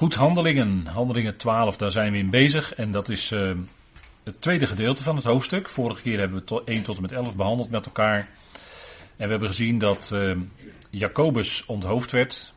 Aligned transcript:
Goed, 0.00 0.14
handelingen. 0.14 0.86
Handelingen 0.86 1.36
12, 1.36 1.76
daar 1.76 1.90
zijn 1.90 2.12
we 2.12 2.18
in 2.18 2.30
bezig. 2.30 2.74
En 2.74 2.90
dat 2.92 3.08
is 3.08 3.30
uh, 3.30 3.52
het 4.22 4.40
tweede 4.40 4.66
gedeelte 4.66 5.02
van 5.02 5.16
het 5.16 5.24
hoofdstuk. 5.24 5.68
Vorige 5.68 6.02
keer 6.02 6.18
hebben 6.18 6.38
we 6.38 6.44
tot 6.44 6.68
1 6.68 6.82
tot 6.82 6.96
en 6.96 7.02
met 7.02 7.12
11 7.12 7.36
behandeld 7.36 7.70
met 7.70 7.86
elkaar. 7.86 8.18
En 9.16 9.24
we 9.24 9.30
hebben 9.30 9.48
gezien 9.48 9.78
dat 9.78 10.10
uh, 10.12 10.36
Jacobus 10.90 11.66
onthoofd 11.66 12.10
werd. 12.10 12.54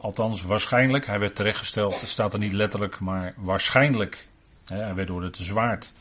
Althans, 0.00 0.42
waarschijnlijk. 0.42 1.06
Hij 1.06 1.18
werd 1.18 1.36
terechtgesteld. 1.36 2.00
Staat 2.04 2.32
er 2.32 2.38
niet 2.38 2.52
letterlijk, 2.52 3.00
maar 3.00 3.34
waarschijnlijk. 3.36 4.28
Hè, 4.64 4.76
hij 4.76 4.94
werd 4.94 5.08
door 5.08 5.22
het 5.22 5.36
zwaard 5.36 5.92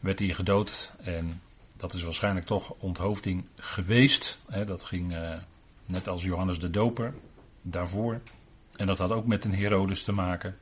werd 0.00 0.18
hij 0.18 0.28
gedood. 0.28 0.92
En 1.02 1.40
dat 1.76 1.92
is 1.92 2.02
waarschijnlijk 2.02 2.46
toch 2.46 2.74
onthoofding 2.78 3.44
geweest. 3.56 4.40
Hè, 4.48 4.64
dat 4.64 4.84
ging 4.84 5.12
uh, 5.12 5.34
net 5.86 6.08
als 6.08 6.22
Johannes 6.22 6.58
de 6.58 6.70
Doper 6.70 7.14
daarvoor. 7.62 8.20
En 8.76 8.86
dat 8.86 8.98
had 8.98 9.12
ook 9.12 9.26
met 9.26 9.44
een 9.44 9.54
Herodes 9.54 10.04
te 10.04 10.12
maken. 10.12 10.56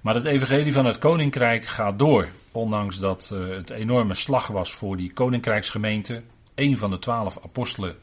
Maar 0.00 0.14
het 0.14 0.24
evangelie 0.24 0.72
van 0.72 0.86
het 0.86 0.98
koninkrijk 0.98 1.66
gaat 1.66 1.98
door. 1.98 2.28
Ondanks 2.52 2.98
dat 2.98 3.30
uh, 3.32 3.48
het 3.48 3.70
enorme 3.70 4.14
slag 4.14 4.46
was 4.46 4.72
voor 4.72 4.96
die 4.96 5.12
koninkrijksgemeente. 5.12 6.22
Een 6.54 6.78
van 6.78 6.90
de 6.90 6.98
twaalf 6.98 7.38
apostelen 7.44 7.96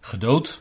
gedood. 0.00 0.60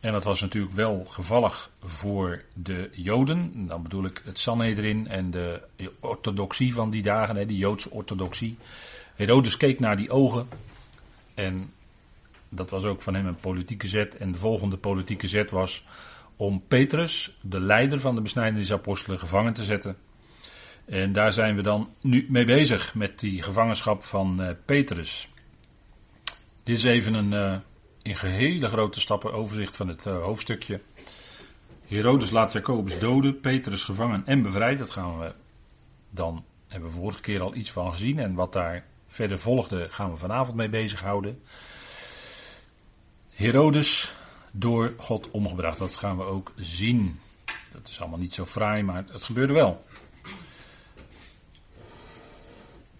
En 0.00 0.12
dat 0.12 0.24
was 0.24 0.40
natuurlijk 0.40 0.74
wel 0.74 1.04
gevallig 1.08 1.70
voor 1.82 2.42
de 2.54 2.88
Joden. 2.92 3.66
Dan 3.66 3.82
bedoel 3.82 4.04
ik 4.04 4.20
het 4.24 4.38
Sanhedrin 4.38 5.08
en 5.08 5.30
de 5.30 5.62
orthodoxie 6.00 6.74
van 6.74 6.90
die 6.90 7.02
dagen, 7.02 7.36
hè, 7.36 7.46
die 7.46 7.58
Joodse 7.58 7.90
orthodoxie. 7.90 8.56
Herodes 9.14 9.56
keek 9.56 9.80
naar 9.80 9.96
die 9.96 10.10
ogen. 10.10 10.48
En 11.34 11.72
dat 12.48 12.70
was 12.70 12.84
ook 12.84 13.02
van 13.02 13.14
hem 13.14 13.26
een 13.26 13.40
politieke 13.40 13.88
zet. 13.88 14.16
En 14.16 14.32
de 14.32 14.38
volgende 14.38 14.76
politieke 14.76 15.28
zet 15.28 15.50
was 15.50 15.84
om 16.42 16.62
Petrus, 16.68 17.38
de 17.40 17.60
leider 17.60 18.00
van 18.00 18.14
de 18.14 18.20
besnijdenisapostelen, 18.20 19.18
gevangen 19.18 19.52
te 19.52 19.64
zetten. 19.64 19.96
En 20.84 21.12
daar 21.12 21.32
zijn 21.32 21.56
we 21.56 21.62
dan 21.62 21.94
nu 22.00 22.26
mee 22.28 22.44
bezig 22.44 22.94
met 22.94 23.18
die 23.18 23.42
gevangenschap 23.42 24.04
van 24.04 24.42
uh, 24.42 24.48
Petrus. 24.64 25.28
Dit 26.62 26.76
is 26.76 26.84
even 26.84 27.14
een 27.14 27.32
uh, 27.32 27.58
in 28.02 28.16
gehele 28.16 28.68
grote 28.68 29.00
stappen 29.00 29.32
overzicht 29.32 29.76
van 29.76 29.88
het 29.88 30.06
uh, 30.06 30.22
hoofdstukje. 30.22 30.80
Herodes 31.86 32.30
laat 32.30 32.52
Jacobus 32.52 32.98
doden, 32.98 33.40
Petrus 33.40 33.84
gevangen 33.84 34.22
en 34.26 34.42
bevrijd. 34.42 34.78
Dat 34.78 34.90
gaan 34.90 35.18
we 35.18 35.32
dan, 36.10 36.44
hebben 36.68 36.90
we 36.90 36.96
vorige 36.96 37.20
keer 37.20 37.42
al 37.42 37.54
iets 37.54 37.70
van 37.70 37.92
gezien. 37.92 38.18
En 38.18 38.34
wat 38.34 38.52
daar 38.52 38.84
verder 39.06 39.38
volgde, 39.38 39.86
gaan 39.90 40.10
we 40.10 40.16
vanavond 40.16 40.56
mee 40.56 40.68
bezighouden. 40.68 41.42
Herodes 43.32 44.14
door 44.52 44.94
God 44.96 45.30
omgebracht. 45.30 45.78
Dat 45.78 45.94
gaan 45.94 46.16
we 46.16 46.22
ook 46.22 46.52
zien. 46.56 47.20
Dat 47.72 47.88
is 47.88 48.00
allemaal 48.00 48.18
niet 48.18 48.34
zo 48.34 48.46
fraai, 48.46 48.82
maar 48.82 49.04
het 49.12 49.24
gebeurde 49.24 49.52
wel. 49.52 49.84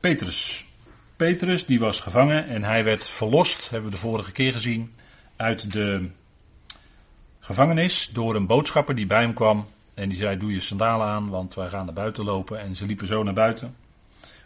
Petrus. 0.01 0.65
Petrus 1.17 1.67
die 1.67 1.79
was 1.79 2.01
gevangen 2.01 2.47
en 2.47 2.63
hij 2.63 2.85
werd 2.85 3.07
verlost, 3.07 3.71
hebben 3.71 3.91
we 3.91 3.97
de 3.97 4.03
vorige 4.03 4.33
keer 4.33 4.53
gezien, 4.53 4.95
uit 5.37 5.73
de 5.73 6.11
gevangenis 7.41 8.11
door 8.13 8.35
een 8.35 8.47
boodschapper 8.47 8.95
die 8.95 9.07
bij 9.07 9.21
hem 9.21 9.35
kwam. 9.35 9.67
En 9.95 10.09
die 10.09 10.19
zei: 10.19 10.37
Doe 10.37 10.53
je 10.53 10.61
sandalen 10.61 11.07
aan, 11.07 11.29
want 11.29 11.55
wij 11.55 11.69
gaan 11.69 11.85
naar 11.85 11.95
buiten 11.95 12.25
lopen. 12.25 12.61
En 12.61 12.77
ze 12.77 12.87
liepen 12.87 13.07
zo 13.07 13.23
naar 13.23 13.35
buiten. 13.35 13.77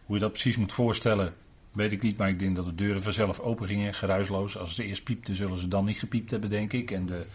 Hoe 0.05 0.15
je 0.15 0.23
dat 0.23 0.33
precies 0.33 0.57
moet 0.57 0.73
voorstellen, 0.73 1.35
Weet 1.77 1.93
ik 1.93 2.03
niet, 2.03 2.17
maar 2.17 2.29
ik 2.29 2.39
denk 2.39 2.57
dat 2.57 2.65
de 2.65 2.75
deuren 2.75 3.03
vanzelf 3.03 3.41
open 3.41 3.67
gingen, 3.67 3.95
geruisloos. 3.95 4.59
Als 4.59 4.75
ze 4.75 4.85
eerst 4.85 5.05
piepten, 5.05 5.35
zullen 5.35 5.59
ze 5.59 5.69
dan 5.69 5.85
niet 5.85 5.99
gepiept 5.99 6.31
hebben, 6.31 6.51
denk 6.51 6.73
ik. 6.73 6.91
En 6.91 7.07
de, 7.07 7.27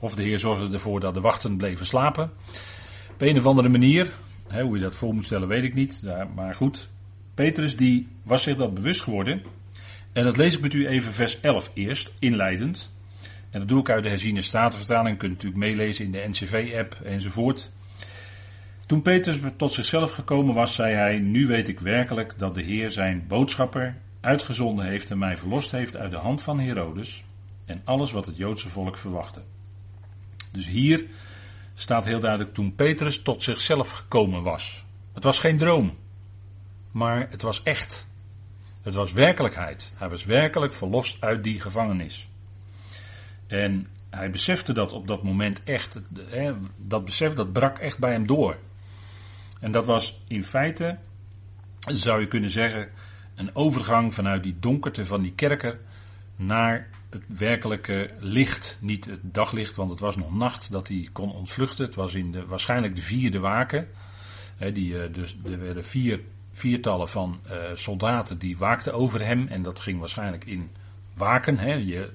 of 0.00 0.14
de 0.14 0.22
Heer 0.22 0.38
zorgde 0.38 0.72
ervoor 0.72 1.00
dat 1.00 1.14
de 1.14 1.20
wachten 1.20 1.56
bleven 1.56 1.86
slapen. 1.86 2.30
Op 3.12 3.20
een 3.20 3.38
of 3.38 3.46
andere 3.46 3.68
manier, 3.68 4.12
hè, 4.48 4.62
hoe 4.62 4.76
je 4.76 4.82
dat 4.82 4.96
voor 4.96 5.14
moet 5.14 5.24
stellen, 5.24 5.48
weet 5.48 5.64
ik 5.64 5.74
niet. 5.74 6.02
maar 6.34 6.54
goed, 6.54 6.90
Petrus 7.34 7.76
die 7.76 8.08
was 8.22 8.42
zich 8.42 8.56
dat 8.56 8.74
bewust 8.74 9.00
geworden. 9.00 9.42
En 10.12 10.24
dat 10.24 10.36
lees 10.36 10.54
ik 10.54 10.60
met 10.60 10.74
u 10.74 10.86
even 10.86 11.12
vers 11.12 11.40
11 11.40 11.70
eerst, 11.74 12.12
inleidend. 12.18 12.90
En 13.50 13.58
dat 13.58 13.68
doe 13.68 13.80
ik 13.80 13.90
uit 13.90 14.02
de 14.02 14.08
herziene 14.08 14.42
statenvertaling. 14.42 15.18
Kunt 15.18 15.32
natuurlijk 15.32 15.60
meelezen 15.60 16.04
in 16.04 16.12
de 16.12 16.28
NCV-app 16.28 17.00
enzovoort. 17.04 17.72
Toen 18.86 19.02
Petrus 19.02 19.38
tot 19.56 19.72
zichzelf 19.72 20.10
gekomen 20.10 20.54
was, 20.54 20.74
zei 20.74 20.94
hij: 20.94 21.18
Nu 21.18 21.46
weet 21.46 21.68
ik 21.68 21.80
werkelijk 21.80 22.38
dat 22.38 22.54
de 22.54 22.62
Heer 22.62 22.90
zijn 22.90 23.26
boodschapper 23.28 23.96
uitgezonden 24.20 24.84
heeft 24.86 25.10
en 25.10 25.18
mij 25.18 25.36
verlost 25.36 25.70
heeft 25.72 25.96
uit 25.96 26.10
de 26.10 26.16
hand 26.16 26.42
van 26.42 26.60
Herodes 26.60 27.24
en 27.64 27.80
alles 27.84 28.12
wat 28.12 28.26
het 28.26 28.36
Joodse 28.36 28.68
volk 28.68 28.96
verwachtte. 28.96 29.42
Dus 30.52 30.68
hier 30.68 31.06
staat 31.74 32.04
heel 32.04 32.20
duidelijk 32.20 32.54
toen 32.54 32.74
Petrus 32.74 33.22
tot 33.22 33.42
zichzelf 33.42 33.90
gekomen 33.90 34.42
was. 34.42 34.84
Het 35.12 35.24
was 35.24 35.38
geen 35.38 35.58
droom, 35.58 35.96
maar 36.90 37.26
het 37.30 37.42
was 37.42 37.62
echt. 37.62 38.06
Het 38.82 38.94
was 38.94 39.12
werkelijkheid. 39.12 39.92
Hij 39.96 40.08
was 40.08 40.24
werkelijk 40.24 40.72
verlost 40.74 41.20
uit 41.20 41.44
die 41.44 41.60
gevangenis. 41.60 42.28
En 43.46 43.86
hij 44.10 44.30
besefte 44.30 44.72
dat 44.72 44.92
op 44.92 45.08
dat 45.08 45.22
moment 45.22 45.64
echt. 45.64 46.00
Dat 46.76 47.04
besef 47.04 47.34
dat 47.34 47.52
brak 47.52 47.78
echt 47.78 47.98
bij 47.98 48.12
hem 48.12 48.26
door. 48.26 48.58
En 49.62 49.72
dat 49.72 49.86
was 49.86 50.22
in 50.28 50.44
feite, 50.44 50.98
zou 51.78 52.20
je 52.20 52.28
kunnen 52.28 52.50
zeggen, 52.50 52.88
een 53.34 53.54
overgang 53.54 54.14
vanuit 54.14 54.42
die 54.42 54.56
donkerte 54.60 55.06
van 55.06 55.22
die 55.22 55.32
kerker 55.32 55.78
naar 56.36 56.88
het 57.10 57.22
werkelijke 57.26 58.10
licht. 58.18 58.78
Niet 58.80 59.04
het 59.04 59.20
daglicht, 59.22 59.76
want 59.76 59.90
het 59.90 60.00
was 60.00 60.16
nog 60.16 60.34
nacht 60.34 60.70
dat 60.70 60.88
hij 60.88 61.08
kon 61.12 61.32
ontvluchten. 61.32 61.84
Het 61.84 61.94
was 61.94 62.14
in 62.14 62.32
de, 62.32 62.46
waarschijnlijk 62.46 62.96
de 62.96 63.02
vierde 63.02 63.38
waken. 63.38 63.88
die, 64.72 65.02
eh, 65.02 65.14
dus 65.14 65.36
er 65.44 65.58
werden 65.58 65.84
vier, 65.84 66.20
viertallen 66.52 67.08
van 67.08 67.40
uh, 67.46 67.56
soldaten 67.74 68.38
die 68.38 68.58
waakten 68.58 68.94
over 68.94 69.24
hem. 69.24 69.48
En 69.48 69.62
dat 69.62 69.80
ging 69.80 69.98
waarschijnlijk 69.98 70.44
in 70.44 70.70
waken. 71.14 71.86
Je, 71.86 72.10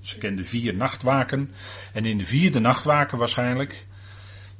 ze 0.00 0.18
kenden 0.18 0.46
vier 0.46 0.74
nachtwaken. 0.74 1.50
En 1.92 2.04
in 2.04 2.18
de 2.18 2.24
vierde 2.24 2.58
nachtwaken 2.58 3.18
waarschijnlijk 3.18 3.86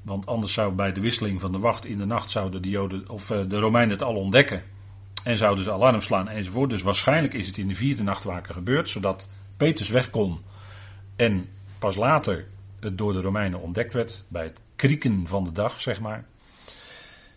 want 0.06 0.26
anders 0.26 0.52
zou 0.52 0.72
bij 0.72 0.92
de 0.92 1.00
wisseling 1.00 1.40
van 1.40 1.52
de 1.52 1.58
wacht 1.58 1.84
in 1.84 1.98
de 1.98 2.04
nacht 2.04 2.30
zouden 2.30 2.62
de 2.62 2.68
Joden 2.68 3.08
of 3.08 3.30
eh, 3.30 3.40
de 3.48 3.58
Romeinen 3.58 3.90
het 3.90 4.02
al 4.02 4.14
ontdekken. 4.14 4.62
En 5.24 5.36
zouden 5.36 5.64
ze 5.64 5.72
alarm 5.72 6.00
slaan 6.00 6.28
enzovoort. 6.28 6.70
Dus 6.70 6.82
waarschijnlijk 6.82 7.34
is 7.34 7.46
het 7.46 7.58
in 7.58 7.68
de 7.68 7.74
vierde 7.74 8.02
nachtwaken 8.02 8.54
gebeurd, 8.54 8.88
zodat 8.88 9.28
Petrus 9.56 9.88
weg 9.88 10.10
kon. 10.10 10.40
En 11.16 11.48
pas 11.78 11.96
later 11.96 12.46
het 12.80 12.98
door 12.98 13.12
de 13.12 13.20
Romeinen 13.20 13.60
ontdekt 13.60 13.92
werd, 13.92 14.24
bij 14.28 14.42
het 14.42 14.58
krieken 14.76 15.26
van 15.26 15.44
de 15.44 15.52
dag, 15.52 15.80
zeg 15.80 16.00
maar. 16.00 16.24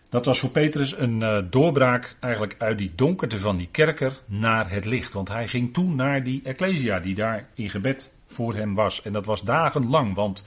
Dat 0.08 0.24
was 0.24 0.38
voor 0.38 0.50
Petrus 0.50 0.98
een 0.98 1.20
uh, 1.20 1.38
doorbraak 1.50 2.16
eigenlijk 2.20 2.54
uit 2.58 2.78
die 2.78 2.92
donkerte 2.94 3.38
van 3.38 3.56
die 3.56 3.68
kerker 3.70 4.20
naar 4.26 4.70
het 4.70 4.84
licht. 4.84 5.12
Want 5.12 5.28
hij 5.28 5.48
ging 5.48 5.72
toen 5.72 5.94
naar 5.94 6.24
die 6.24 6.40
Ecclesia 6.44 7.00
die 7.00 7.14
daar 7.14 7.48
in 7.54 7.70
gebed 7.70 8.12
voor 8.26 8.54
hem 8.54 8.74
was. 8.74 9.02
En 9.02 9.12
dat 9.12 9.26
was 9.26 9.42
dagenlang, 9.42 10.14
want 10.14 10.44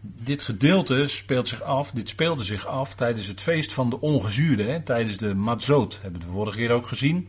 dit 0.00 0.42
gedeelte 0.42 1.06
speelt 1.06 1.48
zich 1.48 1.62
af, 1.62 1.90
dit 1.90 2.08
speelde 2.08 2.44
zich 2.44 2.66
af 2.66 2.94
tijdens 2.94 3.26
het 3.26 3.40
feest 3.40 3.72
van 3.72 3.90
de 3.90 4.00
ongezuurde, 4.00 4.62
hè, 4.62 4.80
tijdens 4.82 5.16
de 5.16 5.34
Matzot, 5.34 5.98
hebben 6.02 6.20
we 6.20 6.26
de 6.26 6.32
vorige 6.32 6.56
keer 6.56 6.70
ook 6.70 6.86
gezien. 6.86 7.28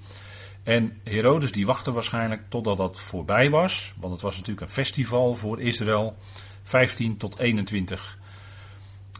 En 0.64 0.98
Herodes 1.04 1.52
die 1.52 1.66
wachtte 1.66 1.92
waarschijnlijk 1.92 2.42
totdat 2.50 2.78
dat 2.78 3.02
voorbij 3.02 3.50
was, 3.50 3.94
want 4.00 4.14
het 4.14 4.22
was 4.22 4.38
natuurlijk 4.38 4.68
een 4.68 4.74
festival 4.74 5.34
voor 5.34 5.62
Israël, 5.62 6.16
15 6.64 7.18
tot 7.18 7.40
21. 7.40 8.20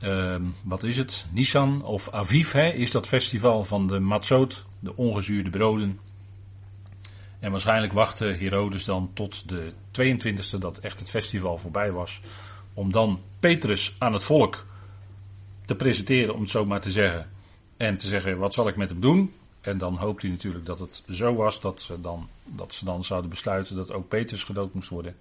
Uh, 0.03 0.33
ehm, 0.33 0.44
wat 0.63 0.83
is 0.83 0.97
het? 0.97 1.25
Nisan 1.31 1.83
of 1.83 2.09
Aviv 2.12 2.53
is 2.56 2.91
dat 2.91 3.07
festival 3.07 3.63
van 3.63 3.88
de 3.88 4.00
Matzot, 4.00 4.66
de 4.79 4.95
ongezuurde 4.95 5.50
broden. 5.50 6.00
En 7.39 7.51
waarschijnlijk 7.51 7.94
wachtte 7.94 8.25
Herodes 8.25 8.85
dan 8.85 9.12
tot 9.13 9.50
de 9.50 9.73
22e 9.91 10.59
dat 10.59 10.78
echt 10.78 11.00
het 11.00 11.09
festival 11.09 11.57
voorbij 11.57 11.91
was 11.91 12.22
om 12.73 12.91
dan 12.91 13.19
Petrus 13.39 13.95
aan 13.97 14.13
het 14.13 14.23
volk 14.23 14.65
te 15.65 15.75
presenteren, 15.75 16.33
om 16.33 16.41
het 16.41 16.50
zo 16.50 16.65
maar 16.65 16.81
te 16.81 16.91
zeggen. 16.91 17.29
En 17.77 17.97
te 17.97 18.07
zeggen, 18.07 18.38
wat 18.38 18.53
zal 18.53 18.68
ik 18.68 18.75
met 18.75 18.89
hem 18.89 19.00
doen? 19.00 19.33
En 19.62 19.77
dan 19.77 19.95
hoopt 19.95 20.21
hij 20.21 20.31
natuurlijk 20.31 20.65
dat 20.65 20.79
het 20.79 21.03
zo 21.09 21.35
was 21.35 21.62
dat 21.62 21.81
ze 21.81 22.01
dan, 22.01 22.27
dat 22.44 22.73
ze 22.73 22.85
dan 22.85 23.03
zouden 23.03 23.29
besluiten 23.29 23.75
dat 23.75 23.91
ook 23.91 24.07
Petrus 24.07 24.44
gedood 24.44 24.73
moest 24.73 24.89
worden. 24.89 25.15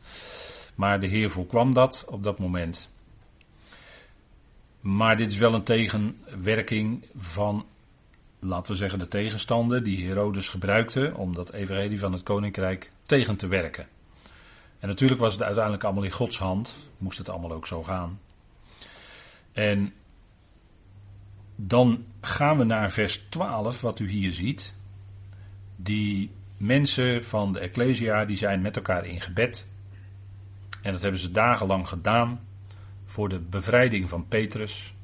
Maar 0.75 1.01
de 1.01 1.07
Heer 1.07 1.31
voorkwam 1.31 1.75
dat 1.75 2.05
op 2.09 2.23
dat 2.23 2.39
moment. 2.39 2.89
Maar 4.81 5.17
dit 5.17 5.31
is 5.31 5.37
wel 5.37 5.55
een 5.55 5.63
tegenwerking 5.63 7.05
van, 7.17 7.67
laten 8.39 8.73
we 8.73 8.79
zeggen, 8.79 8.99
de 8.99 9.09
tegenstander 9.09 9.83
die 9.83 10.07
Herodes 10.07 10.49
gebruikte 10.49 11.13
om 11.17 11.35
dat 11.35 11.53
evangelie 11.53 11.99
van 11.99 12.13
het 12.13 12.23
koninkrijk 12.23 12.91
tegen 13.03 13.37
te 13.37 13.47
werken. 13.47 13.89
En 14.81 14.89
natuurlijk 14.89 15.21
was 15.21 15.33
het 15.33 15.43
uiteindelijk 15.43 15.85
allemaal 15.85 16.05
in 16.05 16.11
Gods 16.11 16.39
hand. 16.39 16.77
Moest 16.99 17.19
het 17.19 17.29
allemaal 17.29 17.53
ook 17.53 17.67
zo 17.67 17.83
gaan. 17.83 18.21
En 19.53 19.93
dan 21.57 22.05
gaan 22.21 22.59
we 22.59 22.65
naar 22.65 22.91
vers 22.91 23.27
12, 23.29 23.81
wat 23.81 23.99
u 23.99 24.09
hier 24.09 24.33
ziet. 24.33 24.75
Die 25.77 26.31
mensen 26.57 27.25
van 27.25 27.53
de 27.53 27.59
Ecclesia, 27.59 28.25
die 28.25 28.37
zijn 28.37 28.61
met 28.61 28.77
elkaar 28.77 29.07
in 29.07 29.21
gebed. 29.21 29.67
En 30.83 30.93
dat 30.93 31.03
hebben 31.03 31.21
ze 31.21 31.31
dagenlang 31.31 31.89
gedaan. 31.89 32.49
voor 33.05 33.29
de 33.29 33.39
bevrijding 33.39 34.09
van 34.09 34.29
Petrus. 34.29 34.95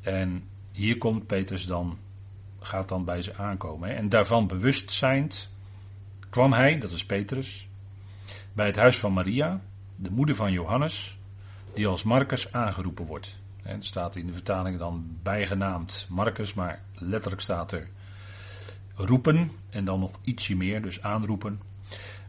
En 0.00 0.48
hier 0.72 0.98
komt 0.98 1.26
Petrus 1.26 1.66
dan, 1.66 1.98
gaat 2.60 2.88
dan 2.88 3.04
bij 3.04 3.22
ze 3.22 3.36
aankomen. 3.36 3.96
En 3.96 4.08
daarvan 4.08 4.46
bewust 4.46 4.90
zijnd 4.90 5.50
kwam 6.30 6.52
hij, 6.52 6.78
dat 6.78 6.90
is 6.90 7.06
Petrus, 7.06 7.68
bij 8.52 8.66
het 8.66 8.76
huis 8.76 8.98
van 8.98 9.12
Maria, 9.12 9.60
de 9.96 10.10
moeder 10.10 10.34
van 10.34 10.52
Johannes, 10.52 11.18
die 11.74 11.86
als 11.86 12.02
Marcus 12.02 12.52
aangeroepen 12.52 13.06
wordt. 13.06 13.38
Het 13.62 13.84
staat 13.84 14.16
in 14.16 14.26
de 14.26 14.32
vertaling 14.32 14.78
dan 14.78 15.18
bijgenaamd 15.22 16.06
Marcus, 16.08 16.54
maar 16.54 16.82
letterlijk 16.94 17.42
staat 17.42 17.72
er 17.72 17.88
roepen 18.94 19.50
en 19.70 19.84
dan 19.84 20.00
nog 20.00 20.12
ietsje 20.22 20.56
meer, 20.56 20.82
dus 20.82 21.02
aanroepen. 21.02 21.60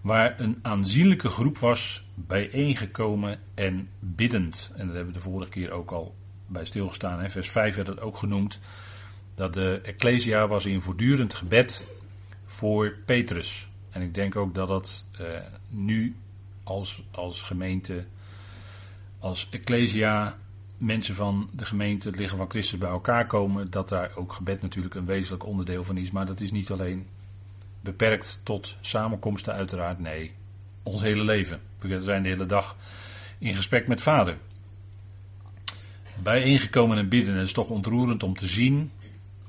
Waar 0.01 0.39
een 0.39 0.59
aanzienlijke 0.61 1.29
groep 1.29 1.57
was 1.57 2.05
bijeengekomen 2.13 3.39
en 3.53 3.89
biddend. 3.99 4.71
En 4.75 4.85
dat 4.85 4.95
hebben 4.95 5.13
we 5.13 5.19
de 5.19 5.25
vorige 5.25 5.49
keer 5.49 5.71
ook 5.71 5.91
al 5.91 6.15
bij 6.47 6.65
stilgestaan. 6.65 7.19
Hè. 7.19 7.29
Vers 7.29 7.49
5 7.49 7.75
werd 7.75 7.87
het 7.87 7.99
ook 7.99 8.17
genoemd. 8.17 8.59
Dat 9.35 9.53
de 9.53 9.79
Ecclesia 9.83 10.47
was 10.47 10.65
in 10.65 10.81
voortdurend 10.81 11.33
gebed 11.33 11.87
voor 12.45 12.95
Petrus. 13.05 13.67
En 13.95 14.01
ik 14.01 14.13
denk 14.13 14.35
ook 14.35 14.53
dat 14.53 14.67
dat 14.67 15.03
eh, 15.11 15.25
nu 15.69 16.15
als, 16.63 17.03
als 17.11 17.41
gemeente, 17.41 18.05
als 19.19 19.49
Ecclesia, 19.49 20.37
mensen 20.77 21.15
van 21.15 21.49
de 21.53 21.65
gemeente, 21.65 22.07
het 22.07 22.17
lichaam 22.17 22.37
van 22.37 22.49
Christus 22.49 22.79
bij 22.79 22.89
elkaar 22.89 23.27
komen, 23.27 23.71
dat 23.71 23.89
daar 23.89 24.11
ook 24.15 24.33
gebed 24.33 24.61
natuurlijk 24.61 24.95
een 24.95 25.05
wezenlijk 25.05 25.45
onderdeel 25.45 25.83
van 25.83 25.97
is. 25.97 26.11
Maar 26.11 26.25
dat 26.25 26.41
is 26.41 26.51
niet 26.51 26.71
alleen 26.71 27.07
beperkt 27.81 28.39
tot 28.43 28.77
samenkomsten 28.81 29.53
uiteraard, 29.53 29.99
nee. 29.99 30.33
Ons 30.83 31.01
hele 31.01 31.23
leven. 31.23 31.61
We 31.77 32.01
zijn 32.01 32.23
de 32.23 32.29
hele 32.29 32.45
dag 32.45 32.75
in 33.37 33.55
gesprek 33.55 33.87
met 33.87 34.01
vader. 34.01 34.37
Bijeengekomen 36.23 36.97
en 36.97 37.09
bidden. 37.09 37.35
Het 37.35 37.47
is 37.47 37.53
toch 37.53 37.69
ontroerend 37.69 38.23
om 38.23 38.35
te 38.35 38.47
zien 38.47 38.91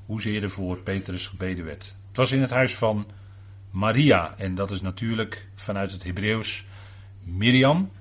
hoezeer 0.05 0.43
er 0.43 0.51
voor 0.51 0.77
Petrus 0.77 1.27
gebeden 1.27 1.65
werd. 1.65 1.95
Het 2.07 2.17
was 2.17 2.31
in 2.31 2.41
het 2.41 2.51
huis 2.51 2.75
van 2.75 3.05
Maria. 3.69 4.37
En 4.37 4.55
dat 4.55 4.71
is 4.71 4.81
natuurlijk 4.81 5.47
vanuit 5.55 5.91
het 5.91 6.03
Hebreeuws 6.03 6.65
Miriam. 7.23 7.91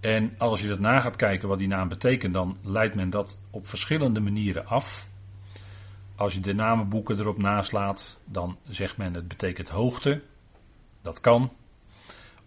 En 0.00 0.34
als 0.38 0.60
je 0.60 0.68
dat 0.68 0.78
na 0.78 1.00
gaat 1.00 1.16
kijken 1.16 1.48
wat 1.48 1.58
die 1.58 1.68
naam 1.68 1.88
betekent, 1.88 2.34
dan 2.34 2.56
leidt 2.62 2.94
men 2.94 3.10
dat 3.10 3.38
op 3.50 3.68
verschillende 3.68 4.20
manieren 4.20 4.66
af. 4.66 5.08
Als 6.14 6.34
je 6.34 6.40
de 6.40 6.54
namenboeken 6.54 7.18
erop 7.18 7.38
naslaat, 7.38 8.18
dan 8.24 8.58
zegt 8.68 8.96
men 8.96 9.14
het 9.14 9.28
betekent 9.28 9.68
hoogte. 9.68 10.22
Dat 11.02 11.20
kan. 11.20 11.52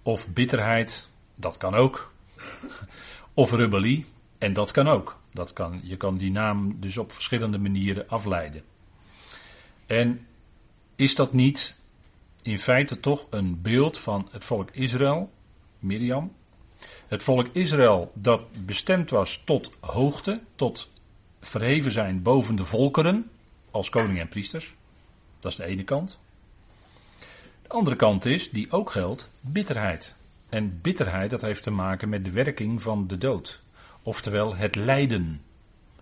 Of 0.02 0.34
bitterheid. 0.34 1.08
Dat 1.36 1.58
kan 1.58 1.76
ook. 1.76 2.14
Of 3.34 3.52
rebellie. 3.52 4.06
En 4.38 4.54
dat 4.54 4.72
kan 4.72 4.88
ook. 4.88 5.20
Dat 5.30 5.54
kan, 5.54 5.80
je 5.84 5.98
kan 5.98 6.16
die 6.16 6.32
naam 6.32 6.80
dus 6.80 6.98
op 6.98 7.12
verschillende 7.12 7.58
manieren 7.58 8.10
afleiden. 8.10 8.64
En 9.86 10.28
is 10.96 11.16
dat 11.16 11.34
niet 11.34 11.78
in 12.44 12.60
feite 12.60 13.00
toch 13.00 13.28
een 13.30 13.62
beeld 13.62 14.00
van 14.00 14.28
het 14.32 14.46
volk 14.46 14.70
Israël, 14.72 15.32
Miriam? 15.80 16.32
Het 17.08 17.24
volk 17.24 17.48
Israël 17.52 18.12
dat 18.16 18.66
bestemd 18.66 19.10
was 19.10 19.42
tot 19.46 19.72
hoogte, 19.80 20.42
tot 20.56 20.92
verheven 21.42 21.92
zijn 21.92 22.22
boven 22.22 22.56
de 22.56 22.66
volkeren, 22.66 23.30
als 23.72 23.90
koning 23.90 24.20
en 24.20 24.30
priesters. 24.30 24.76
Dat 25.40 25.52
is 25.52 25.58
de 25.58 25.66
ene 25.66 25.84
kant. 25.84 26.20
De 27.62 27.70
andere 27.70 27.96
kant 27.96 28.26
is, 28.26 28.50
die 28.50 28.72
ook 28.72 28.92
geldt, 28.92 29.30
bitterheid. 29.40 30.16
En 30.50 30.80
bitterheid, 30.82 31.30
dat 31.30 31.42
heeft 31.42 31.64
te 31.64 31.72
maken 31.72 32.10
met 32.10 32.26
de 32.26 32.32
werking 32.32 32.82
van 32.82 33.08
de 33.08 33.18
dood. 33.18 33.62
Oftewel 34.04 34.56
het 34.56 34.76
lijden. 34.76 35.42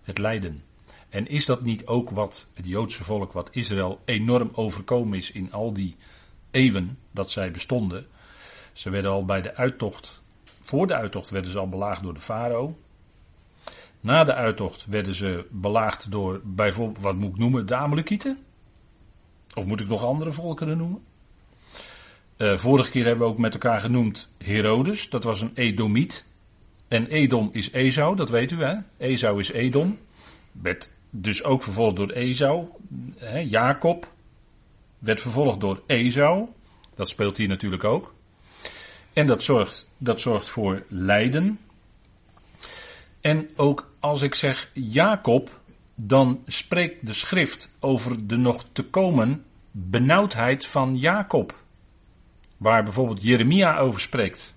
Het 0.03 0.17
lijden. 0.17 0.63
En 1.09 1.27
is 1.27 1.45
dat 1.45 1.61
niet 1.61 1.87
ook 1.87 2.09
wat 2.09 2.47
het 2.53 2.65
Joodse 2.65 3.03
volk, 3.03 3.31
wat 3.31 3.49
Israël 3.51 4.01
enorm 4.05 4.49
overkomen 4.53 5.17
is 5.17 5.31
in 5.31 5.51
al 5.51 5.73
die 5.73 5.95
eeuwen 6.51 6.97
dat 7.11 7.31
zij 7.31 7.51
bestonden? 7.51 8.05
Ze 8.73 8.89
werden 8.89 9.11
al 9.11 9.25
bij 9.25 9.41
de 9.41 9.55
uittocht, 9.55 10.21
voor 10.61 10.87
de 10.87 10.95
uittocht 10.95 11.29
werden 11.29 11.51
ze 11.51 11.59
al 11.59 11.69
belaagd 11.69 12.03
door 12.03 12.13
de 12.13 12.19
farao. 12.19 12.77
Na 13.99 14.23
de 14.23 14.33
uittocht 14.33 14.85
werden 14.85 15.15
ze 15.15 15.45
belaagd 15.49 16.11
door 16.11 16.41
bijvoorbeeld, 16.43 17.03
wat 17.03 17.15
moet 17.15 17.31
ik 17.31 17.37
noemen, 17.37 17.65
de? 17.65 18.35
Of 19.53 19.65
moet 19.65 19.81
ik 19.81 19.87
nog 19.87 20.05
andere 20.05 20.31
volkeren 20.31 20.77
noemen? 20.77 21.03
Uh, 22.37 22.57
vorige 22.57 22.89
keer 22.89 23.05
hebben 23.05 23.25
we 23.25 23.31
ook 23.31 23.37
met 23.37 23.53
elkaar 23.53 23.79
genoemd 23.79 24.29
Herodes, 24.37 25.09
dat 25.09 25.23
was 25.23 25.41
een 25.41 25.51
Edomiet. 25.53 26.25
En 26.87 27.07
Edom 27.07 27.49
is 27.51 27.71
Esau, 27.71 28.15
dat 28.15 28.29
weet 28.29 28.51
u 28.51 28.63
hè. 28.63 28.75
Esau 28.97 29.39
is 29.39 29.51
Edom. 29.51 29.97
Werd 30.51 30.89
dus 31.09 31.43
ook 31.43 31.63
vervolgd 31.63 31.95
door 31.95 32.09
Esau. 32.09 32.67
Hè? 33.17 33.39
Jacob 33.39 34.11
werd 35.01 35.21
vervolgd 35.21 35.59
door 35.59 35.81
Esau. 35.87 36.47
Dat 36.95 37.09
speelt 37.09 37.37
hier 37.37 37.47
natuurlijk 37.47 37.83
ook. 37.83 38.13
En 39.13 39.27
dat 39.27 39.43
zorgt, 39.43 39.91
dat 39.97 40.21
zorgt 40.21 40.49
voor 40.49 40.83
lijden. 40.87 41.59
En 43.21 43.49
ook 43.55 43.91
als 43.99 44.21
ik 44.21 44.35
zeg 44.35 44.69
Jacob, 44.73 45.59
dan 45.95 46.43
spreekt 46.45 47.05
de 47.05 47.13
schrift 47.13 47.75
over 47.79 48.27
de 48.27 48.37
nog 48.37 48.65
te 48.71 48.83
komen 48.83 49.45
benauwdheid 49.71 50.65
van 50.65 50.97
Jacob. 50.97 51.55
Waar 52.57 52.83
bijvoorbeeld 52.83 53.23
Jeremia 53.23 53.77
over 53.77 54.01
spreekt. 54.01 54.53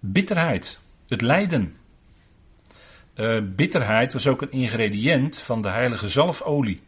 Bitterheid, 0.00 0.80
het 1.08 1.20
lijden. 1.20 1.76
Uh, 3.14 3.40
bitterheid 3.42 4.12
was 4.12 4.26
ook 4.26 4.42
een 4.42 4.52
ingrediënt 4.52 5.38
van 5.38 5.62
de 5.62 5.68
heilige 5.68 6.08
zalfolie. 6.08 6.82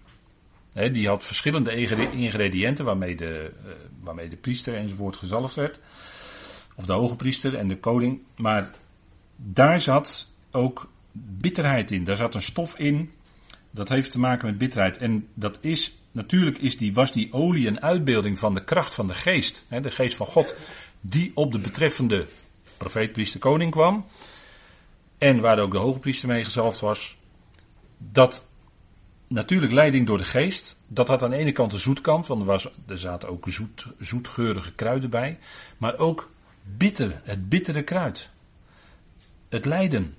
Die 0.77 1.09
had 1.09 1.25
verschillende 1.25 1.75
ingrediënten 2.13 2.85
waarmee 2.85 3.17
de, 3.17 3.53
uh, 3.65 3.73
waarmee 4.01 4.29
de 4.29 4.37
priester 4.37 4.75
enzovoort 4.75 5.17
gezalfd 5.17 5.55
werd. 5.55 5.81
Of 6.75 6.87
de 6.87 6.93
hoge 6.93 7.17
priester 7.17 7.55
en 7.55 7.69
de 7.69 7.79
koning. 7.79 8.21
Maar 8.37 8.71
daar 9.37 9.81
zat 9.81 10.31
ook 10.51 10.91
bitterheid 11.13 11.91
in. 11.91 12.05
Daar 12.05 12.17
zat 12.17 12.35
een 12.35 12.43
stof 12.43 12.79
in. 12.79 13.11
Dat 13.71 13.89
heeft 13.89 14.11
te 14.11 14.19
maken 14.19 14.47
met 14.47 14.59
bitterheid. 14.59 14.99
En 14.99 15.29
dat 15.35 15.59
is, 15.61 15.95
natuurlijk 16.13 16.59
is 16.59 16.77
die, 16.77 16.95
was 16.95 17.13
die 17.13 17.33
olie 17.33 17.67
een 17.67 17.83
uitbeelding 17.83 18.39
van 18.39 18.55
de 18.55 18.65
kracht 18.65 18.95
van 18.95 19.07
de 19.07 19.15
geest. 19.15 19.65
De 19.69 19.91
geest 19.91 20.17
van 20.17 20.27
God. 20.27 20.57
Die 21.01 21.31
op 21.35 21.53
de 21.53 21.59
betreffende 21.59 22.27
profeet, 22.77 23.13
priester, 23.13 23.41
koning 23.41 23.71
kwam. 23.71 24.07
En 25.19 25.41
waar 25.41 25.59
ook 25.59 25.73
de 25.73 25.79
hoge 25.79 25.99
priester 25.99 26.29
mee 26.29 26.45
gezalfd 26.45 26.81
was. 26.81 27.17
Dat 27.99 28.49
natuurlijk 29.27 29.73
leiding 29.73 30.07
door 30.07 30.19
de 30.19 30.25
geest. 30.25 30.77
Dat 30.87 31.09
had 31.09 31.23
aan 31.23 31.31
de 31.31 31.37
ene 31.37 31.53
kant 31.53 31.71
de 31.71 31.79
zoetkant, 31.79 32.27
want 32.27 32.41
er, 32.41 32.47
was, 32.47 32.69
er 32.87 32.99
zaten 32.99 33.29
ook 33.29 33.45
zoet, 33.49 33.87
zoetgeurige 33.99 34.73
kruiden 34.73 35.11
bij. 35.11 35.39
Maar 35.79 35.99
ook 35.99 36.31
bitter, 36.63 37.21
het 37.25 37.49
bittere 37.49 37.83
kruid 37.83 38.31
het 39.49 39.65
lijden. 39.65 40.17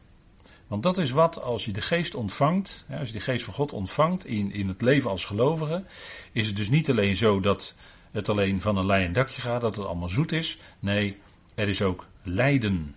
Want 0.68 0.84
dat 0.84 0.98
is 0.98 1.12
wat, 1.12 1.42
als 1.42 1.66
je 1.66 1.72
de 1.72 1.82
geest 1.82 2.16
ontvangt, 2.16 2.86
als 3.00 3.08
je 3.08 3.14
de 3.14 3.20
geest 3.20 3.46
van 3.46 3.54
God 3.54 3.74
ontvangt 3.74 4.26
in, 4.26 4.52
in 4.52 4.68
het 4.68 4.82
leven 4.82 5.10
als 5.10 5.26
gelovige, 5.26 5.84
is 6.32 6.48
het 6.48 6.56
dus 6.56 6.70
niet 6.70 6.90
alleen 6.90 7.16
zo 7.16 7.40
dat 7.40 7.74
het 8.12 8.30
alleen 8.30 8.62
van 8.62 8.78
een 8.78 8.86
lei 8.86 9.12
dakje 9.12 9.42
gaat, 9.42 9.62
dat 9.62 9.76
het 9.76 9.86
allemaal 9.86 10.10
zoet 10.10 10.32
is. 10.32 10.60
Nee, 10.80 11.18
er 11.56 11.68
is 11.68 11.82
ook 11.82 12.06
lijden. 12.22 12.96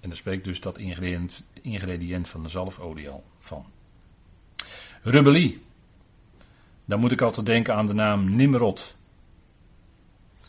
En 0.00 0.08
daar 0.08 0.16
spreekt 0.16 0.44
dus 0.44 0.60
dat 0.60 0.78
ingrediënt, 0.78 1.42
ingrediënt 1.62 2.28
van 2.28 2.42
de 2.42 2.48
zalfolie 2.48 3.08
al 3.08 3.24
van. 3.38 3.66
Rebellie. 5.10 5.62
Dan 6.84 7.00
moet 7.00 7.12
ik 7.12 7.20
altijd 7.20 7.46
denken 7.46 7.74
aan 7.74 7.86
de 7.86 7.94
naam 7.94 8.36
Nimrod. 8.36 8.96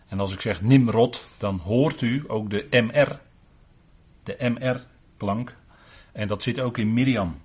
En 0.08 0.20
als 0.20 0.34
ik 0.34 0.42
zeg 0.42 0.62
Nimrod, 0.62 1.28
dan 1.38 1.58
hoort 1.58 2.01
u 2.01 2.24
ook 2.28 2.50
de 2.50 2.68
MR 2.70 3.20
de 4.24 4.50
MR-klank. 4.50 5.56
En 6.12 6.28
dat 6.28 6.44
zit 6.44 6.60
ook 6.60 6.78
in 6.78 6.94
Miriam. 6.94 7.42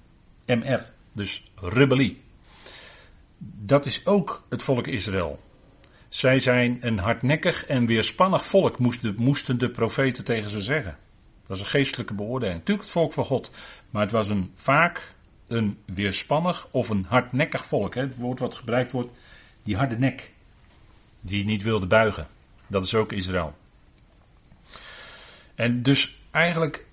MR, 0.47 0.91
dus 1.13 1.53
rebellie. 1.55 2.23
Dat 3.39 3.87
is 3.87 4.07
ook 4.07 4.43
het 4.49 4.63
volk 4.63 4.87
Israël. 4.87 5.41
Zij 6.09 6.39
zijn 6.39 6.77
een 6.81 6.99
hardnekkig 6.99 7.67
en 7.67 7.87
weerspannig 7.87 8.47
volk, 8.47 8.79
moesten, 8.79 9.15
moesten 9.19 9.59
de 9.59 9.71
profeten 9.71 10.25
tegen 10.25 10.51
ze 10.51 10.61
zeggen. 10.61 10.99
Dat 11.47 11.57
is 11.57 11.63
een 11.63 11.69
geestelijke 11.69 12.15
beoordeling. 12.15 12.59
Natuurlijk 12.59 12.87
het 12.87 12.97
volk 12.97 13.13
van 13.13 13.25
God, 13.25 13.51
maar 13.91 14.03
het 14.03 14.13
was 14.13 14.29
een, 14.29 14.53
vaak 14.55 15.14
een 15.47 15.79
weerspannig 15.85 16.69
of 16.71 16.89
een 16.89 17.07
hardnekkig 17.09 17.65
volk. 17.67 17.95
Hè? 17.95 18.01
Het 18.01 18.17
woord 18.17 18.39
wat 18.39 18.55
gebruikt 18.55 18.93
wordt, 18.93 19.15
die 19.63 19.77
harde 19.77 19.99
nek. 19.99 20.33
Die 21.21 21.45
niet 21.45 21.63
wilde 21.63 21.87
buigen. 21.87 22.27
Dat 22.67 22.85
is 22.85 22.95
ook 22.95 23.13
Israël. 23.13 23.55
En 25.55 25.83
dus 25.83 26.21
eigenlijk, 26.31 26.87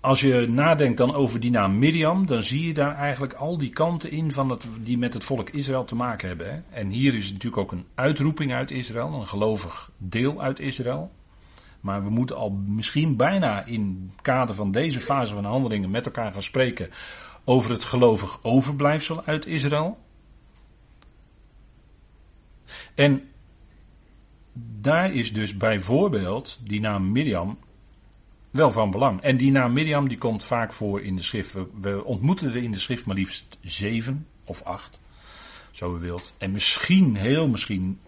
als 0.00 0.20
je 0.20 0.46
nadenkt 0.48 0.98
dan 0.98 1.14
over 1.14 1.40
die 1.40 1.50
naam 1.50 1.78
Miriam, 1.78 2.26
dan 2.26 2.42
zie 2.42 2.66
je 2.66 2.74
daar 2.74 2.96
eigenlijk 2.96 3.32
al 3.32 3.58
die 3.58 3.70
kanten 3.70 4.10
in 4.10 4.32
van 4.32 4.50
het, 4.50 4.66
die 4.80 4.98
met 4.98 5.14
het 5.14 5.24
volk 5.24 5.50
Israël 5.50 5.84
te 5.84 5.96
maken 5.96 6.28
hebben. 6.28 6.52
Hè? 6.52 6.60
En 6.70 6.88
hier 6.88 7.14
is 7.14 7.32
natuurlijk 7.32 7.62
ook 7.62 7.72
een 7.72 7.86
uitroeping 7.94 8.52
uit 8.52 8.70
Israël, 8.70 9.12
een 9.12 9.26
gelovig 9.26 9.90
deel 9.96 10.42
uit 10.42 10.60
Israël. 10.60 11.10
Maar 11.80 12.02
we 12.02 12.10
moeten 12.10 12.36
al 12.36 12.50
misschien 12.50 13.16
bijna 13.16 13.64
in 13.64 14.10
het 14.12 14.22
kader 14.22 14.54
van 14.54 14.70
deze 14.70 15.00
fase 15.00 15.34
van 15.34 15.44
handelingen 15.44 15.90
met 15.90 16.06
elkaar 16.06 16.32
gaan 16.32 16.42
spreken 16.42 16.90
over 17.48 17.70
het 17.70 17.84
gelovig 17.84 18.38
overblijfsel 18.42 19.24
uit 19.24 19.46
Israël. 19.46 19.98
En 22.94 23.28
daar 24.80 25.12
is 25.12 25.32
dus 25.32 25.56
bijvoorbeeld 25.56 26.58
die 26.62 26.80
naam 26.80 27.12
Mirjam 27.12 27.58
wel 28.50 28.72
van 28.72 28.90
belang. 28.90 29.20
En 29.20 29.36
die 29.36 29.50
naam 29.50 29.72
Mirjam 29.72 30.08
die 30.08 30.18
komt 30.18 30.44
vaak 30.44 30.72
voor 30.72 31.02
in 31.02 31.16
de 31.16 31.22
schrift. 31.22 31.56
We, 31.80 32.04
ontmoeten 32.04 32.48
er 32.48 32.62
in 32.62 32.72
de 32.72 32.78
schrift 32.78 33.06
maar 33.06 33.16
liefst 33.16 33.58
zeven 33.60 34.26
of 34.44 34.62
acht, 34.62 35.00
zo 35.70 35.96
u 35.96 35.98
wilt. 35.98 36.34
En 36.38 36.50
misschien, 36.50 37.16
heel 37.16 37.48
misschien, 37.48 37.98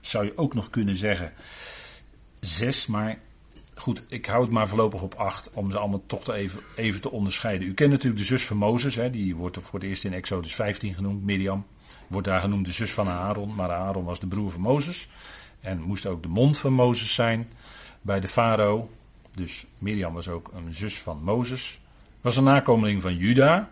zou 0.00 0.24
je 0.24 0.38
ook 0.38 0.54
nog 0.54 0.70
kunnen 0.70 0.96
zeggen 0.96 1.32
zes, 2.40 2.86
maar 2.86 3.18
goed, 3.76 4.04
ik 4.08 4.26
hou 4.26 4.42
het 4.42 4.50
maar 4.50 4.68
voorlopig 4.68 5.02
op 5.02 5.14
acht 5.14 5.50
om 5.52 5.70
ze 5.70 5.78
allemaal 5.78 6.02
toch 6.06 6.24
te 6.24 6.32
even, 6.32 6.60
even 6.76 7.00
te 7.00 7.10
onderscheiden. 7.10 7.68
U 7.68 7.74
kent 7.74 7.90
natuurlijk 7.90 8.20
de 8.20 8.26
zus 8.26 8.46
van 8.46 8.56
Mozes, 8.56 8.94
hè, 8.94 9.10
die 9.10 9.36
wordt 9.36 9.58
voor 9.60 9.78
het 9.78 9.88
eerst 9.88 10.04
in 10.04 10.12
Exodus 10.12 10.54
15 10.54 10.94
genoemd, 10.94 11.24
Mirjam. 11.24 11.66
Wordt 12.06 12.26
daar 12.26 12.40
genoemd 12.40 12.66
de 12.66 12.72
zus 12.72 12.92
van 12.92 13.08
Aaron, 13.08 13.54
maar 13.54 13.70
Aaron 13.70 14.04
was 14.04 14.20
de 14.20 14.26
broer 14.26 14.50
van 14.50 14.60
Mozes. 14.60 15.08
En 15.60 15.80
moest 15.80 16.06
ook 16.06 16.22
de 16.22 16.28
mond 16.28 16.58
van 16.58 16.72
Mozes 16.72 17.14
zijn 17.14 17.48
bij 18.00 18.20
de 18.20 18.28
farao. 18.28 18.90
Dus 19.34 19.66
Mirjam 19.78 20.14
was 20.14 20.28
ook 20.28 20.50
een 20.54 20.74
zus 20.74 20.98
van 20.98 21.22
Mozes. 21.22 21.80
Was 22.20 22.36
een 22.36 22.44
nakomeling 22.44 23.02
van 23.02 23.16
Juda. 23.16 23.70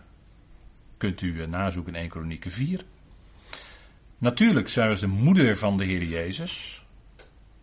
Kunt 0.97 1.21
u 1.21 1.43
eh, 1.43 1.49
nazoeken 1.49 1.95
in 1.95 2.01
1 2.01 2.09
Kronieken 2.09 2.51
4. 2.51 2.85
Natuurlijk, 4.19 4.69
zij 4.69 4.89
was 4.89 5.01
de 5.01 5.07
moeder 5.07 5.57
van 5.57 5.77
de 5.77 5.85
Heer 5.85 6.05
Jezus. 6.05 6.84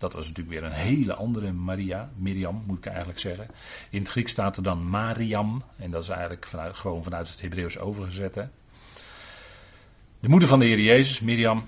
Dat 0.01 0.13
was 0.13 0.27
natuurlijk 0.27 0.59
weer 0.59 0.69
een 0.69 0.77
hele 0.77 1.13
andere 1.13 1.51
Maria, 1.51 2.09
Miriam 2.15 2.63
moet 2.65 2.77
ik 2.77 2.85
eigenlijk 2.85 3.19
zeggen. 3.19 3.47
In 3.89 3.99
het 3.99 4.09
Grieks 4.09 4.31
staat 4.31 4.57
er 4.57 4.63
dan 4.63 4.89
Mariam. 4.89 5.61
En 5.77 5.91
dat 5.91 6.03
is 6.03 6.09
eigenlijk 6.09 6.47
vanuit, 6.47 6.75
gewoon 6.75 7.03
vanuit 7.03 7.29
het 7.29 7.41
Hebreeuws 7.41 7.79
overgezet. 7.79 8.33
De 10.19 10.29
moeder 10.29 10.47
van 10.47 10.59
de 10.59 10.65
Heer 10.65 10.79
Jezus, 10.79 11.19
Miriam. 11.19 11.67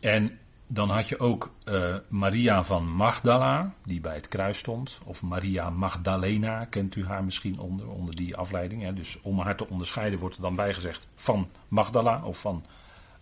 En 0.00 0.38
dan 0.66 0.90
had 0.90 1.08
je 1.08 1.18
ook 1.18 1.52
uh, 1.64 1.96
Maria 2.08 2.64
van 2.64 2.88
Magdala, 2.88 3.74
die 3.84 4.00
bij 4.00 4.14
het 4.14 4.28
kruis 4.28 4.58
stond. 4.58 5.00
Of 5.04 5.22
Maria 5.22 5.70
Magdalena, 5.70 6.64
kent 6.64 6.96
u 6.96 7.06
haar 7.06 7.24
misschien 7.24 7.58
onder, 7.58 7.88
onder 7.88 8.16
die 8.16 8.36
afleiding. 8.36 8.82
Hè? 8.82 8.92
Dus 8.92 9.18
om 9.22 9.38
haar 9.38 9.56
te 9.56 9.68
onderscheiden 9.68 10.18
wordt 10.18 10.36
er 10.36 10.42
dan 10.42 10.54
bijgezegd 10.54 11.06
van 11.14 11.48
Magdala 11.68 12.24
of 12.24 12.40
van 12.40 12.64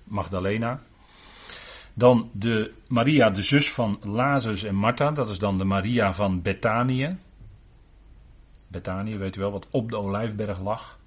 Magdalena. 0.04 0.80
Dan 1.98 2.30
de 2.32 2.72
Maria, 2.86 3.30
de 3.30 3.42
zus 3.42 3.72
van 3.72 3.98
Lazarus 4.02 4.62
en 4.62 4.74
Martha, 4.74 5.10
dat 5.10 5.28
is 5.28 5.38
dan 5.38 5.58
de 5.58 5.64
Maria 5.64 6.12
van 6.12 6.42
Betanië. 6.42 7.16
Betanië, 8.68 9.18
weet 9.18 9.36
u 9.36 9.40
wel, 9.40 9.50
wat 9.50 9.66
op 9.70 9.90
de 9.90 9.96
Olijfberg 9.96 10.60
lag. 10.60 10.98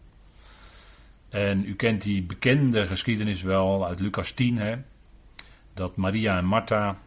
En 1.29 1.65
u 1.65 1.75
kent 1.75 2.01
die 2.01 2.23
bekende 2.23 2.87
geschiedenis 2.87 3.41
wel 3.41 3.87
uit 3.87 3.99
Lucas 3.99 4.31
10, 4.31 4.57
hè 4.57 4.77
dat 5.73 5.95
Maria 5.95 6.37
en 6.37 6.45
Martha 6.45 6.97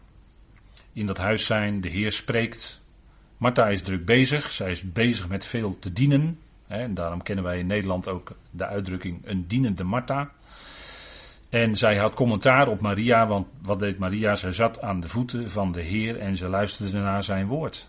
in 0.93 1.07
dat 1.07 1.19
huis 1.19 1.47
zijn, 1.47 1.81
de 1.81 1.89
Heer 1.89 2.13
spreekt. 2.13 2.83
Martha 3.37 3.69
is 3.69 3.83
druk 3.83 4.05
bezig, 4.05 4.51
zij 4.51 4.71
is 4.71 4.93
bezig 4.93 5.29
met 5.29 5.47
veel 5.47 5.79
te 5.79 5.93
dienen. 5.93 6.39
Hè, 6.67 6.79
en 6.79 6.95
daarom 6.95 7.23
kennen 7.23 7.45
wij 7.45 7.59
in 7.59 7.67
Nederland 7.67 8.09
ook 8.09 8.33
de 8.51 8.67
uitdrukking 8.67 9.21
een 9.25 9.47
dienende 9.47 9.85
Martha. 9.85 10.33
En 11.55 11.77
zij 11.77 11.97
had 11.97 12.15
commentaar 12.15 12.69
op 12.69 12.81
Maria, 12.81 13.27
want 13.27 13.47
wat 13.63 13.79
deed 13.79 13.99
Maria? 13.99 14.35
Zij 14.35 14.53
zat 14.53 14.81
aan 14.81 15.01
de 15.01 15.09
voeten 15.09 15.51
van 15.51 15.73
de 15.73 15.81
Heer 15.81 16.19
en 16.19 16.37
ze 16.37 16.49
luisterde 16.49 16.99
naar 16.99 17.25
zijn 17.25 17.47
woord. 17.47 17.89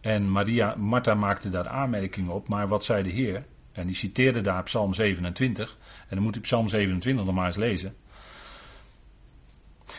En 0.00 0.30
Maria, 0.30 0.74
Martha 0.74 1.14
maakte 1.14 1.48
daar 1.48 1.68
aanmerkingen 1.68 2.32
op, 2.32 2.48
maar 2.48 2.68
wat 2.68 2.84
zei 2.84 3.02
de 3.02 3.10
Heer? 3.10 3.44
En 3.72 3.86
die 3.86 3.96
citeerde 3.96 4.40
daar 4.40 4.62
Psalm 4.62 4.94
27. 4.94 5.78
En 6.08 6.16
dan 6.16 6.22
moet 6.22 6.36
u 6.36 6.40
Psalm 6.40 6.68
27 6.68 7.24
nog 7.24 7.34
maar 7.34 7.46
eens 7.46 7.56
lezen. 7.56 7.94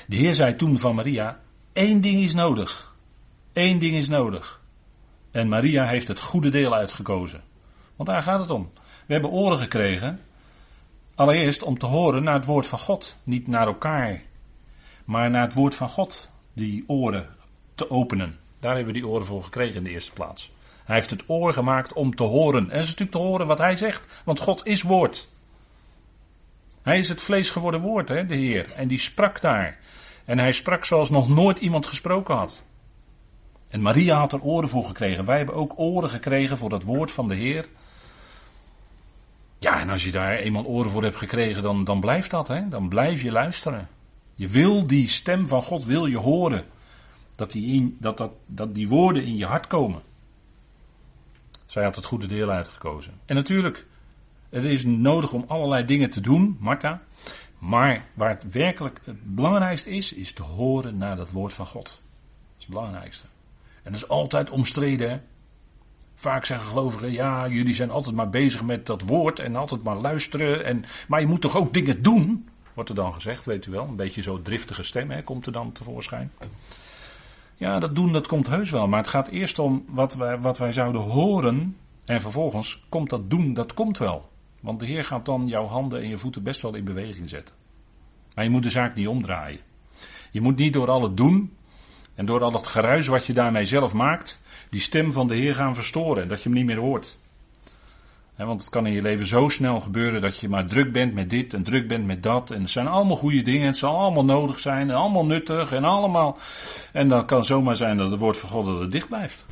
De 0.08 0.16
Heer 0.16 0.36
zei 0.36 0.56
toen 0.56 0.80
van 0.80 0.96
Maria: 0.96 1.40
één 1.74 2.02
ding 2.02 2.22
is 2.22 2.34
nodig. 2.34 2.96
Eén 3.54 3.80
ding 3.80 3.96
is 3.96 4.08
nodig. 4.08 4.62
En 5.32 5.48
Maria 5.48 5.86
heeft 5.86 6.08
het 6.08 6.20
goede 6.20 6.50
deel 6.50 6.74
uitgekozen. 6.74 7.44
Want 7.96 8.10
daar 8.10 8.22
gaat 8.22 8.40
het 8.40 8.50
om. 8.50 8.72
We 9.06 9.14
hebben 9.14 9.32
oren 9.32 9.58
gekregen. 9.58 10.20
Allereerst 11.22 11.64
om 11.64 11.78
te 11.78 11.86
horen 11.86 12.24
naar 12.24 12.34
het 12.34 12.46
woord 12.46 12.68
van 12.68 12.80
God. 12.80 13.16
Niet 13.24 13.48
naar 13.48 13.68
elkaar. 13.68 14.22
Maar 15.06 15.30
naar 15.30 15.42
het 15.42 15.54
woord 15.54 15.76
van 15.76 15.90
God. 15.90 16.30
Die 16.54 16.84
oren 16.88 17.30
te 17.76 17.90
openen. 17.90 18.40
Daar 18.60 18.76
hebben 18.76 18.94
we 18.94 19.00
die 19.00 19.08
oren 19.08 19.26
voor 19.26 19.44
gekregen 19.44 19.76
in 19.76 19.84
de 19.84 19.90
eerste 19.90 20.12
plaats. 20.12 20.52
Hij 20.84 20.96
heeft 20.96 21.10
het 21.10 21.24
oor 21.28 21.54
gemaakt 21.54 21.94
om 21.94 22.16
te 22.16 22.24
horen. 22.24 22.70
En 22.70 22.80
is 22.80 22.86
natuurlijk 22.86 23.12
te 23.12 23.18
horen 23.18 23.48
wat 23.48 23.58
hij 23.58 23.76
zegt. 23.76 24.22
Want 24.26 24.40
God 24.40 24.66
is 24.66 24.82
woord. 24.82 25.30
Hij 26.82 27.00
is 27.00 27.10
het 27.10 27.22
vlees 27.22 27.50
geworden 27.50 27.82
woord, 27.82 28.10
hè, 28.10 28.26
de 28.26 28.36
Heer. 28.36 28.72
En 28.72 28.88
die 28.88 29.00
sprak 29.00 29.42
daar. 29.42 29.78
En 30.26 30.40
hij 30.40 30.52
sprak 30.52 30.86
zoals 30.86 31.10
nog 31.10 31.30
nooit 31.30 31.60
iemand 31.60 31.86
gesproken 31.86 32.36
had. 32.36 32.64
En 33.68 33.82
Maria 33.82 34.18
had 34.18 34.34
er 34.34 34.44
oren 34.44 34.70
voor 34.70 34.84
gekregen. 34.84 35.26
Wij 35.26 35.38
hebben 35.38 35.56
ook 35.56 35.74
oren 35.76 36.10
gekregen 36.10 36.58
voor 36.58 36.70
dat 36.70 36.84
woord 36.84 37.12
van 37.12 37.28
de 37.28 37.36
Heer. 37.36 37.66
Ja, 39.62 39.80
en 39.80 39.90
als 39.90 40.04
je 40.04 40.12
daar 40.12 40.36
eenmaal 40.38 40.66
oren 40.66 40.92
voor 40.92 41.04
hebt 41.04 41.16
gekregen, 41.16 41.64
dan, 41.64 41.84
dan 41.84 42.00
blijft 42.00 42.32
dat, 42.32 42.48
hè? 42.48 42.70
Dan 42.70 42.90
blijf 42.90 43.22
je 43.22 43.32
luisteren. 43.32 43.88
Je 44.36 44.48
wil 44.48 44.88
die 44.88 45.08
stem 45.08 45.48
van 45.48 45.62
God, 45.62 45.86
wil 45.86 46.06
je 46.06 46.18
horen. 46.18 46.66
Dat 47.36 47.52
die, 47.52 47.74
in, 47.74 47.98
dat, 48.00 48.18
dat, 48.18 48.32
dat 48.46 48.76
die 48.76 48.88
woorden 48.88 49.24
in 49.24 49.38
je 49.38 49.46
hart 49.46 49.68
komen. 49.68 50.02
Zij 51.66 51.84
had 51.84 51.96
het 51.96 52.06
goede 52.06 52.28
deel 52.28 52.50
uitgekozen. 52.50 53.14
En 53.26 53.36
natuurlijk, 53.36 53.86
het 54.50 54.66
is 54.66 54.86
nodig 54.86 55.34
om 55.34 55.46
allerlei 55.48 55.86
dingen 55.86 56.10
te 56.10 56.22
doen, 56.22 56.58
Martha. 56.60 57.02
Maar 57.60 58.06
waar 58.14 58.30
het 58.30 58.52
werkelijk 58.52 59.00
het 59.04 59.36
belangrijkste 59.36 59.90
is, 59.90 60.14
is 60.14 60.34
te 60.34 60.44
horen 60.44 60.98
naar 60.98 61.16
dat 61.16 61.32
woord 61.32 61.54
van 61.54 61.68
God. 61.68 61.86
Dat 61.86 62.58
is 62.58 62.66
het 62.66 62.74
belangrijkste. 62.74 63.26
En 63.84 63.92
dat 63.92 64.02
is 64.02 64.08
altijd 64.08 64.50
omstreden. 64.50 65.24
Vaak 66.22 66.46
zeggen 66.46 66.68
gelovigen, 66.68 67.12
ja, 67.12 67.48
jullie 67.48 67.74
zijn 67.74 67.90
altijd 67.90 68.16
maar 68.16 68.30
bezig 68.30 68.64
met 68.64 68.86
dat 68.86 69.02
woord 69.02 69.40
en 69.40 69.56
altijd 69.56 69.84
maar 69.84 69.96
luisteren. 69.96 70.66
En, 70.66 70.86
maar 71.08 71.20
je 71.20 71.28
moet 71.28 71.42
toch 71.42 71.58
ook 71.58 71.74
dingen 71.74 72.02
doen, 72.02 72.50
wordt 72.74 72.90
er 72.90 72.96
dan 72.96 73.14
gezegd, 73.14 73.46
weet 73.46 73.66
u 73.66 73.72
wel. 73.72 73.88
Een 73.88 73.96
beetje 73.96 74.22
zo 74.22 74.42
driftige 74.42 74.84
stem 74.84 75.12
hè, 75.12 75.24
komt 75.24 75.46
er 75.46 75.52
dan 75.52 75.72
tevoorschijn. 75.72 76.32
Ja, 77.56 77.80
dat 77.80 77.96
doen, 77.96 78.12
dat 78.12 78.28
komt 78.28 78.48
heus 78.48 78.72
wel. 78.72 78.88
Maar 78.88 79.00
het 79.00 79.08
gaat 79.08 79.28
eerst 79.28 79.60
om 79.60 79.86
wat 79.88 80.14
wij, 80.14 80.40
wat 80.40 80.58
wij 80.58 80.72
zouden 80.72 81.02
horen. 81.02 81.78
En 82.06 82.22
vervolgens 82.22 82.86
komt 82.90 83.10
dat 83.10 83.30
doen, 83.30 83.54
dat 83.54 83.74
komt 83.74 83.98
wel. 83.98 84.30
Want 84.60 84.80
de 84.80 84.86
Heer 84.86 85.06
gaat 85.06 85.26
dan 85.26 85.48
jouw 85.48 85.66
handen 85.66 86.02
en 86.02 86.10
je 86.10 86.18
voeten 86.18 86.44
best 86.44 86.62
wel 86.62 86.76
in 86.76 86.84
beweging 86.84 87.30
zetten. 87.30 87.56
Maar 88.36 88.44
je 88.44 88.50
moet 88.50 88.64
de 88.64 88.70
zaak 88.70 88.96
niet 88.96 89.08
omdraaien. 89.08 89.60
Je 90.32 90.42
moet 90.42 90.58
niet 90.58 90.74
door 90.74 90.90
al 90.90 91.04
het 91.04 91.18
doen 91.18 91.54
en 92.16 92.26
door 92.26 92.44
al 92.44 92.54
het 92.54 92.68
geruis 92.68 93.08
wat 93.08 93.26
je 93.26 93.34
daarmee 93.34 93.66
zelf 93.66 93.94
maakt, 93.94 94.41
die 94.72 94.82
stem 94.82 95.12
van 95.12 95.28
de 95.28 95.36
Heer 95.36 95.56
gaan 95.56 95.76
verstoren 95.76 96.24
en 96.24 96.28
dat 96.28 96.38
je 96.38 96.50
hem 96.50 96.58
niet 96.58 96.66
meer 96.66 96.78
hoort. 96.78 97.18
want 98.36 98.62
het 98.62 98.70
kan 98.70 98.86
in 98.86 98.94
je 98.94 99.02
leven 99.02 99.26
zo 99.26 99.50
snel 99.50 99.80
gebeuren 99.80 100.22
dat 100.22 100.40
je 100.40 100.50
maar 100.50 100.66
druk 100.66 100.92
bent 100.92 101.14
met 101.14 101.30
dit 101.30 101.54
en 101.54 101.64
druk 101.64 101.88
bent 101.88 102.06
met 102.06 102.24
dat. 102.24 102.52
En 102.52 102.62
het 102.62 102.70
zijn 102.70 102.88
allemaal 102.88 103.16
goede 103.16 103.42
dingen, 103.42 103.66
het 103.66 103.78
zal 103.78 103.98
allemaal 103.98 104.26
nodig 104.26 104.60
zijn 104.60 104.90
en 104.90 104.96
allemaal 104.96 105.26
nuttig 105.26 105.72
en 105.72 105.84
allemaal. 105.84 106.38
En 106.92 107.08
dan 107.08 107.26
kan 107.26 107.44
zomaar 107.44 107.76
zijn 107.76 107.98
dat 107.98 108.12
het 108.12 108.20
woord 108.20 108.38
van 108.38 108.50
God 108.50 108.66
dat 108.66 108.80
het 108.80 108.92
dicht 108.92 109.08
blijft. 109.08 109.46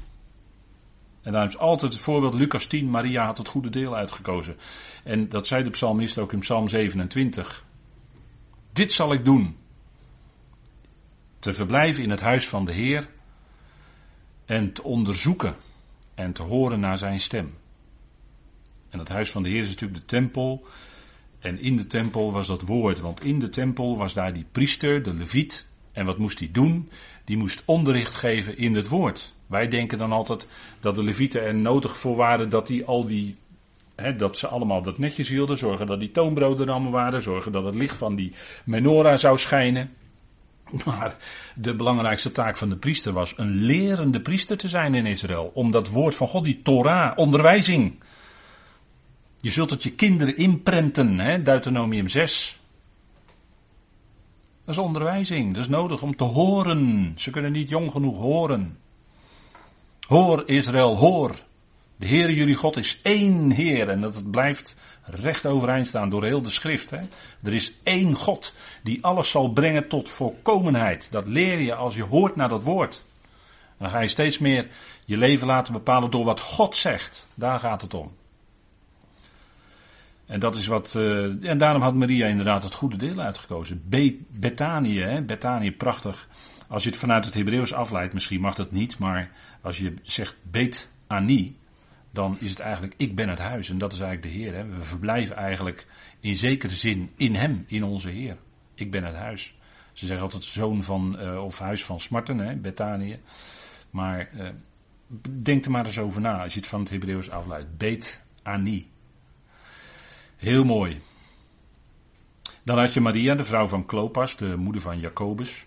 En 1.22 1.32
daarom 1.32 1.50
is 1.50 1.58
altijd 1.58 1.94
het 1.94 2.02
voorbeeld 2.02 2.34
Lucas 2.34 2.66
10, 2.66 2.90
Maria 2.90 3.26
had 3.26 3.38
het 3.38 3.48
goede 3.48 3.70
deel 3.70 3.96
uitgekozen. 3.96 4.58
En 5.04 5.30
dat 5.30 5.48
zei 5.48 5.64
de 5.64 5.70
psalmist 5.70 6.18
ook 6.18 6.34
in 6.34 6.40
psalm 6.40 6.68
27. 6.68 7.66
Dit 8.74 8.92
zal 8.92 9.14
ik 9.14 9.26
doen. 9.26 9.58
Te 11.40 11.54
verblijven 11.54 12.04
in 12.04 12.10
het 12.10 12.22
huis 12.22 12.48
van 12.48 12.66
de 12.66 12.72
Heer 12.72 13.08
en 14.50 14.74
te 14.74 14.84
onderzoeken 14.84 15.56
en 16.16 16.34
te 16.34 16.44
horen 16.44 16.80
naar 16.80 16.98
zijn 16.98 17.20
stem. 17.20 17.54
En 18.90 19.00
het 19.00 19.10
huis 19.10 19.32
van 19.32 19.44
de 19.44 19.50
Heer 19.50 19.62
is 19.62 19.68
natuurlijk 19.68 20.00
de 20.00 20.06
tempel. 20.06 20.66
En 21.40 21.60
in 21.60 21.78
de 21.78 21.88
tempel 21.88 22.32
was 22.32 22.48
dat 22.48 22.62
woord, 22.62 23.00
want 23.00 23.24
in 23.24 23.40
de 23.40 23.50
tempel 23.50 23.98
was 23.98 24.14
daar 24.14 24.34
die 24.34 24.46
priester, 24.52 25.04
de 25.04 25.14
leviet. 25.14 25.68
En 25.92 26.06
wat 26.06 26.18
moest 26.18 26.40
hij 26.40 26.50
doen? 26.52 26.90
Die 27.26 27.38
moest 27.38 27.64
onderricht 27.66 28.14
geven 28.14 28.58
in 28.58 28.76
het 28.76 28.88
woord. 28.88 29.34
Wij 29.48 29.68
denken 29.68 29.98
dan 29.98 30.12
altijd 30.12 30.48
dat 30.80 30.96
de 30.96 31.04
levieten 31.04 31.42
er 31.42 31.56
nodig 31.56 31.98
voor 31.98 32.16
waren 32.16 32.50
dat 32.50 32.68
die 32.68 32.86
al 32.86 33.06
die 33.06 33.36
dat 34.18 34.38
ze 34.38 34.48
allemaal 34.48 34.82
dat 34.82 34.98
netjes 34.98 35.30
hielden, 35.30 35.58
zorgen 35.58 35.88
dat 35.88 36.00
die 36.00 36.12
toonbroden 36.12 36.68
er 36.68 36.74
allemaal 36.74 36.92
waren, 36.92 37.22
zorgen 37.22 37.52
dat 37.52 37.66
het 37.66 37.76
licht 37.76 37.98
van 37.98 38.16
die 38.16 38.34
menorah 38.64 39.18
zou 39.18 39.38
schijnen. 39.38 39.94
Maar 40.86 41.16
de 41.56 41.76
belangrijkste 41.76 42.32
taak 42.32 42.58
van 42.58 42.70
de 42.70 42.76
priester 42.76 43.14
was 43.14 43.34
een 43.38 43.52
lerende 43.52 44.22
priester 44.22 44.58
te 44.58 44.68
zijn 44.68 44.96
in 44.96 45.06
Israël. 45.06 45.52
Om 45.54 45.72
dat 45.72 45.90
woord 45.90 46.16
van 46.16 46.28
God, 46.28 46.46
die 46.46 46.62
Torah, 46.62 47.18
onderwijzing. 47.18 48.04
Je 49.42 49.52
zult 49.52 49.70
het 49.70 49.84
je 49.84 49.92
kinderen 49.92 50.38
inprenten, 50.38 51.20
hè, 51.20 51.42
Deuteronomium 51.42 52.08
6. 52.08 52.60
Dat 54.66 54.78
is 54.78 54.84
onderwijzing, 54.84 55.54
dat 55.54 55.64
is 55.64 55.70
nodig 55.70 56.02
om 56.02 56.16
te 56.16 56.24
horen. 56.24 57.14
Ze 57.18 57.30
kunnen 57.30 57.52
niet 57.52 57.70
jong 57.70 57.92
genoeg 57.92 58.18
horen. 58.18 58.78
Hoor 60.08 60.44
Israël, 60.46 60.98
hoor. 60.98 61.36
De 61.96 62.06
Heer 62.06 62.32
jullie 62.32 62.56
God 62.56 62.78
is 62.78 63.00
één 63.02 63.52
Heer. 63.52 63.90
En 63.90 64.02
dat 64.02 64.16
het 64.16 64.32
blijft 64.32 64.76
recht 65.10 65.46
overeind 65.46 65.88
staan 65.88 66.10
door 66.10 66.24
heel 66.24 66.42
de 66.42 66.50
schrift. 66.50 66.90
Hè? 66.90 67.00
Er 67.44 67.54
is 67.54 67.74
één 67.84 68.16
God 68.16 68.54
die 68.84 69.04
alles 69.04 69.30
zal 69.30 69.50
brengen 69.50 69.88
tot 69.88 70.10
volkomenheid. 70.10 71.08
Dat 71.12 71.28
leer 71.28 71.60
je 71.60 71.76
als 71.76 71.96
je 71.96 72.04
hoort 72.04 72.36
naar 72.36 72.50
dat 72.50 72.64
woord. 72.64 73.04
En 73.62 73.86
dan 73.86 73.90
ga 73.90 74.02
je 74.02 74.08
steeds 74.08 74.38
meer 74.38 74.68
je 75.06 75.18
leven 75.18 75.48
laten 75.48 75.74
bepalen 75.74 76.12
door 76.12 76.26
wat 76.26 76.40
God 76.40 76.76
zegt. 76.76 77.28
Daar 77.34 77.60
gaat 77.60 77.82
het 77.82 77.94
om. 77.94 78.12
En 80.26 80.40
dat 80.40 80.56
is 80.56 80.68
wat. 80.68 80.94
Uh, 80.98 81.50
en 81.50 81.58
daarom 81.58 81.82
had 81.82 81.94
Maria 81.94 82.28
inderdaad 82.28 82.64
het 82.64 82.74
goede 82.74 82.98
deel 82.98 83.20
uitgekozen. 83.20 83.82
Be 83.86 84.20
Betanië, 84.30 85.02
hè? 85.02 85.24
Prachtig. 85.72 86.28
Als 86.68 86.84
je 86.84 86.90
het 86.90 87.00
vanuit 87.00 87.26
het 87.26 87.34
Hebreeuws 87.34 87.74
afleidt, 87.74 88.14
misschien 88.14 88.42
mag 88.42 88.56
dat 88.56 88.72
niet, 88.72 88.98
maar 88.98 89.32
als 89.62 89.78
je 89.78 89.94
zegt 90.02 90.36
Bet 90.44 90.90
Ani, 91.08 91.58
dan 92.12 92.38
is 92.40 92.50
het 92.50 92.60
eigenlijk 92.60 92.94
ik 92.98 93.16
ben 93.16 93.30
het 93.30 93.40
huis 93.40 93.70
en 93.70 93.78
dat 93.78 93.94
is 93.94 94.00
eigenlijk 94.00 94.34
de 94.34 94.42
Heer. 94.42 94.54
Hè? 94.54 94.66
We 94.66 94.80
verblijven 94.80 95.36
eigenlijk 95.36 95.88
in 96.20 96.36
zekere 96.36 96.74
zin 96.74 97.12
in 97.16 97.36
Hem, 97.36 97.64
in 97.68 97.84
onze 97.84 98.10
Heer. 98.10 98.38
Ik 98.76 98.92
ben 98.92 99.04
het 99.04 99.16
huis. 99.16 99.54
Ze 99.94 100.06
zeggen 100.06 100.26
altijd 100.26 100.44
zoon 100.44 100.84
van, 100.84 101.18
uh, 101.20 101.44
of 101.44 101.60
huis 101.60 101.86
van 101.86 102.00
smarten, 102.00 102.38
hè. 102.38 103.20
Maar 103.90 104.30
uh, 104.34 104.50
denk 105.30 105.66
er 105.66 105.72
maar 105.72 105.86
eens 105.86 106.00
over 106.00 106.22
na 106.22 106.44
als 106.44 106.54
je 106.54 106.60
het 106.60 106.70
van 106.70 106.80
het 106.80 106.90
Hebreeuws 106.90 107.30
afleidt. 107.30 107.78
Bet 107.78 108.26
Ani. 108.44 108.90
Heel 110.38 110.64
mooi. 110.64 111.02
Dan 112.64 112.78
had 112.78 112.94
je 112.94 113.02
Maria, 113.02 113.36
de 113.36 113.44
vrouw 113.44 113.68
van 113.68 113.86
Klopas, 113.86 114.38
de 114.38 114.56
moeder 114.58 114.82
van 114.82 115.00
Jacobus. 115.00 115.66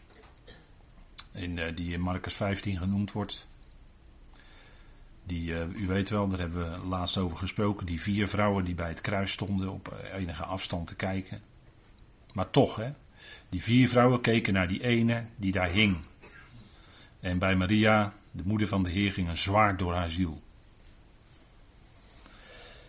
In, 1.33 1.57
uh, 1.57 1.65
die 1.75 1.93
in 1.93 2.01
Marcus 2.01 2.35
15 2.35 2.79
genoemd 2.79 3.13
wordt. 3.13 3.49
Die, 5.25 5.51
uh, 5.51 5.83
u 5.83 5.87
weet 5.87 6.09
wel, 6.09 6.29
daar 6.29 6.39
hebben 6.39 6.71
we 6.71 6.87
laatst 6.87 7.19
over 7.19 7.37
gesproken. 7.37 7.87
Die 7.87 8.01
vier 8.01 8.29
vrouwen 8.29 8.65
die 8.65 8.75
bij 8.75 8.89
het 8.89 9.01
kruis 9.01 9.33
stonden 9.33 9.73
op 9.73 9.97
enige 10.15 10.45
afstand 10.45 10.87
te 10.87 10.95
kijken. 10.95 11.41
Maar 12.33 12.51
toch, 12.51 12.77
hè. 12.77 12.93
Die 13.49 13.63
vier 13.63 13.89
vrouwen 13.89 14.21
keken 14.21 14.53
naar 14.53 14.69
die 14.69 14.83
ene 14.83 15.25
die 15.37 15.53
daar 15.53 15.69
hing. 15.69 15.97
En 17.21 17.39
bij 17.39 17.57
Maria, 17.57 18.13
de 18.31 18.43
moeder 18.45 18.69
van 18.69 18.83
de 18.83 18.91
Heer, 18.91 19.13
ging 19.13 19.29
een 19.29 19.37
zwaard 19.37 19.79
door 19.79 19.95
haar 19.95 20.11
ziel. 20.11 20.43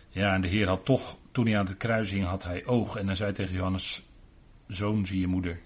Ja, 0.08 0.34
en 0.34 0.40
de 0.40 0.48
Heer 0.48 0.68
had 0.68 0.84
toch, 0.84 1.16
toen 1.32 1.46
hij 1.46 1.58
aan 1.58 1.66
het 1.66 1.76
kruis 1.76 2.10
hing, 2.10 2.24
had 2.24 2.44
hij 2.44 2.66
oog. 2.66 2.96
En 2.96 3.06
hij 3.06 3.16
zei 3.16 3.32
tegen 3.32 3.54
Johannes, 3.54 4.02
zoon 4.66 5.06
zie 5.06 5.20
je 5.20 5.26
moeder. 5.26 5.60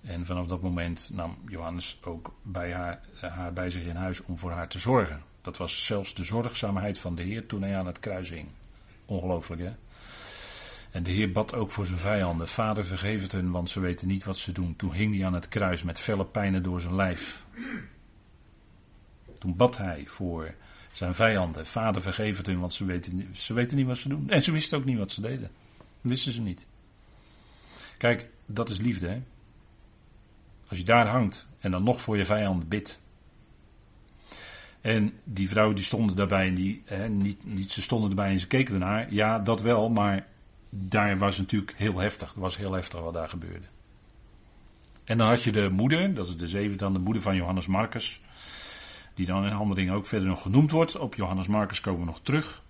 En 0.00 0.26
vanaf 0.26 0.46
dat 0.46 0.62
moment 0.62 1.10
nam 1.12 1.36
Johannes 1.48 1.98
ook 2.04 2.34
bij 2.42 2.72
haar, 2.72 3.00
haar 3.20 3.52
bij 3.52 3.70
zich 3.70 3.82
in 3.82 3.96
huis 3.96 4.22
om 4.22 4.38
voor 4.38 4.50
haar 4.50 4.68
te 4.68 4.78
zorgen. 4.78 5.22
Dat 5.42 5.56
was 5.56 5.86
zelfs 5.86 6.14
de 6.14 6.24
zorgzaamheid 6.24 6.98
van 6.98 7.14
de 7.14 7.22
Heer 7.22 7.46
toen 7.46 7.62
hij 7.62 7.76
aan 7.76 7.86
het 7.86 7.98
kruis 7.98 8.30
hing. 8.30 8.48
Ongelooflijk 9.04 9.62
hè. 9.62 9.72
En 10.90 11.02
de 11.02 11.10
Heer 11.10 11.32
bad 11.32 11.54
ook 11.54 11.70
voor 11.70 11.86
zijn 11.86 11.98
vijanden. 11.98 12.48
Vader 12.48 12.84
vergeef 12.84 13.22
het 13.22 13.32
hun, 13.32 13.50
want 13.50 13.70
ze 13.70 13.80
weten 13.80 14.08
niet 14.08 14.24
wat 14.24 14.36
ze 14.36 14.52
doen. 14.52 14.76
Toen 14.76 14.92
hing 14.92 15.16
hij 15.16 15.26
aan 15.26 15.34
het 15.34 15.48
kruis 15.48 15.82
met 15.82 16.00
felle 16.00 16.24
pijnen 16.24 16.62
door 16.62 16.80
zijn 16.80 16.94
lijf. 16.94 17.44
Toen 19.38 19.56
bad 19.56 19.76
hij 19.76 20.04
voor 20.06 20.54
zijn 20.92 21.14
vijanden. 21.14 21.66
Vader 21.66 22.02
vergeef 22.02 22.36
het 22.36 22.46
hun, 22.46 22.60
want 22.60 22.72
ze 22.72 22.84
weten, 22.84 23.28
ze 23.32 23.54
weten 23.54 23.76
niet 23.76 23.86
wat 23.86 23.98
ze 23.98 24.08
doen. 24.08 24.30
En 24.30 24.42
ze 24.42 24.52
wisten 24.52 24.78
ook 24.78 24.84
niet 24.84 24.98
wat 24.98 25.10
ze 25.10 25.20
deden. 25.20 25.50
Wisten 26.00 26.32
ze 26.32 26.40
niet. 26.40 26.66
Kijk, 27.98 28.28
dat 28.46 28.70
is 28.70 28.78
liefde 28.78 29.08
hè. 29.08 29.22
Als 30.68 30.78
je 30.78 30.84
daar 30.84 31.08
hangt 31.08 31.48
en 31.58 31.70
dan 31.70 31.82
nog 31.82 32.00
voor 32.00 32.16
je 32.16 32.24
vijanden 32.24 32.68
bidt. 32.68 33.01
En 34.82 35.12
die 35.24 35.48
vrouwen 35.48 35.76
die 35.76 35.84
stonden 35.84 36.16
daarbij 36.16 36.46
en 36.46 36.54
die, 36.54 36.82
hè, 36.84 37.08
niet, 37.08 37.44
niet, 37.44 37.72
ze 37.72 37.82
stonden 37.82 38.10
erbij 38.10 38.30
en 38.30 38.40
ze 38.40 38.46
keken 38.46 38.74
ernaar. 38.74 39.12
Ja, 39.12 39.38
dat 39.38 39.60
wel, 39.60 39.90
maar 39.90 40.26
daar 40.70 41.18
was 41.18 41.38
natuurlijk 41.38 41.74
heel 41.76 41.98
heftig. 41.98 42.28
Het 42.28 42.38
was 42.38 42.56
heel 42.56 42.72
heftig 42.72 43.00
wat 43.00 43.14
daar 43.14 43.28
gebeurde. 43.28 43.66
En 45.04 45.18
dan 45.18 45.28
had 45.28 45.42
je 45.42 45.52
de 45.52 45.68
moeder, 45.70 46.14
dat 46.14 46.26
is 46.26 46.36
de 46.36 46.48
zevende 46.48 46.76
dan, 46.76 46.92
de 46.92 46.98
moeder 46.98 47.22
van 47.22 47.36
Johannes 47.36 47.66
Marcus. 47.66 48.20
Die 49.14 49.26
dan 49.26 49.44
in 49.44 49.52
handeling 49.52 49.90
ook 49.90 50.06
verder 50.06 50.28
nog 50.28 50.42
genoemd 50.42 50.70
wordt. 50.70 50.98
Op 50.98 51.14
Johannes 51.14 51.46
Marcus 51.46 51.80
komen 51.80 52.00
we 52.00 52.06
nog 52.06 52.20
terug. 52.22 52.62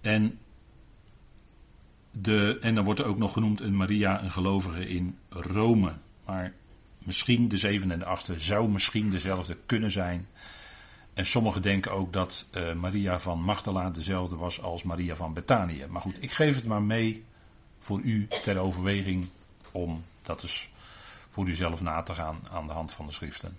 En, 0.00 0.38
de, 2.10 2.58
en 2.60 2.74
dan 2.74 2.84
wordt 2.84 3.00
er 3.00 3.06
ook 3.06 3.18
nog 3.18 3.32
genoemd 3.32 3.60
een 3.60 3.76
Maria, 3.76 4.22
een 4.22 4.32
gelovige 4.32 4.88
in 4.88 5.18
Rome. 5.28 5.92
Maar 6.24 6.52
misschien 7.06 7.48
de 7.48 7.56
zevende 7.56 7.94
en 7.94 8.00
de 8.00 8.06
achtste 8.06 8.40
zou 8.40 8.68
misschien 8.68 9.10
dezelfde 9.10 9.56
kunnen 9.66 9.90
zijn. 9.90 10.26
En 11.14 11.26
sommigen 11.26 11.62
denken 11.62 11.92
ook 11.92 12.12
dat 12.12 12.46
uh, 12.52 12.74
Maria 12.74 13.20
van 13.20 13.42
Magdala 13.42 13.90
dezelfde 13.90 14.36
was 14.36 14.62
als 14.62 14.82
Maria 14.82 15.16
van 15.16 15.34
Betanië. 15.34 15.86
Maar 15.88 16.02
goed, 16.02 16.22
ik 16.22 16.32
geef 16.32 16.54
het 16.54 16.66
maar 16.66 16.82
mee 16.82 17.24
voor 17.78 18.00
u 18.00 18.26
ter 18.28 18.58
overweging 18.58 19.28
om 19.72 20.04
dat 20.22 20.42
eens 20.42 20.70
voor 21.30 21.48
uzelf 21.48 21.80
na 21.80 22.02
te 22.02 22.14
gaan 22.14 22.40
aan 22.50 22.66
de 22.66 22.72
hand 22.72 22.92
van 22.92 23.06
de 23.06 23.12
schriften. 23.12 23.56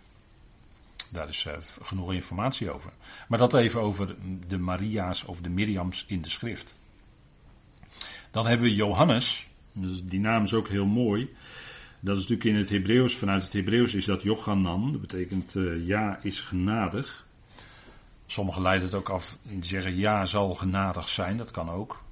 Daar 1.11 1.29
is 1.29 1.45
uh, 1.45 1.53
genoeg 1.81 2.13
informatie 2.13 2.71
over. 2.71 2.91
Maar 3.27 3.39
dat 3.39 3.53
even 3.53 3.81
over 3.81 4.15
de 4.47 4.57
Maria's 4.57 5.23
of 5.23 5.41
de 5.41 5.49
Miriams 5.49 6.05
in 6.07 6.21
de 6.21 6.29
schrift. 6.29 6.75
Dan 8.31 8.47
hebben 8.47 8.67
we 8.67 8.75
Johannes. 8.75 9.47
Dus 9.71 10.03
die 10.03 10.19
naam 10.19 10.43
is 10.43 10.53
ook 10.53 10.67
heel 10.67 10.85
mooi. 10.85 11.35
Dat 12.03 12.17
is 12.17 12.21
natuurlijk 12.21 12.49
in 12.49 12.61
het 12.61 12.69
Hebreeuws, 12.69 13.15
vanuit 13.15 13.43
het 13.43 13.53
Hebreeuws 13.53 13.93
is 13.93 14.05
dat 14.05 14.21
Jochanan. 14.21 14.91
Dat 14.91 15.01
betekent 15.01 15.55
uh, 15.55 15.87
ja 15.87 16.19
is 16.21 16.41
genadig. 16.41 17.25
Sommigen 18.25 18.61
leiden 18.61 18.87
het 18.87 18.95
ook 18.97 19.09
af 19.09 19.37
in 19.43 19.63
zeggen 19.63 19.95
ja 19.95 20.25
zal 20.25 20.53
genadig 20.53 21.09
zijn, 21.09 21.37
dat 21.37 21.51
kan 21.51 21.69
ook. 21.69 22.03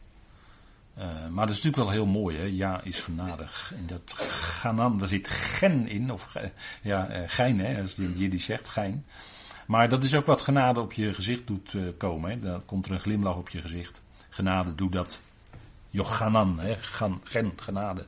Uh, 0.97 1.05
maar 1.05 1.47
dat 1.47 1.55
is 1.55 1.63
natuurlijk 1.63 1.75
wel 1.75 1.89
heel 1.89 2.05
mooi, 2.05 2.37
hè? 2.37 2.43
ja 2.43 2.81
is 2.81 3.01
genadig. 3.01 3.73
En 3.75 3.87
dat 3.87 4.13
ganan, 4.17 4.97
daar 4.97 5.07
zit 5.07 5.29
gen 5.29 5.87
in, 5.87 6.11
of 6.11 6.33
ja, 6.81 7.09
uh, 7.09 7.17
gein, 7.27 7.59
hè, 7.59 7.81
als 7.81 7.95
die 7.95 8.37
zegt, 8.37 8.67
gein. 8.67 9.05
Maar 9.67 9.89
dat 9.89 10.03
is 10.03 10.15
ook 10.15 10.25
wat 10.25 10.41
genade 10.41 10.79
op 10.79 10.93
je 10.93 11.13
gezicht 11.13 11.47
doet 11.47 11.75
komen. 11.97 12.31
Hè? 12.31 12.39
Dan 12.39 12.65
komt 12.65 12.85
er 12.85 12.91
een 12.91 12.99
glimlach 12.99 13.35
op 13.35 13.49
je 13.49 13.61
gezicht. 13.61 14.01
Genade 14.29 14.75
doet 14.75 14.91
dat. 14.91 15.21
Jochanan, 15.89 16.59
hè? 16.59 16.75
Gan, 16.75 17.21
gen, 17.23 17.51
genade. 17.55 18.05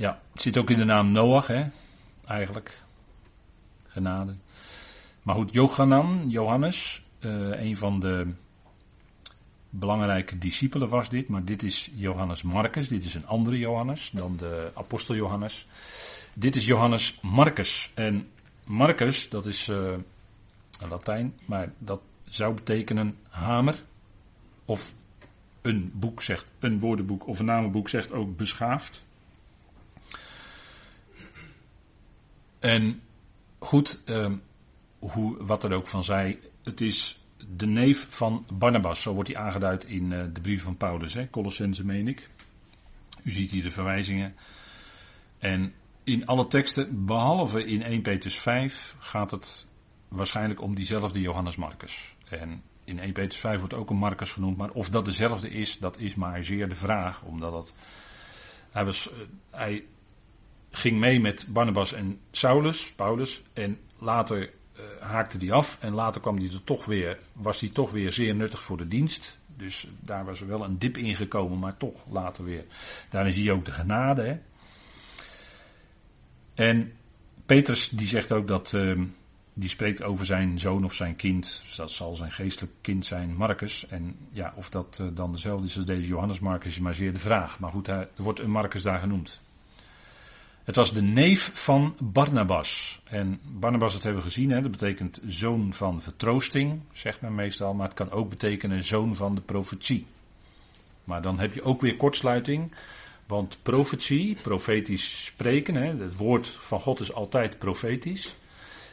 Ja, 0.00 0.20
het 0.32 0.42
zit 0.42 0.56
ook 0.56 0.70
in 0.70 0.78
de 0.78 0.84
naam 0.84 1.12
Noach, 1.12 1.46
hè? 1.46 1.64
eigenlijk. 2.26 2.82
Genade. 3.88 4.34
Maar 5.22 5.34
goed, 5.34 5.52
Johanan, 5.52 6.28
Johannes, 6.28 7.02
uh, 7.20 7.62
een 7.62 7.76
van 7.76 8.00
de 8.00 8.32
belangrijke 9.70 10.38
discipelen 10.38 10.88
was 10.88 11.08
dit, 11.08 11.28
maar 11.28 11.44
dit 11.44 11.62
is 11.62 11.90
Johannes 11.94 12.42
Marcus, 12.42 12.88
dit 12.88 13.04
is 13.04 13.14
een 13.14 13.26
andere 13.26 13.58
Johannes 13.58 14.10
dan 14.10 14.36
de 14.36 14.70
apostel 14.74 15.14
Johannes. 15.14 15.66
Dit 16.34 16.56
is 16.56 16.66
Johannes 16.66 17.18
Marcus. 17.22 17.90
En 17.94 18.28
Marcus, 18.64 19.28
dat 19.28 19.46
is 19.46 19.68
uh, 19.68 19.92
Latijn, 20.88 21.34
maar 21.44 21.72
dat 21.78 22.00
zou 22.24 22.54
betekenen 22.54 23.16
hamer. 23.28 23.82
Of 24.64 24.94
een 25.62 25.92
boek 25.94 26.22
zegt, 26.22 26.52
een 26.58 26.78
woordenboek 26.78 27.26
of 27.26 27.38
een 27.38 27.44
namenboek 27.44 27.88
zegt 27.88 28.12
ook 28.12 28.36
beschaafd. 28.36 29.08
En 32.60 33.02
goed, 33.58 33.98
uh, 34.06 34.32
hoe, 34.98 35.44
wat 35.44 35.64
er 35.64 35.72
ook 35.72 35.86
van 35.86 36.04
zij, 36.04 36.38
het 36.62 36.80
is 36.80 37.24
de 37.56 37.66
neef 37.66 38.06
van 38.08 38.46
Barnabas, 38.52 39.02
zo 39.02 39.14
wordt 39.14 39.32
hij 39.32 39.42
aangeduid 39.42 39.84
in 39.84 40.10
uh, 40.10 40.24
de 40.32 40.40
brief 40.40 40.62
van 40.62 40.76
Paulus, 40.76 41.14
hè, 41.14 41.30
Colossense 41.30 41.84
meen 41.84 42.08
ik. 42.08 42.30
U 43.22 43.30
ziet 43.30 43.50
hier 43.50 43.62
de 43.62 43.70
verwijzingen. 43.70 44.34
En 45.38 45.74
in 46.04 46.26
alle 46.26 46.46
teksten, 46.46 47.04
behalve 47.06 47.64
in 47.64 47.82
1 47.82 48.02
Petrus 48.02 48.38
5, 48.38 48.96
gaat 48.98 49.30
het 49.30 49.66
waarschijnlijk 50.08 50.60
om 50.62 50.74
diezelfde 50.74 51.20
Johannes 51.20 51.56
Marcus. 51.56 52.14
En 52.28 52.62
in 52.84 52.98
1 52.98 53.12
Petrus 53.12 53.40
5 53.40 53.58
wordt 53.58 53.74
ook 53.74 53.90
een 53.90 53.96
Marcus 53.96 54.32
genoemd, 54.32 54.56
maar 54.56 54.70
of 54.70 54.88
dat 54.88 55.04
dezelfde 55.04 55.50
is, 55.50 55.78
dat 55.78 55.98
is 55.98 56.14
maar 56.14 56.44
zeer 56.44 56.68
de 56.68 56.74
vraag, 56.74 57.22
omdat 57.22 57.52
het, 57.52 57.72
hij, 58.70 58.84
was, 58.84 59.10
eh, 59.10 59.18
hij 59.50 59.84
ging 60.70 60.98
mee 60.98 61.20
met 61.20 61.46
Barnabas 61.48 61.92
en 61.92 62.18
Saulus, 62.30 62.92
Paulus, 62.92 63.42
en 63.52 63.78
later 63.98 64.40
uh, 64.40 64.82
haakte 65.00 65.38
die 65.38 65.52
af 65.52 65.78
en 65.80 65.92
later 65.92 66.20
kwam 66.20 66.38
die 66.38 66.52
er 66.52 66.64
toch 66.64 66.84
weer, 66.84 67.18
was 67.32 67.60
hij 67.60 67.68
toch 67.68 67.90
weer 67.90 68.12
zeer 68.12 68.34
nuttig 68.34 68.62
voor 68.62 68.76
de 68.76 68.88
dienst. 68.88 69.38
Dus 69.56 69.86
daar 70.00 70.24
was 70.24 70.40
er 70.40 70.46
wel 70.46 70.64
een 70.64 70.78
dip 70.78 70.96
in 70.96 71.16
gekomen, 71.16 71.58
maar 71.58 71.76
toch 71.76 72.04
later 72.10 72.44
weer. 72.44 72.64
Daarin 73.10 73.32
zie 73.32 73.44
je 73.44 73.52
ook 73.52 73.64
de 73.64 73.72
genade. 73.72 74.22
Hè? 74.22 74.38
En 76.54 76.92
Petrus 77.46 77.88
die 77.88 78.06
zegt 78.06 78.32
ook 78.32 78.48
dat, 78.48 78.72
uh, 78.72 79.00
die 79.54 79.68
spreekt 79.68 80.02
over 80.02 80.26
zijn 80.26 80.58
zoon 80.58 80.84
of 80.84 80.94
zijn 80.94 81.16
kind. 81.16 81.62
Dus 81.66 81.76
dat 81.76 81.90
zal 81.90 82.14
zijn 82.14 82.32
geestelijk 82.32 82.72
kind 82.80 83.06
zijn, 83.06 83.36
Marcus. 83.36 83.86
En 83.86 84.16
ja, 84.30 84.52
of 84.56 84.70
dat 84.70 84.98
uh, 85.00 85.08
dan 85.12 85.32
dezelfde 85.32 85.66
is 85.66 85.76
als 85.76 85.86
deze 85.86 86.06
Johannes 86.06 86.40
Marcus 86.40 86.72
is 86.72 86.80
maar 86.80 86.94
zeer 86.94 87.12
de 87.12 87.18
vraag. 87.18 87.58
Maar 87.58 87.70
goed, 87.70 87.88
er 87.88 88.08
wordt 88.16 88.40
een 88.40 88.50
Marcus 88.50 88.82
daar 88.82 89.00
genoemd. 89.00 89.40
Het 90.70 90.78
was 90.78 90.92
de 90.92 91.02
neef 91.02 91.50
van 91.54 91.96
Barnabas. 92.02 93.00
En 93.04 93.40
Barnabas, 93.42 93.92
dat 93.92 94.02
hebben 94.02 94.22
we 94.22 94.28
gezien, 94.28 94.50
hè, 94.50 94.60
dat 94.60 94.70
betekent 94.70 95.20
zoon 95.26 95.74
van 95.74 96.02
vertroosting, 96.02 96.80
zegt 96.92 97.20
men 97.20 97.34
meestal, 97.34 97.74
maar 97.74 97.86
het 97.86 97.96
kan 97.96 98.10
ook 98.10 98.28
betekenen 98.28 98.84
zoon 98.84 99.16
van 99.16 99.34
de 99.34 99.40
profetie. 99.40 100.06
Maar 101.04 101.22
dan 101.22 101.38
heb 101.38 101.54
je 101.54 101.62
ook 101.62 101.80
weer 101.80 101.96
kortsluiting, 101.96 102.74
want 103.26 103.58
profetie, 103.62 104.36
profetisch 104.42 105.24
spreken, 105.24 105.74
hè, 105.74 105.96
het 105.96 106.16
woord 106.16 106.48
van 106.48 106.80
God 106.80 107.00
is 107.00 107.12
altijd 107.12 107.58
profetisch. 107.58 108.34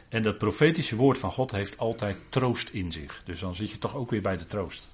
En 0.08 0.22
dat 0.22 0.38
profetische 0.38 0.96
woord 0.96 1.18
van 1.18 1.32
God 1.32 1.50
heeft 1.50 1.78
altijd 1.78 2.16
troost 2.28 2.68
in 2.68 2.92
zich. 2.92 3.22
Dus 3.24 3.40
dan 3.40 3.54
zit 3.54 3.70
je 3.70 3.78
toch 3.78 3.94
ook 3.94 4.10
weer 4.10 4.22
bij 4.22 4.36
de 4.36 4.46
troost. 4.46 4.88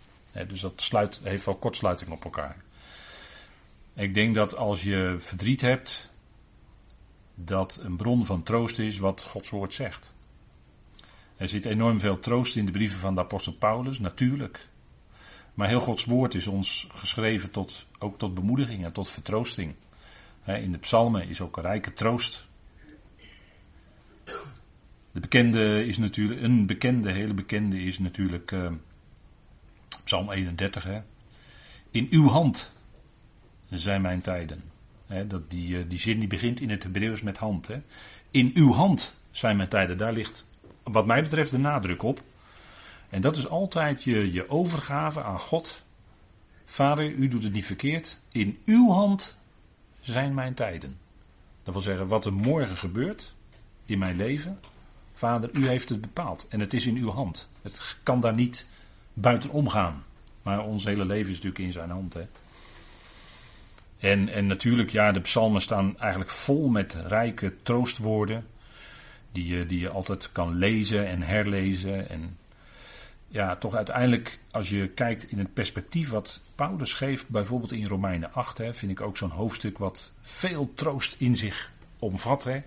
dus 0.49 0.61
dat 0.61 0.81
sluit, 0.81 1.21
heeft 1.23 1.45
wel 1.45 1.57
kortsluiting 1.57 2.11
op 2.11 2.25
elkaar. 2.25 2.57
Ik 3.95 4.15
denk 4.15 4.35
dat 4.35 4.57
als 4.57 4.83
je 4.83 5.17
verdriet 5.19 5.61
hebt, 5.61 6.13
dat 7.35 7.81
een 7.83 7.97
bron 7.97 8.25
van 8.25 8.43
troost 8.43 8.79
is 8.79 8.99
wat 8.99 9.23
Gods 9.23 9.51
woord 9.51 9.73
zegt. 9.73 10.15
Er 11.37 11.49
zit 11.49 11.65
enorm 11.65 12.01
veel 12.01 12.19
troost 12.19 12.57
in 12.57 12.67
de 12.67 12.73
brieven 12.73 13.01
van 13.01 13.15
de 13.15 13.21
apostel 13.21 13.53
Paulus, 13.53 13.99
natuurlijk. 13.99 14.69
Maar 15.55 15.69
heel 15.69 15.81
Gods 15.81 16.05
woord 16.05 16.35
is 16.35 16.47
ons 16.47 16.89
geschreven 16.95 17.51
tot, 17.51 17.87
ook 17.99 18.19
tot 18.19 18.35
bemoediging 18.35 18.85
en 18.85 18.93
tot 18.93 19.09
vertroosting. 19.09 19.75
In 20.45 20.73
de 20.73 20.79
psalmen 20.79 21.29
is 21.29 21.41
ook 21.41 21.57
een 21.57 21.63
rijke 21.63 21.93
troost. 21.93 22.47
De 25.13 25.21
bekende 25.21 25.87
is 25.87 25.99
natuurlijk, 25.99 26.43
een 26.43 26.67
bekende, 26.67 27.13
hele 27.13 27.35
bekende 27.35 27.83
is 27.83 27.99
natuurlijk 27.99 28.51
uh, 28.51 28.71
Psalm 30.05 30.31
31. 30.31 30.85
Hè. 30.85 31.01
In 31.91 32.07
uw 32.11 32.29
hand 32.29 32.75
zijn 33.69 34.03
mijn 34.03 34.21
tijden 34.21 34.73
dat 35.07 35.51
die, 35.51 35.79
eh, 35.79 35.85
die 35.89 36.01
zin 36.01 36.19
die 36.19 36.29
begint 36.29 36.61
in 36.61 36.71
het 36.71 36.83
Hebreeuws 36.83 37.23
met 37.23 37.39
hand. 37.39 37.71
In 38.31 38.51
uw 38.55 38.73
hand 38.73 39.15
zijn 39.31 39.57
mijn 39.57 39.69
tijden. 39.69 39.99
Daar 39.99 40.13
ligt 40.13 40.47
wat 40.83 41.07
mij 41.07 41.23
betreft 41.23 41.51
de 41.51 41.59
nadruk 41.59 42.03
op. 42.03 42.23
En 43.09 43.21
dat 43.21 43.37
is 43.37 43.49
altijd 43.49 44.03
je, 44.03 44.33
je 44.33 44.49
overgave 44.49 45.23
aan 45.23 45.41
God. 45.41 45.85
Vader, 46.65 47.11
u 47.11 47.29
doet 47.29 47.43
het 47.43 47.53
niet 47.53 47.67
verkeerd. 47.67 48.21
In 48.33 48.59
uw 48.65 48.89
hand 48.89 49.39
zijn 50.01 50.35
mijn 50.35 50.55
tijden. 50.55 50.99
Dat 51.63 51.75
wil 51.75 51.83
zeggen, 51.83 52.09
wat 52.09 52.25
er 52.25 52.33
morgen 52.33 52.77
gebeurt 52.77 53.35
in 53.85 53.99
mijn 53.99 54.17
leven. 54.17 54.61
Vader, 55.13 55.51
u 55.53 55.69
heeft 55.69 55.89
het 55.89 56.01
bepaald. 56.01 56.47
En 56.49 56.61
het 56.61 56.75
is 56.75 56.87
in 56.87 56.97
uw 56.97 57.11
hand. 57.11 57.53
Het 57.63 57.97
kan 58.03 58.21
daar 58.21 58.35
niet 58.35 58.69
buiten 59.13 59.51
omgaan. 59.51 60.05
Maar 60.43 60.65
ons 60.65 60.85
hele 60.85 61.05
leven 61.05 61.31
is 61.31 61.37
natuurlijk 61.37 61.65
in 61.65 61.73
zijn 61.73 61.91
hand. 61.91 62.17
En, 64.05 64.29
en 64.29 64.47
natuurlijk, 64.47 64.91
ja, 64.91 65.13
de 65.13 65.21
psalmen 65.21 65.61
staan 65.61 65.99
eigenlijk 65.99 66.31
vol 66.31 66.69
met 66.69 66.95
rijke 67.07 67.55
troostwoorden. 67.63 68.47
Die 69.33 69.47
je, 69.47 69.67
die 69.67 69.81
je 69.81 69.89
altijd 69.89 70.33
kan 70.33 70.55
lezen 70.55 71.07
en 71.07 71.23
herlezen. 71.23 72.09
En 72.09 72.37
ja, 73.29 73.57
toch 73.57 73.75
uiteindelijk, 73.75 74.39
als 74.51 74.69
je 74.69 74.89
kijkt 74.89 75.31
in 75.31 75.39
het 75.39 75.55
perspectief 75.55 76.11
wat 76.11 76.41
Paulus 76.55 76.93
geeft, 76.93 77.29
bijvoorbeeld 77.29 77.73
in 77.73 77.87
Romeinen 77.87 78.33
8, 78.33 78.59
hè, 78.59 78.75
vind 78.75 78.93
ik 78.93 79.01
ook 79.01 79.17
zo'n 79.17 79.31
hoofdstuk 79.31 79.79
wat 79.79 80.13
veel 80.21 80.73
troost 80.75 81.15
in 81.19 81.37
zich 81.37 81.71
omvat. 81.99 82.45
Hè. 82.45 82.63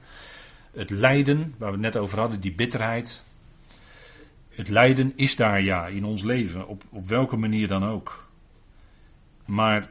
Het 0.72 0.90
lijden, 0.90 1.56
waar 1.58 1.70
we 1.70 1.78
het 1.78 1.94
net 1.94 1.98
over 1.98 2.20
hadden, 2.20 2.40
die 2.40 2.54
bitterheid. 2.54 3.24
Het 4.50 4.70
lijden 4.70 5.14
is 5.16 5.36
daar 5.36 5.62
ja 5.62 5.88
in 5.88 6.06
ons 6.06 6.24
leven, 6.24 6.68
op, 6.68 6.84
op 6.90 7.08
welke 7.08 7.36
manier 7.36 7.68
dan 7.68 7.86
ook. 7.86 8.28
Maar 9.46 9.90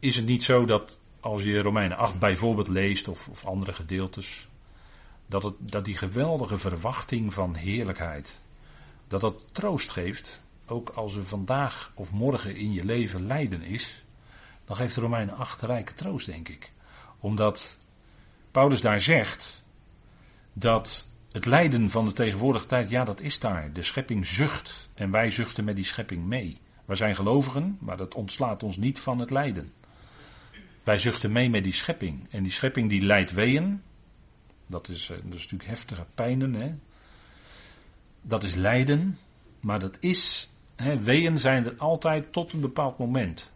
is 0.00 0.16
het 0.16 0.26
niet 0.26 0.42
zo 0.42 0.64
dat 0.64 1.00
als 1.20 1.42
je 1.42 1.62
Romeinen 1.62 1.96
8 1.96 2.18
bijvoorbeeld 2.18 2.68
leest 2.68 3.08
of, 3.08 3.28
of 3.28 3.46
andere 3.46 3.72
gedeeltes, 3.72 4.48
dat, 5.26 5.42
het, 5.42 5.54
dat 5.58 5.84
die 5.84 5.96
geweldige 5.96 6.58
verwachting 6.58 7.34
van 7.34 7.54
heerlijkheid, 7.54 8.40
dat 9.08 9.20
dat 9.20 9.44
troost 9.52 9.90
geeft, 9.90 10.42
ook 10.66 10.88
als 10.88 11.16
er 11.16 11.26
vandaag 11.26 11.92
of 11.94 12.12
morgen 12.12 12.56
in 12.56 12.72
je 12.72 12.84
leven 12.84 13.26
lijden 13.26 13.62
is, 13.62 14.04
dan 14.64 14.76
geeft 14.76 14.96
Romeinen 14.96 15.36
8 15.36 15.62
rijke 15.62 15.94
troost, 15.94 16.26
denk 16.26 16.48
ik. 16.48 16.72
Omdat 17.18 17.78
Paulus 18.50 18.80
daar 18.80 19.00
zegt 19.00 19.64
dat 20.52 21.08
het 21.32 21.46
lijden 21.46 21.90
van 21.90 22.06
de 22.06 22.12
tegenwoordige 22.12 22.66
tijd, 22.66 22.90
ja, 22.90 23.04
dat 23.04 23.20
is 23.20 23.38
daar. 23.38 23.72
De 23.72 23.82
schepping 23.82 24.26
zucht 24.26 24.88
en 24.94 25.10
wij 25.10 25.30
zuchten 25.30 25.64
met 25.64 25.76
die 25.76 25.84
schepping 25.84 26.24
mee. 26.24 26.60
Wij 26.84 26.96
zijn 26.96 27.14
gelovigen, 27.14 27.78
maar 27.80 27.96
dat 27.96 28.14
ontslaat 28.14 28.62
ons 28.62 28.76
niet 28.76 29.00
van 29.00 29.18
het 29.18 29.30
lijden. 29.30 29.72
Wij 30.90 30.98
zuchten 30.98 31.32
mee 31.32 31.50
met 31.50 31.64
die 31.64 31.72
schepping. 31.72 32.26
En 32.30 32.42
die 32.42 32.52
schepping 32.52 32.88
die 32.88 33.02
leidt 33.02 33.32
weeën. 33.32 33.82
Dat 34.66 34.88
is, 34.88 35.10
eh, 35.10 35.16
dat 35.16 35.34
is 35.34 35.42
natuurlijk 35.42 35.70
heftige 35.70 36.06
pijnen. 36.14 36.54
Hè? 36.54 36.74
Dat 38.22 38.42
is 38.42 38.54
lijden. 38.54 39.18
Maar 39.60 39.78
dat 39.78 39.96
is. 40.00 40.50
Hè, 40.76 40.98
weeën 40.98 41.38
zijn 41.38 41.64
er 41.64 41.74
altijd 41.76 42.32
tot 42.32 42.52
een 42.52 42.60
bepaald 42.60 42.98
moment. 42.98 43.52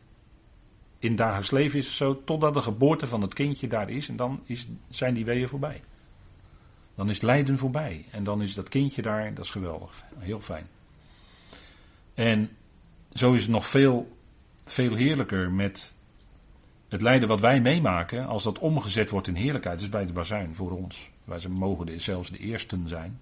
In 0.98 1.16
dagelijks 1.16 1.50
leven 1.50 1.78
is 1.78 1.86
het 1.86 1.94
zo, 1.94 2.24
totdat 2.24 2.54
de 2.54 2.62
geboorte 2.62 3.06
van 3.06 3.22
het 3.22 3.34
kindje 3.34 3.66
daar 3.66 3.90
is. 3.90 4.08
En 4.08 4.16
dan 4.16 4.40
is, 4.44 4.68
zijn 4.88 5.14
die 5.14 5.24
weeën 5.24 5.48
voorbij. 5.48 5.82
Dan 6.94 7.10
is 7.10 7.20
lijden 7.20 7.58
voorbij. 7.58 8.04
En 8.10 8.24
dan 8.24 8.42
is 8.42 8.54
dat 8.54 8.68
kindje 8.68 9.02
daar, 9.02 9.34
dat 9.34 9.44
is 9.44 9.50
geweldig. 9.50 10.04
Heel 10.18 10.40
fijn. 10.40 10.66
En 12.14 12.50
zo 13.12 13.32
is 13.32 13.42
het 13.42 13.50
nog 13.50 13.66
veel, 13.66 14.16
veel 14.64 14.94
heerlijker 14.94 15.52
met 15.52 15.94
het 16.94 17.02
lijden 17.02 17.28
wat 17.28 17.40
wij 17.40 17.60
meemaken, 17.60 18.26
als 18.26 18.42
dat 18.42 18.58
omgezet 18.58 19.10
wordt 19.10 19.26
in 19.26 19.34
heerlijkheid, 19.34 19.80
is 19.80 19.88
bij 19.88 20.06
de 20.06 20.12
bazuin 20.12 20.54
voor 20.54 20.70
ons. 20.70 21.10
Wij 21.24 21.48
mogen 21.48 22.00
zelfs 22.00 22.30
de 22.30 22.38
eersten 22.38 22.88
zijn. 22.88 23.20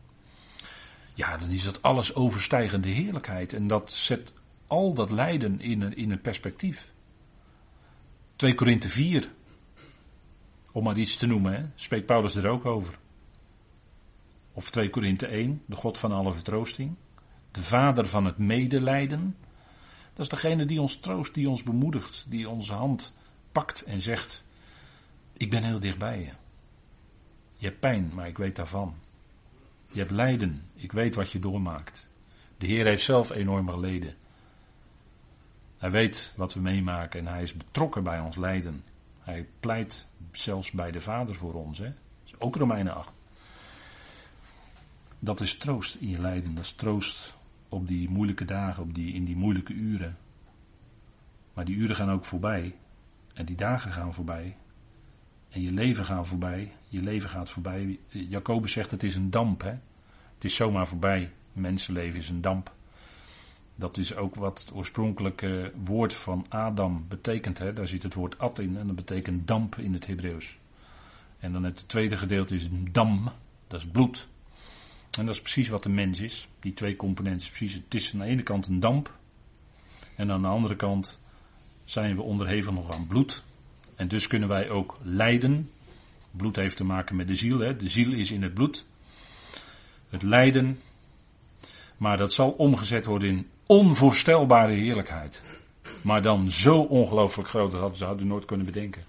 Ja, 1.14 1.36
dan 1.36 1.50
is 1.50 1.64
dat 1.64 1.82
alles 1.82 2.14
overstijgende 2.14 2.88
heerlijkheid. 2.88 3.52
En 3.52 3.66
dat 3.66 3.92
zet 3.92 4.32
al 4.66 4.94
dat 4.94 5.10
lijden 5.10 5.60
in 5.60 5.80
een, 5.80 5.96
in 5.96 6.10
een 6.10 6.20
perspectief. 6.20 6.92
2 8.36 8.54
Korinthe 8.54 8.88
4, 8.88 9.28
om 10.72 10.84
maar 10.84 10.96
iets 10.96 11.16
te 11.16 11.26
noemen, 11.26 11.52
hè, 11.52 11.62
spreekt 11.74 12.06
Paulus 12.06 12.34
er 12.34 12.48
ook 12.48 12.64
over. 12.64 12.98
Of 14.52 14.70
2 14.70 14.90
Korinthe 14.90 15.26
1, 15.26 15.62
de 15.66 15.76
God 15.76 15.98
van 15.98 16.12
alle 16.12 16.32
vertroosting. 16.32 16.94
De 17.50 17.62
vader 17.62 18.06
van 18.06 18.24
het 18.24 18.38
medelijden. 18.38 19.36
Dat 20.12 20.22
is 20.22 20.28
degene 20.28 20.64
die 20.64 20.80
ons 20.80 20.96
troost, 20.96 21.34
die 21.34 21.48
ons 21.48 21.62
bemoedigt, 21.62 22.24
die 22.28 22.48
onze 22.48 22.72
hand 22.72 23.12
pakt 23.52 23.82
en 23.82 24.02
zegt: 24.02 24.44
Ik 25.32 25.50
ben 25.50 25.64
heel 25.64 25.80
dichtbij 25.80 26.18
je. 26.18 26.32
Je 27.54 27.66
hebt 27.66 27.80
pijn, 27.80 28.10
maar 28.14 28.28
ik 28.28 28.38
weet 28.38 28.56
daarvan. 28.56 28.94
Je 29.88 29.98
hebt 29.98 30.10
lijden, 30.10 30.62
ik 30.74 30.92
weet 30.92 31.14
wat 31.14 31.30
je 31.30 31.38
doormaakt. 31.38 32.08
De 32.58 32.66
Heer 32.66 32.84
heeft 32.84 33.04
zelf 33.04 33.30
enorm 33.30 33.68
geleden. 33.68 34.14
Hij 35.78 35.90
weet 35.90 36.32
wat 36.36 36.54
we 36.54 36.60
meemaken 36.60 37.20
en 37.20 37.26
hij 37.26 37.42
is 37.42 37.54
betrokken 37.56 38.02
bij 38.02 38.20
ons 38.20 38.36
lijden. 38.36 38.84
Hij 39.20 39.48
pleit 39.60 40.06
zelfs 40.32 40.70
bij 40.70 40.90
de 40.90 41.00
Vader 41.00 41.34
voor 41.34 41.54
ons. 41.54 41.78
Hè? 41.78 41.92
Ook 42.38 42.56
Romeinen 42.56 42.94
8. 42.94 43.12
Dat 45.18 45.40
is 45.40 45.56
troost 45.58 45.94
in 45.94 46.08
je 46.08 46.20
lijden. 46.20 46.54
Dat 46.54 46.64
is 46.64 46.72
troost 46.72 47.34
op 47.68 47.88
die 47.88 48.08
moeilijke 48.08 48.44
dagen, 48.44 48.82
op 48.82 48.94
die, 48.94 49.14
in 49.14 49.24
die 49.24 49.36
moeilijke 49.36 49.72
uren. 49.72 50.16
Maar 51.54 51.64
die 51.64 51.76
uren 51.76 51.96
gaan 51.96 52.10
ook 52.10 52.24
voorbij. 52.24 52.74
En 53.32 53.44
die 53.44 53.56
dagen 53.56 53.92
gaan 53.92 54.14
voorbij. 54.14 54.56
En 55.48 55.60
je 55.60 55.72
leven 55.72 56.04
gaat 56.04 56.28
voorbij. 56.28 56.72
Je 56.88 57.00
leven 57.00 57.30
gaat 57.30 57.50
voorbij. 57.50 57.98
Jacobus 58.08 58.72
zegt 58.72 58.90
het 58.90 59.02
is 59.02 59.14
een 59.14 59.30
damp. 59.30 59.62
Hè? 59.62 59.74
Het 60.34 60.44
is 60.44 60.54
zomaar 60.54 60.88
voorbij. 60.88 61.32
Mensenleven 61.52 62.18
is 62.18 62.28
een 62.28 62.40
damp. 62.40 62.74
Dat 63.74 63.96
is 63.96 64.14
ook 64.14 64.34
wat 64.34 64.60
het 64.60 64.74
oorspronkelijke 64.74 65.72
woord 65.84 66.14
van 66.14 66.46
Adam 66.48 67.04
betekent. 67.08 67.58
Hè? 67.58 67.72
Daar 67.72 67.88
zit 67.88 68.02
het 68.02 68.14
woord 68.14 68.38
at 68.38 68.58
in 68.58 68.76
en 68.76 68.86
dat 68.86 68.96
betekent 68.96 69.46
damp 69.46 69.76
in 69.76 69.92
het 69.92 70.06
Hebreeuws. 70.06 70.58
En 71.38 71.52
dan 71.52 71.64
het 71.64 71.88
tweede 71.88 72.16
gedeelte 72.16 72.54
is 72.54 72.68
dam, 72.90 73.28
dat 73.66 73.80
is 73.80 73.86
bloed. 73.86 74.28
En 75.18 75.26
dat 75.26 75.34
is 75.34 75.40
precies 75.40 75.68
wat 75.68 75.82
de 75.82 75.88
mens 75.88 76.20
is. 76.20 76.48
Die 76.60 76.74
twee 76.74 76.96
componenten. 76.96 77.48
Precies, 77.48 77.74
het 77.74 77.94
is 77.94 78.12
aan 78.12 78.18
de 78.18 78.24
ene 78.24 78.42
kant 78.42 78.66
een 78.66 78.80
damp. 78.80 79.18
En 80.16 80.30
aan 80.30 80.42
de 80.42 80.48
andere 80.48 80.76
kant 80.76 81.20
zijn 81.84 82.16
we 82.16 82.22
onderhevig 82.22 82.72
nog 82.72 82.92
aan 82.92 83.06
bloed. 83.06 83.44
En 83.94 84.08
dus 84.08 84.26
kunnen 84.26 84.48
wij 84.48 84.70
ook 84.70 84.98
lijden. 85.02 85.70
Bloed 86.30 86.56
heeft 86.56 86.76
te 86.76 86.84
maken 86.84 87.16
met 87.16 87.28
de 87.28 87.34
ziel. 87.34 87.58
Hè? 87.58 87.76
De 87.76 87.88
ziel 87.88 88.12
is 88.12 88.30
in 88.30 88.42
het 88.42 88.54
bloed. 88.54 88.84
Het 90.08 90.22
lijden. 90.22 90.80
Maar 91.96 92.16
dat 92.16 92.32
zal 92.32 92.50
omgezet 92.50 93.04
worden 93.04 93.28
in 93.28 93.46
onvoorstelbare 93.66 94.72
heerlijkheid. 94.72 95.42
Maar 96.02 96.22
dan 96.22 96.50
zo 96.50 96.80
ongelooflijk 96.80 97.48
groot, 97.48 97.72
dat 97.72 97.98
hadden 97.98 98.26
u 98.26 98.28
nooit 98.28 98.44
kunnen 98.44 98.66
bedenken. 98.66 99.02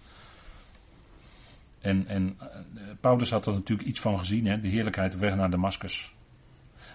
En, 1.82 2.08
en 2.08 2.38
eh, 2.40 2.48
Paulus 3.00 3.32
had 3.32 3.46
er 3.46 3.54
natuurlijk 3.54 3.88
iets 3.88 4.00
van 4.00 4.18
gezien, 4.18 4.46
hè? 4.46 4.62
de 4.62 4.68
heerlijkheid 4.68 5.14
op 5.14 5.20
weg 5.20 5.36
naar 5.36 5.50
Damascus. 5.50 6.14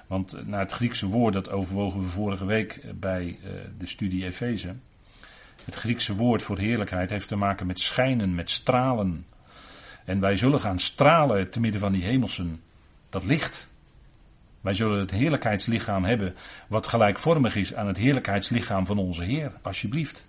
Want 0.06 0.32
eh, 0.32 0.44
naar 0.44 0.60
het 0.60 0.72
Griekse 0.72 1.06
woord, 1.06 1.34
dat 1.34 1.50
overwogen 1.50 2.00
we 2.00 2.06
vorige 2.06 2.44
week 2.44 2.80
bij 2.94 3.26
uh, 3.26 3.50
de 3.78 3.86
studie 3.86 4.24
Efeze. 4.24 4.74
Het 5.64 5.74
Griekse 5.74 6.14
woord 6.14 6.42
voor 6.42 6.58
heerlijkheid 6.58 7.10
heeft 7.10 7.28
te 7.28 7.36
maken 7.36 7.66
met 7.66 7.80
schijnen, 7.80 8.34
met 8.34 8.50
stralen. 8.50 9.26
En 10.04 10.20
wij 10.20 10.36
zullen 10.36 10.60
gaan 10.60 10.78
stralen 10.78 11.50
te 11.50 11.60
midden 11.60 11.80
van 11.80 11.92
die 11.92 12.04
hemelsen. 12.04 12.62
Dat 13.10 13.24
licht. 13.24 13.68
Wij 14.60 14.74
zullen 14.74 14.98
het 14.98 15.10
heerlijkheidslichaam 15.10 16.04
hebben. 16.04 16.36
wat 16.68 16.86
gelijkvormig 16.86 17.56
is 17.56 17.74
aan 17.74 17.86
het 17.86 17.96
heerlijkheidslichaam 17.96 18.86
van 18.86 18.98
onze 18.98 19.24
Heer. 19.24 19.52
Alsjeblieft. 19.62 20.26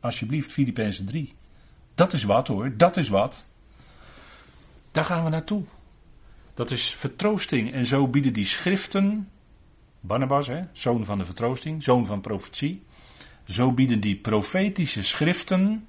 Alsjeblieft, 0.00 0.52
Filippenzen 0.52 1.06
3. 1.06 1.34
Dat 1.94 2.12
is 2.12 2.24
wat 2.24 2.46
hoor, 2.46 2.76
dat 2.76 2.96
is 2.96 3.08
wat. 3.08 3.46
Daar 4.90 5.04
gaan 5.04 5.24
we 5.24 5.30
naartoe. 5.30 5.64
Dat 6.54 6.70
is 6.70 6.94
vertroosting. 6.94 7.72
En 7.72 7.86
zo 7.86 8.08
bieden 8.08 8.32
die 8.32 8.46
schriften. 8.46 9.28
Barnabas, 10.00 10.46
hè, 10.46 10.60
zoon 10.72 11.04
van 11.04 11.18
de 11.18 11.24
vertroosting, 11.24 11.82
zoon 11.82 12.06
van 12.06 12.20
profetie. 12.20 12.84
Zo 13.46 13.72
bieden 13.72 14.00
die 14.00 14.16
profetische 14.16 15.02
schriften. 15.02 15.86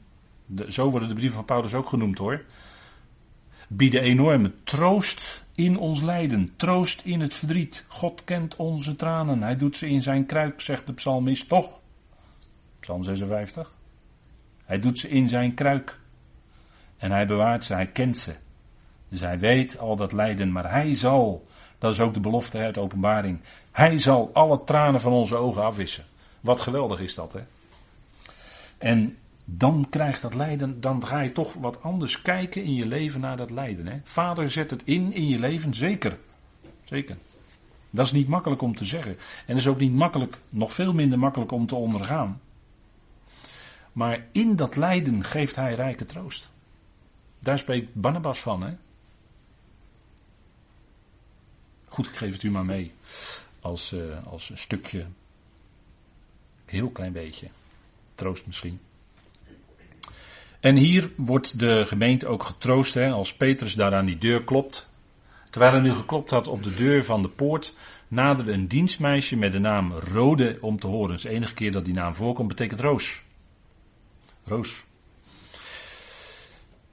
Zo 0.67 0.89
worden 0.89 1.08
de 1.08 1.15
brieven 1.15 1.36
van 1.36 1.46
Paulus 1.46 1.74
ook 1.74 1.89
genoemd 1.89 2.17
hoor 2.17 2.46
bieden 3.67 4.02
enorme 4.02 4.54
troost 4.63 5.46
in 5.56 5.78
ons 5.78 6.02
lijden, 6.02 6.54
troost 6.56 7.02
in 7.02 7.22
het 7.22 7.34
verdriet. 7.34 7.86
God 7.88 8.24
kent 8.24 8.56
onze 8.56 8.96
tranen, 8.96 9.41
hij 9.41 9.58
doet 9.58 9.76
ze 9.76 9.89
in 9.89 10.02
zijn 10.02 10.26
kruik, 10.26 10.62
zegt 10.62 10.88
de 10.88 10.93
psalmist 10.93 11.50
toch? 11.50 11.80
Psalm 12.80 13.04
56. 13.04 13.76
Hij 14.65 14.80
doet 14.80 15.00
ze 15.00 15.10
in 15.10 15.28
zijn 15.28 15.54
kruik. 15.54 16.00
En 16.98 17.12
hij 17.12 17.28
bewaart 17.28 17.65
ze, 17.65 17.74
hij 17.74 17.88
kent 17.88 18.17
ze. 18.17 18.36
Dus 19.10 19.20
hij 19.20 19.39
weet 19.39 19.80
al 19.80 19.96
dat 19.96 20.12
lijden, 20.12 20.52
maar 20.52 20.72
hij 20.72 20.96
zal, 20.96 21.48
dat 21.78 21.93
is 21.93 22.00
ook 22.00 22.13
de 22.13 22.20
belofte 22.20 22.58
uit 22.58 22.74
de 22.74 22.80
openbaring, 22.80 23.39
hij 23.72 23.98
zal 23.98 24.30
alle 24.34 24.63
tranen 24.63 25.02
van 25.02 25.12
onze 25.12 25.36
ogen 25.36 25.63
afwissen. 25.63 26.04
Wat 26.41 26.62
geweldig 26.62 27.00
is 27.00 27.15
dat, 27.15 27.34
hè? 27.34 27.41
En 28.78 29.17
dan 29.45 29.88
krijgt 29.89 30.21
dat 30.21 30.34
lijden, 30.34 30.82
dan 30.82 31.06
ga 31.06 31.19
je 31.19 31.32
toch 31.32 31.54
wat 31.54 31.84
anders 31.84 32.21
kijken 32.21 32.63
in 32.63 32.73
je 32.73 32.86
leven 32.86 33.19
naar 33.19 33.38
dat 33.38 33.52
lijden. 33.52 33.88
Hè? 33.88 34.00
Vader 34.04 34.50
zet 34.50 34.71
het 34.71 34.84
in 34.84 35.13
in 35.13 35.28
je 35.28 35.39
leven, 35.39 35.73
zeker. 35.73 36.17
Zeker. 36.84 37.17
Dat 37.89 38.06
is 38.06 38.12
niet 38.12 38.28
makkelijk 38.28 38.62
om 38.62 38.76
te 38.76 38.86
zeggen. 38.86 39.12
En 39.12 39.47
dat 39.47 39.58
is 39.58 39.67
ook 39.67 39.80
niet 39.80 39.93
makkelijk, 39.93 40.38
nog 40.50 40.73
veel 40.73 40.93
minder 40.93 41.19
makkelijk 41.19 41.52
om 41.52 41.65
te 41.65 41.76
ondergaan. 41.76 42.41
Maar 43.91 44.26
in 44.32 44.56
dat 44.56 44.76
lijden 44.76 45.23
geeft 45.23 45.56
hij 45.56 45.73
rijke 45.73 46.06
troost. 46.06 46.50
Daar 47.39 47.58
spreekt 47.58 47.93
Barnabas 47.93 48.39
van. 48.39 48.63
Hè? 48.63 48.76
Goed, 51.88 52.06
ik 52.06 52.15
geef 52.15 52.34
het 52.34 52.43
u 52.43 52.52
maar 52.52 52.65
mee. 52.65 52.91
Als, 53.60 53.93
uh, 53.93 54.28
als 54.28 54.50
een 54.50 54.58
stukje. 54.58 55.06
Heel 56.67 56.89
klein 56.89 57.12
beetje. 57.12 57.47
Troost 58.15 58.45
misschien. 58.45 58.80
En 60.60 60.75
hier 60.75 61.12
wordt 61.15 61.60
de 61.60 61.86
gemeente 61.86 62.27
ook 62.27 62.43
getroost 62.43 62.93
hè, 62.93 63.12
als 63.12 63.36
Petrus 63.36 63.73
daar 63.73 63.93
aan 63.93 64.06
die 64.06 64.17
deur 64.17 64.43
klopt. 64.43 64.89
Terwijl 65.49 65.71
hij 65.71 65.82
nu 65.82 65.91
geklopt 65.91 66.30
had 66.30 66.47
op 66.47 66.63
de 66.63 66.73
deur 66.73 67.03
van 67.03 67.21
de 67.21 67.30
poort, 67.30 67.73
naderde 68.08 68.51
een 68.51 68.67
dienstmeisje 68.67 69.38
met 69.38 69.51
de 69.51 69.60
naam 69.60 69.91
Rode 69.93 70.58
om 70.62 70.80
te 70.80 70.88
horen. 70.88 71.15
Is 71.15 71.21
de 71.21 71.30
enige 71.30 71.53
keer 71.53 71.71
dat 71.71 71.86
die 71.86 71.93
naam 71.93 72.15
voorkomt, 72.15 72.47
betekent 72.47 72.80
roos. 72.80 73.21
Roos. 74.43 74.86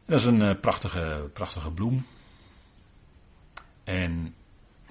Dat 0.06 0.18
is 0.18 0.24
een 0.24 0.40
uh, 0.40 0.50
prachtige, 0.60 1.30
prachtige 1.32 1.70
bloem. 1.70 2.06
En 3.84 4.34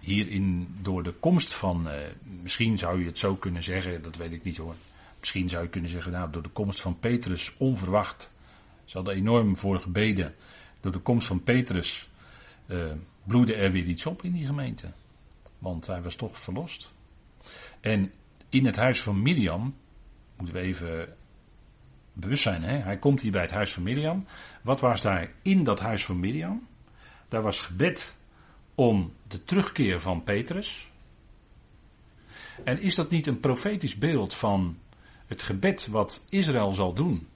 hierin 0.04 0.76
door 0.82 1.04
de 1.04 1.14
komst 1.14 1.56
van, 1.56 1.88
uh, 1.88 1.94
misschien 2.42 2.78
zou 2.78 3.00
je 3.00 3.06
het 3.06 3.20
zo 3.20 3.36
kunnen 3.36 3.64
zeggen, 3.64 4.02
dat 4.02 4.16
weet 4.16 4.32
ik 4.32 4.44
niet 4.44 4.58
hoor. 4.58 4.76
Misschien 5.20 5.50
zou 5.50 5.64
je 5.64 5.70
kunnen 5.70 5.90
zeggen, 5.90 6.12
nou, 6.12 6.32
door 6.32 6.44
de 6.44 6.50
komst 6.50 6.82
van 6.82 7.00
Petrus 7.00 7.54
onverwacht 7.58 8.32
ze 8.86 8.98
hadden 8.98 9.16
enorm 9.16 9.58
voor 9.58 9.80
gebeden. 9.80 10.36
Door 10.82 10.92
de 10.92 11.00
komst 11.00 11.28
van 11.28 11.44
Petrus 11.44 12.10
uh, 12.68 12.92
bloedde 13.24 13.56
er 13.56 13.72
weer 13.72 13.88
iets 13.88 14.06
op 14.06 14.24
in 14.24 14.32
die 14.32 14.46
gemeente. 14.46 14.92
Want 15.60 15.88
hij 15.88 16.02
was 16.02 16.16
toch 16.16 16.40
verlost. 16.40 16.94
En 17.80 18.12
in 18.50 18.66
het 18.66 18.76
huis 18.76 19.02
van 19.02 19.22
Miriam, 19.22 19.76
moeten 20.38 20.56
we 20.56 20.62
even 20.62 21.16
bewust 22.14 22.44
zijn, 22.44 22.64
hè? 22.64 22.78
hij 22.78 22.98
komt 22.98 23.22
hier 23.22 23.32
bij 23.32 23.42
het 23.42 23.52
huis 23.52 23.74
van 23.74 23.84
Miriam. 23.84 24.26
Wat 24.62 24.80
was 24.80 25.02
daar 25.02 25.32
in 25.42 25.64
dat 25.64 25.80
huis 25.80 26.06
van 26.06 26.20
Miriam? 26.20 26.68
Daar 27.28 27.42
was 27.42 27.60
gebed 27.60 28.16
om 28.76 29.14
de 29.28 29.44
terugkeer 29.44 30.00
van 30.00 30.24
Petrus. 30.24 30.92
En 32.64 32.82
is 32.82 32.96
dat 32.96 33.10
niet 33.10 33.28
een 33.28 33.40
profetisch 33.40 33.98
beeld 33.98 34.34
van 34.34 34.78
het 35.26 35.44
gebed 35.44 35.88
wat 35.88 36.22
Israël 36.30 36.74
zal 36.74 36.94
doen 36.94 37.28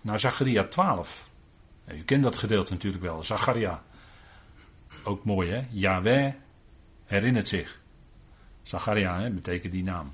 naar 0.00 0.20
Zacharia 0.20 0.64
12. 0.64 1.30
U 1.86 2.02
kent 2.02 2.22
dat 2.22 2.36
gedeelte 2.36 2.72
natuurlijk 2.72 3.02
wel, 3.02 3.22
Zacharia. 3.22 3.82
Ook 5.04 5.24
mooi 5.24 5.50
hè, 5.50 5.62
Yahweh 5.70 6.34
herinnert 7.04 7.48
zich. 7.48 7.80
Zacharia 8.62 9.20
hè, 9.20 9.30
betekent 9.30 9.72
die 9.72 9.82
naam. 9.82 10.12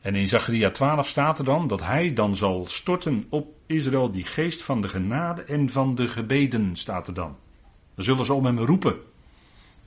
En 0.00 0.14
in 0.14 0.28
Zacharia 0.28 0.70
12 0.70 1.08
staat 1.08 1.38
er 1.38 1.44
dan 1.44 1.68
dat 1.68 1.80
hij 1.80 2.12
dan 2.12 2.36
zal 2.36 2.66
storten 2.66 3.26
op 3.28 3.54
Israël 3.66 4.10
die 4.10 4.24
geest 4.24 4.62
van 4.62 4.80
de 4.80 4.88
genade 4.88 5.42
en 5.42 5.70
van 5.70 5.94
de 5.94 6.08
gebeden, 6.08 6.76
staat 6.76 7.06
er 7.06 7.14
dan. 7.14 7.36
Dan 7.94 8.04
zullen 8.04 8.24
ze 8.24 8.32
om 8.32 8.44
hem 8.44 8.58
roepen. 8.58 8.96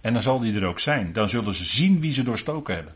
En 0.08 0.14
dan 0.14 0.22
zal 0.22 0.42
hij 0.42 0.54
er 0.54 0.66
ook 0.66 0.80
zijn. 0.80 1.14
Dan 1.14 1.30
zullen 1.30 1.54
ze 1.54 1.66
zien 1.66 2.00
wie 2.00 2.14
ze 2.14 2.24
doorstoken 2.24 2.76
hebben. 2.76 2.96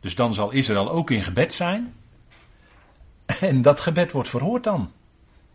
Dus 0.00 0.14
dan 0.14 0.34
zal 0.34 0.50
Israël 0.50 0.90
ook 0.90 1.10
in 1.10 1.22
gebed 1.22 1.52
zijn. 1.52 1.94
En 3.40 3.62
dat 3.62 3.80
gebed 3.80 4.12
wordt 4.12 4.28
verhoord 4.28 4.64
dan. 4.64 4.90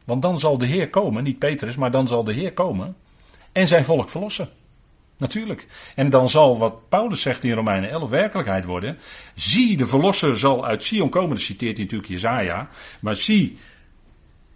Want 0.06 0.22
dan 0.22 0.40
zal 0.40 0.58
de 0.58 0.66
Heer 0.66 0.90
komen, 0.90 1.24
niet 1.24 1.40
Petrus, 1.40 1.76
maar 1.76 1.92
dan 1.92 2.08
zal 2.08 2.24
de 2.24 2.34
Heer 2.34 2.54
komen 2.54 2.96
en 3.52 3.68
zijn 3.68 3.86
volk 3.86 4.10
verlossen. 4.10 4.50
Natuurlijk. 5.18 5.68
En 5.96 6.10
dan 6.10 6.30
zal 6.30 6.58
wat 6.58 6.90
Paulus 6.90 7.22
zegt 7.22 7.44
in 7.44 7.54
Romeinen 7.54 7.90
11 7.90 8.10
werkelijkheid 8.10 8.66
worden. 8.66 8.98
Zie, 9.36 9.78
de 9.78 9.86
verlosser 9.86 10.40
zal 10.40 10.66
uit 10.66 10.84
Sion 10.84 11.10
komen. 11.10 11.30
Dat 11.30 11.40
citeert 11.40 11.76
hij 11.76 11.84
natuurlijk 11.84 12.12
Jezaja. 12.12 12.70
Maar 13.02 13.16
zie, 13.16 13.58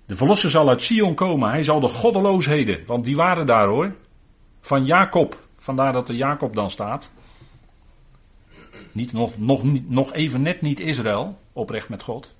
de 0.05 0.15
verlosser 0.15 0.49
zal 0.49 0.69
uit 0.69 0.81
Sion 0.81 1.15
komen. 1.15 1.49
Hij 1.49 1.63
zal 1.63 1.79
de 1.79 1.87
goddeloosheden, 1.87 2.85
want 2.85 3.05
die 3.05 3.15
waren 3.15 3.45
daar 3.45 3.67
hoor. 3.67 3.95
Van 4.65 4.85
Jacob. 4.85 5.47
Vandaar 5.57 5.93
dat 5.93 6.09
er 6.09 6.15
Jacob 6.15 6.55
dan 6.55 6.69
staat. 6.69 7.09
Niet, 8.91 9.13
nog, 9.13 9.37
nog, 9.37 9.63
nog 9.87 10.13
even 10.13 10.41
net 10.41 10.61
niet 10.61 10.79
Israël, 10.79 11.39
oprecht 11.53 11.89
met 11.89 12.03
God. 12.03 12.35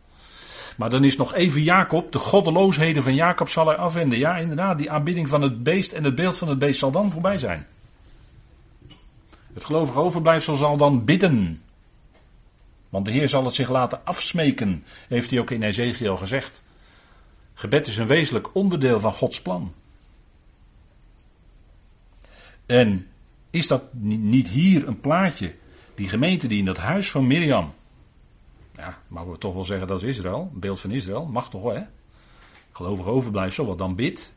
Maar 0.77 0.89
dan 0.89 1.03
is 1.03 1.17
nog 1.17 1.33
even 1.33 1.61
Jacob, 1.61 2.11
de 2.11 2.19
goddeloosheden 2.19 3.03
van 3.03 3.15
Jacob 3.15 3.49
zal 3.49 3.67
hij 3.67 3.75
afwenden. 3.75 4.17
Ja, 4.17 4.37
inderdaad, 4.37 4.77
die 4.77 4.91
aanbidding 4.91 5.29
van 5.29 5.41
het 5.41 5.63
beest 5.63 5.93
en 5.93 6.03
het 6.03 6.15
beeld 6.15 6.37
van 6.37 6.47
het 6.47 6.59
beest 6.59 6.79
zal 6.79 6.91
dan 6.91 7.11
voorbij 7.11 7.37
zijn. 7.37 7.67
Het 9.53 9.65
gelovige 9.65 9.99
overblijfsel 9.99 10.55
zal 10.55 10.77
dan 10.77 11.05
bidden. 11.05 11.61
Want 12.89 13.05
de 13.05 13.11
Heer 13.11 13.29
zal 13.29 13.43
het 13.43 13.53
zich 13.53 13.69
laten 13.69 14.05
afsmeken, 14.05 14.83
heeft 15.07 15.29
hij 15.29 15.39
ook 15.39 15.51
in 15.51 15.63
Ezekiel 15.63 16.17
gezegd. 16.17 16.63
Gebed 17.53 17.87
is 17.87 17.95
een 17.95 18.07
wezenlijk 18.07 18.55
onderdeel 18.55 18.99
van 18.99 19.11
Gods 19.11 19.41
plan. 19.41 19.73
En 22.65 23.07
is 23.49 23.67
dat 23.67 23.93
niet 23.93 24.47
hier 24.47 24.87
een 24.87 24.99
plaatje, 24.99 25.55
die 25.95 26.09
gemeente 26.09 26.47
die 26.47 26.59
in 26.59 26.65
dat 26.65 26.77
huis 26.77 27.11
van 27.11 27.27
Mirjam, 27.27 27.73
ja, 28.75 28.97
mogen 29.07 29.31
we 29.31 29.37
toch 29.37 29.53
wel 29.53 29.65
zeggen 29.65 29.87
dat 29.87 30.03
is 30.03 30.17
Israël, 30.17 30.49
een 30.53 30.59
beeld 30.59 30.79
van 30.79 30.91
Israël, 30.91 31.25
mag 31.25 31.49
toch 31.49 31.61
wel 31.61 31.75
hè. 31.75 31.83
Gelovig 32.71 33.05
overblijfsel, 33.05 33.65
wat 33.65 33.77
dan 33.77 33.95
bidt. 33.95 34.33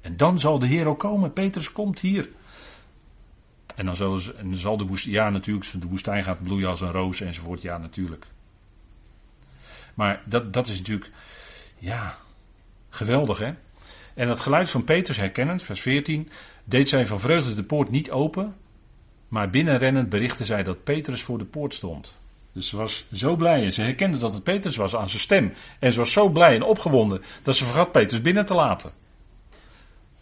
En 0.00 0.16
dan 0.16 0.38
zal 0.38 0.58
de 0.58 0.66
Heer 0.66 0.86
ook 0.86 0.98
komen. 0.98 1.32
Petrus 1.32 1.72
komt 1.72 2.00
hier. 2.00 2.28
En 3.74 3.86
dan, 3.86 3.94
dan 3.96 4.56
zal 4.56 4.76
de 4.76 4.86
woestijn, 4.86 5.14
ja 5.14 5.30
natuurlijk, 5.30 5.80
de 5.80 5.88
woestijn 5.88 6.24
gaat 6.24 6.42
bloeien 6.42 6.68
als 6.68 6.80
een 6.80 6.90
roos 6.90 7.20
enzovoort, 7.20 7.62
ja 7.62 7.78
natuurlijk. 7.78 8.26
Maar 9.94 10.22
dat, 10.26 10.52
dat 10.52 10.66
is 10.66 10.78
natuurlijk, 10.78 11.10
ja, 11.78 12.16
geweldig 12.88 13.38
hè. 13.38 13.54
En 14.14 14.26
dat 14.26 14.40
geluid 14.40 14.70
van 14.70 14.84
Petrus 14.84 15.16
herkennend, 15.16 15.62
vers 15.62 15.80
14, 15.80 16.30
deed 16.64 16.88
zij 16.88 17.06
van 17.06 17.20
vreugde 17.20 17.54
de 17.54 17.64
poort 17.64 17.90
niet 17.90 18.10
open, 18.10 18.56
maar 19.28 19.50
binnenrennend 19.50 20.08
berichtte 20.08 20.44
zij 20.44 20.62
dat 20.62 20.84
Petrus 20.84 21.22
voor 21.22 21.38
de 21.38 21.44
poort 21.44 21.74
stond. 21.74 22.14
Dus 22.52 22.68
ze 22.68 22.76
was 22.76 23.04
zo 23.12 23.36
blij 23.36 23.64
en 23.64 23.72
ze 23.72 23.82
herkende 23.82 24.18
dat 24.18 24.34
het 24.34 24.42
Petrus 24.42 24.76
was 24.76 24.96
aan 24.96 25.08
zijn 25.08 25.20
stem. 25.20 25.52
En 25.78 25.92
ze 25.92 25.98
was 25.98 26.12
zo 26.12 26.28
blij 26.28 26.54
en 26.54 26.62
opgewonden 26.62 27.22
dat 27.42 27.56
ze 27.56 27.64
vergat 27.64 27.92
Petrus 27.92 28.20
binnen 28.20 28.46
te 28.46 28.54
laten. 28.54 28.92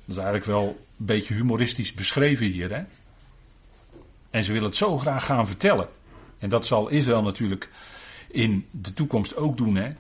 Dat 0.05 0.17
is 0.17 0.17
eigenlijk 0.17 0.45
wel 0.45 0.67
een 0.99 1.07
beetje 1.07 1.35
humoristisch 1.35 1.95
beschreven 1.95 2.47
hier. 2.47 2.71
Hè? 2.75 2.83
En 4.31 4.45
ze 4.45 4.53
wil 4.53 4.63
het 4.63 4.77
zo 4.77 4.99
graag 4.99 5.25
gaan 5.25 5.47
vertellen. 5.47 5.89
En 6.39 6.49
dat 6.49 6.67
zal 6.67 6.89
Israël 6.89 7.23
natuurlijk 7.23 7.71
in 8.29 8.67
de 8.71 8.95
toekomst 8.95 9.37
ook 9.37 9.57
doen. 9.57 9.77
Hè? 9.77 9.93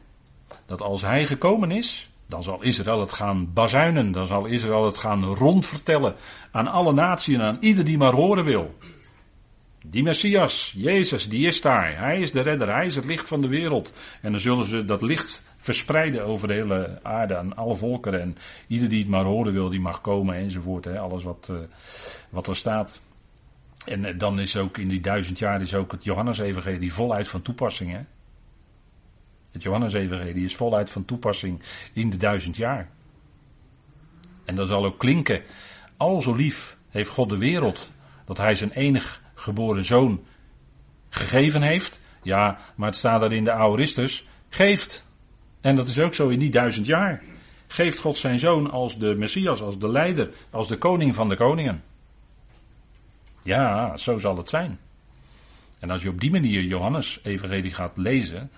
Dat 0.66 0.80
als 0.80 1.02
hij 1.02 1.26
gekomen 1.26 1.70
is, 1.70 2.10
dan 2.32 2.42
zal 2.42 2.62
Israël 2.62 3.00
het 3.00 3.12
gaan 3.12 3.52
bazuinen. 3.52 4.12
Dan 4.12 4.26
zal 4.26 4.46
Israël 4.46 4.84
het 4.84 4.98
gaan 4.98 5.24
rondvertellen 5.24 6.14
aan 6.50 6.66
alle 6.66 6.92
naties 6.92 7.34
en 7.34 7.42
aan 7.42 7.56
ieder 7.60 7.84
die 7.84 7.98
maar 7.98 8.12
horen 8.12 8.44
wil. 8.44 8.74
Die 9.86 10.02
Messias, 10.02 10.74
Jezus, 10.76 11.28
die 11.28 11.46
is 11.46 11.60
daar. 11.60 11.98
Hij 11.98 12.20
is 12.20 12.32
de 12.32 12.40
redder, 12.40 12.74
hij 12.74 12.86
is 12.86 12.96
het 12.96 13.04
licht 13.04 13.28
van 13.28 13.40
de 13.40 13.48
wereld. 13.48 13.92
En 14.20 14.30
dan 14.30 14.40
zullen 14.40 14.64
ze 14.64 14.84
dat 14.84 15.02
licht 15.02 15.42
verspreiden 15.56 16.24
over 16.24 16.48
de 16.48 16.54
hele 16.54 16.98
aarde 17.02 17.36
aan 17.36 17.56
alle 17.56 17.76
volkeren. 17.76 18.20
En 18.20 18.36
ieder 18.66 18.88
die 18.88 19.00
het 19.00 19.08
maar 19.08 19.24
horen 19.24 19.52
wil, 19.52 19.68
die 19.68 19.80
mag 19.80 20.00
komen 20.00 20.34
enzovoort. 20.34 20.84
Hè. 20.84 20.98
Alles 20.98 21.22
wat, 21.22 21.48
uh, 21.50 21.56
wat 22.28 22.46
er 22.46 22.56
staat. 22.56 23.00
En 23.84 24.04
uh, 24.04 24.18
dan 24.18 24.40
is 24.40 24.56
ook 24.56 24.78
in 24.78 24.88
die 24.88 25.00
duizend 25.00 25.38
jaar 25.38 25.60
is 25.60 25.74
ook 25.74 25.92
het 25.92 26.04
Johannes-evangelie 26.04 26.92
voluit 26.92 27.28
van 27.28 27.42
toepassing. 27.42 27.90
Hè. 27.90 28.00
Het 29.52 29.62
Johannes-evangelie 29.62 30.44
is 30.44 30.56
voluit 30.56 30.90
van 30.90 31.04
toepassing 31.04 31.62
in 31.92 32.10
de 32.10 32.16
duizend 32.16 32.56
jaar. 32.56 32.90
En 34.44 34.56
dat 34.56 34.68
zal 34.68 34.84
ook 34.84 34.98
klinken. 34.98 35.42
Al 35.96 36.22
zo 36.22 36.34
lief 36.34 36.76
heeft 36.90 37.10
God 37.10 37.28
de 37.28 37.38
wereld 37.38 37.90
dat 38.24 38.38
hij 38.38 38.54
zijn 38.54 38.70
enig 38.70 39.22
geboren 39.34 39.84
zoon 39.84 40.24
gegeven 41.08 41.62
heeft. 41.62 42.00
Ja, 42.22 42.58
maar 42.74 42.88
het 42.88 42.96
staat 42.96 43.20
daar 43.20 43.32
in 43.32 43.44
de 43.44 43.52
Aoristus. 43.52 44.26
Geeft. 44.48 45.10
En 45.60 45.76
dat 45.76 45.88
is 45.88 46.00
ook 46.00 46.14
zo 46.14 46.28
in 46.28 46.38
die 46.38 46.50
duizend 46.50 46.86
jaar. 46.86 47.22
Geeft 47.66 47.98
God 47.98 48.16
zijn 48.16 48.38
zoon 48.38 48.70
als 48.70 48.98
de 48.98 49.14
Messias, 49.14 49.62
als 49.62 49.78
de 49.78 49.88
leider, 49.88 50.30
als 50.50 50.68
de 50.68 50.78
koning 50.78 51.14
van 51.14 51.28
de 51.28 51.36
koningen. 51.36 51.82
Ja, 53.42 53.96
zo 53.96 54.18
zal 54.18 54.36
het 54.36 54.48
zijn. 54.48 54.78
En 55.78 55.90
als 55.90 56.02
je 56.02 56.08
op 56.08 56.20
die 56.20 56.30
manier 56.30 56.62
Johannes 56.62 57.20
evangelie 57.22 57.74
gaat 57.74 57.96
lezen, 57.96 58.50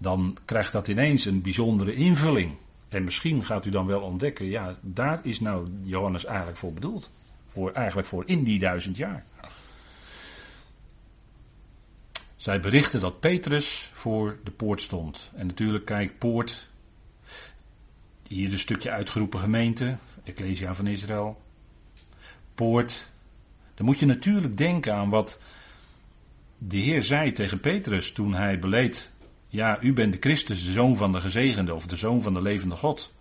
dan 0.00 0.36
krijgt 0.44 0.72
dat 0.72 0.88
ineens 0.88 1.24
een 1.24 1.42
bijzondere 1.42 1.94
invulling. 1.94 2.56
En 2.88 3.04
misschien 3.04 3.44
gaat 3.44 3.66
u 3.66 3.70
dan 3.70 3.86
wel 3.86 4.00
ontdekken, 4.00 4.46
ja, 4.46 4.76
daar 4.80 5.20
is 5.22 5.40
nou 5.40 5.68
Johannes 5.82 6.24
eigenlijk 6.24 6.58
voor 6.58 6.72
bedoeld. 6.72 7.10
Voor, 7.48 7.72
eigenlijk 7.72 8.08
voor 8.08 8.22
in 8.26 8.44
die 8.44 8.58
duizend 8.58 8.96
jaar. 8.96 9.24
Zij 12.36 12.60
berichten 12.60 13.00
dat 13.00 13.20
Petrus 13.20 13.90
voor 13.92 14.38
de 14.44 14.50
poort 14.50 14.80
stond. 14.80 15.30
En 15.34 15.46
natuurlijk, 15.46 15.84
kijk, 15.84 16.18
poort. 16.18 16.68
Hier 18.26 18.52
een 18.52 18.58
stukje 18.58 18.90
uitgeroepen 18.90 19.40
gemeente, 19.40 19.96
Ecclesia 20.24 20.74
van 20.74 20.86
Israël. 20.86 21.40
Poort. 22.54 23.06
Dan 23.74 23.86
moet 23.86 23.98
je 23.98 24.06
natuurlijk 24.06 24.56
denken 24.56 24.94
aan 24.94 25.10
wat 25.10 25.40
de 26.58 26.76
Heer 26.76 27.02
zei 27.02 27.32
tegen 27.32 27.60
Petrus 27.60 28.12
toen 28.12 28.34
hij 28.34 28.58
beleed. 28.58 29.12
Ja, 29.52 29.82
u 29.82 29.92
bent 29.92 30.12
de 30.12 30.18
Christus, 30.20 30.64
de 30.64 30.72
zoon 30.72 30.96
van 30.96 31.12
de 31.12 31.20
gezegende 31.20 31.74
of 31.74 31.86
de 31.86 31.96
zoon 31.96 32.22
van 32.22 32.34
de 32.34 32.42
levende 32.42 32.76
God. 32.76 33.14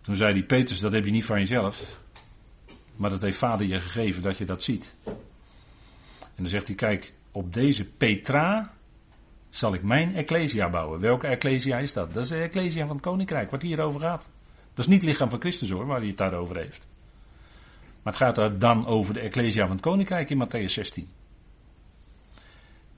Toen 0.00 0.16
zei 0.16 0.32
hij, 0.32 0.42
Petrus, 0.42 0.80
dat 0.80 0.92
heb 0.92 1.04
je 1.04 1.10
niet 1.10 1.24
van 1.24 1.38
jezelf. 1.38 2.00
Maar 2.96 3.10
dat 3.10 3.20
heeft 3.20 3.38
vader 3.38 3.66
je 3.66 3.80
gegeven 3.80 4.22
dat 4.22 4.38
je 4.38 4.44
dat 4.44 4.62
ziet. 4.62 4.94
En 6.16 6.42
dan 6.42 6.46
zegt 6.46 6.66
hij, 6.66 6.76
kijk, 6.76 7.12
op 7.32 7.52
deze 7.52 7.84
Petra 7.84 8.72
zal 9.48 9.74
ik 9.74 9.82
mijn 9.82 10.14
Ecclesia 10.14 10.70
bouwen. 10.70 11.00
Welke 11.00 11.26
Ecclesia 11.26 11.78
is 11.78 11.92
dat? 11.92 12.12
Dat 12.14 12.22
is 12.22 12.28
de 12.28 12.36
Ecclesia 12.36 12.86
van 12.86 12.96
het 12.96 13.04
Koninkrijk, 13.04 13.50
wat 13.50 13.62
hier 13.62 13.80
over 13.80 14.00
gaat. 14.00 14.28
Dat 14.74 14.84
is 14.84 14.86
niet 14.86 15.00
het 15.00 15.10
lichaam 15.10 15.30
van 15.30 15.40
Christus 15.40 15.70
hoor, 15.70 15.86
waar 15.86 15.98
hij 15.98 16.08
het 16.08 16.16
daarover 16.16 16.56
heeft. 16.56 16.88
Maar 18.02 18.12
het 18.12 18.22
gaat 18.22 18.38
er 18.38 18.58
dan 18.58 18.86
over 18.86 19.14
de 19.14 19.20
Ecclesia 19.20 19.66
van 19.66 19.76
het 19.76 19.84
Koninkrijk 19.84 20.30
in 20.30 20.46
Matthäus 20.46 20.72
16. 20.72 21.08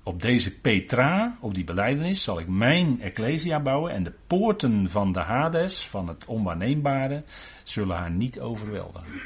Op 0.07 0.23
deze 0.23 0.51
Petra, 0.51 1.39
op 1.41 1.55
die 1.55 1.65
beleidenis, 1.65 2.23
zal 2.23 2.41
ik 2.41 2.49
mijn 2.49 3.01
Ecclesia 3.01 3.61
bouwen 3.61 3.93
en 3.93 4.03
de 4.03 4.13
poorten 4.27 4.91
van 4.91 5.13
de 5.13 5.21
Hades, 5.21 5.87
van 5.87 6.09
het 6.09 6.27
onwaarneembare, 6.27 7.25
zullen 7.63 7.97
haar 7.97 8.11
niet 8.11 8.41
overweldigen. 8.41 9.23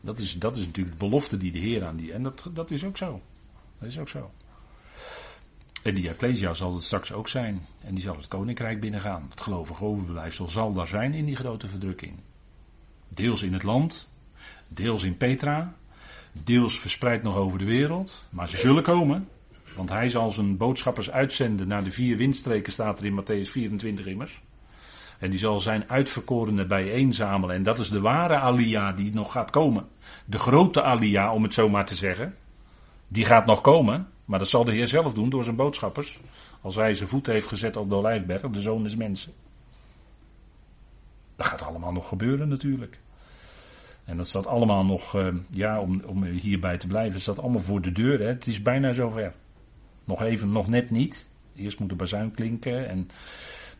Dat 0.00 0.18
is, 0.18 0.34
dat 0.34 0.56
is 0.56 0.66
natuurlijk 0.66 0.98
de 0.98 1.06
belofte 1.06 1.36
die 1.36 1.52
de 1.52 1.58
Heer 1.58 1.84
aan 1.84 1.96
die. 1.96 2.12
En 2.12 2.22
dat, 2.22 2.50
dat 2.52 2.70
is 2.70 2.84
ook 2.84 2.96
zo. 2.96 3.20
Dat 3.78 3.88
is 3.88 3.98
ook 3.98 4.08
zo. 4.08 4.30
En 5.82 5.94
die 5.94 6.08
Ecclesia 6.08 6.54
zal 6.54 6.74
het 6.74 6.84
straks 6.84 7.12
ook 7.12 7.28
zijn. 7.28 7.66
En 7.80 7.94
die 7.94 8.02
zal 8.02 8.16
het 8.16 8.28
koninkrijk 8.28 8.80
binnengaan. 8.80 9.26
Het 9.30 9.40
gelovige 9.40 9.84
overblijfsel 9.84 10.48
zal 10.48 10.72
daar 10.72 10.86
zijn 10.86 11.14
in 11.14 11.24
die 11.24 11.36
grote 11.36 11.68
verdrukking. 11.68 12.14
Deels 13.08 13.42
in 13.42 13.52
het 13.52 13.62
land, 13.62 14.10
deels 14.68 15.02
in 15.02 15.16
Petra, 15.16 15.74
deels 16.32 16.80
verspreid 16.80 17.22
nog 17.22 17.36
over 17.36 17.58
de 17.58 17.64
wereld. 17.64 18.24
Maar 18.30 18.48
ze 18.48 18.56
zullen 18.56 18.82
komen. 18.82 19.28
Want 19.76 19.90
hij 19.90 20.08
zal 20.08 20.30
zijn 20.30 20.56
boodschappers 20.56 21.10
uitzenden 21.10 21.68
naar 21.68 21.84
de 21.84 21.90
vier 21.90 22.16
windstreken, 22.16 22.72
staat 22.72 22.98
er 22.98 23.06
in 23.06 23.20
Matthäus 23.20 23.50
24 23.50 24.06
immers. 24.06 24.42
En 25.18 25.30
die 25.30 25.38
zal 25.38 25.60
zijn 25.60 25.90
uitverkorenen 25.90 26.68
bijeenzamelen. 26.68 27.56
En 27.56 27.62
dat 27.62 27.78
is 27.78 27.90
de 27.90 28.00
ware 28.00 28.38
Alia 28.38 28.92
die 28.92 29.14
nog 29.14 29.32
gaat 29.32 29.50
komen. 29.50 29.88
De 30.24 30.38
grote 30.38 30.82
Alia, 30.82 31.32
om 31.32 31.42
het 31.42 31.54
zo 31.54 31.68
maar 31.68 31.86
te 31.86 31.94
zeggen. 31.94 32.36
Die 33.08 33.24
gaat 33.24 33.46
nog 33.46 33.60
komen. 33.60 34.08
Maar 34.24 34.38
dat 34.38 34.48
zal 34.48 34.64
de 34.64 34.72
Heer 34.72 34.88
zelf 34.88 35.14
doen 35.14 35.30
door 35.30 35.44
zijn 35.44 35.56
boodschappers. 35.56 36.20
Als 36.60 36.74
hij 36.74 36.94
zijn 36.94 37.08
voet 37.08 37.26
heeft 37.26 37.46
gezet 37.46 37.76
op 37.76 37.88
de 37.88 37.94
Olijfberg, 37.94 38.40
de 38.40 38.60
zoon 38.60 38.82
des 38.82 38.96
mensen. 38.96 39.32
Dat 41.36 41.46
gaat 41.46 41.62
allemaal 41.62 41.92
nog 41.92 42.08
gebeuren 42.08 42.48
natuurlijk. 42.48 42.98
En 44.04 44.16
dat 44.16 44.28
staat 44.28 44.46
allemaal 44.46 44.84
nog, 44.84 45.16
uh, 45.16 45.34
ja, 45.50 45.80
om, 45.80 46.02
om 46.06 46.24
hierbij 46.24 46.76
te 46.76 46.86
blijven, 46.86 47.20
staat 47.20 47.38
allemaal 47.38 47.62
voor 47.62 47.80
de 47.80 47.92
deur. 47.92 48.18
Hè. 48.18 48.26
Het 48.26 48.46
is 48.46 48.62
bijna 48.62 48.92
zover. 48.92 49.34
Nog 50.06 50.22
even, 50.22 50.52
nog 50.52 50.68
net 50.68 50.90
niet. 50.90 51.26
Eerst 51.54 51.78
moet 51.78 51.88
de 51.88 51.94
bazuin 51.94 52.30
klinken 52.30 52.88
en 52.88 53.10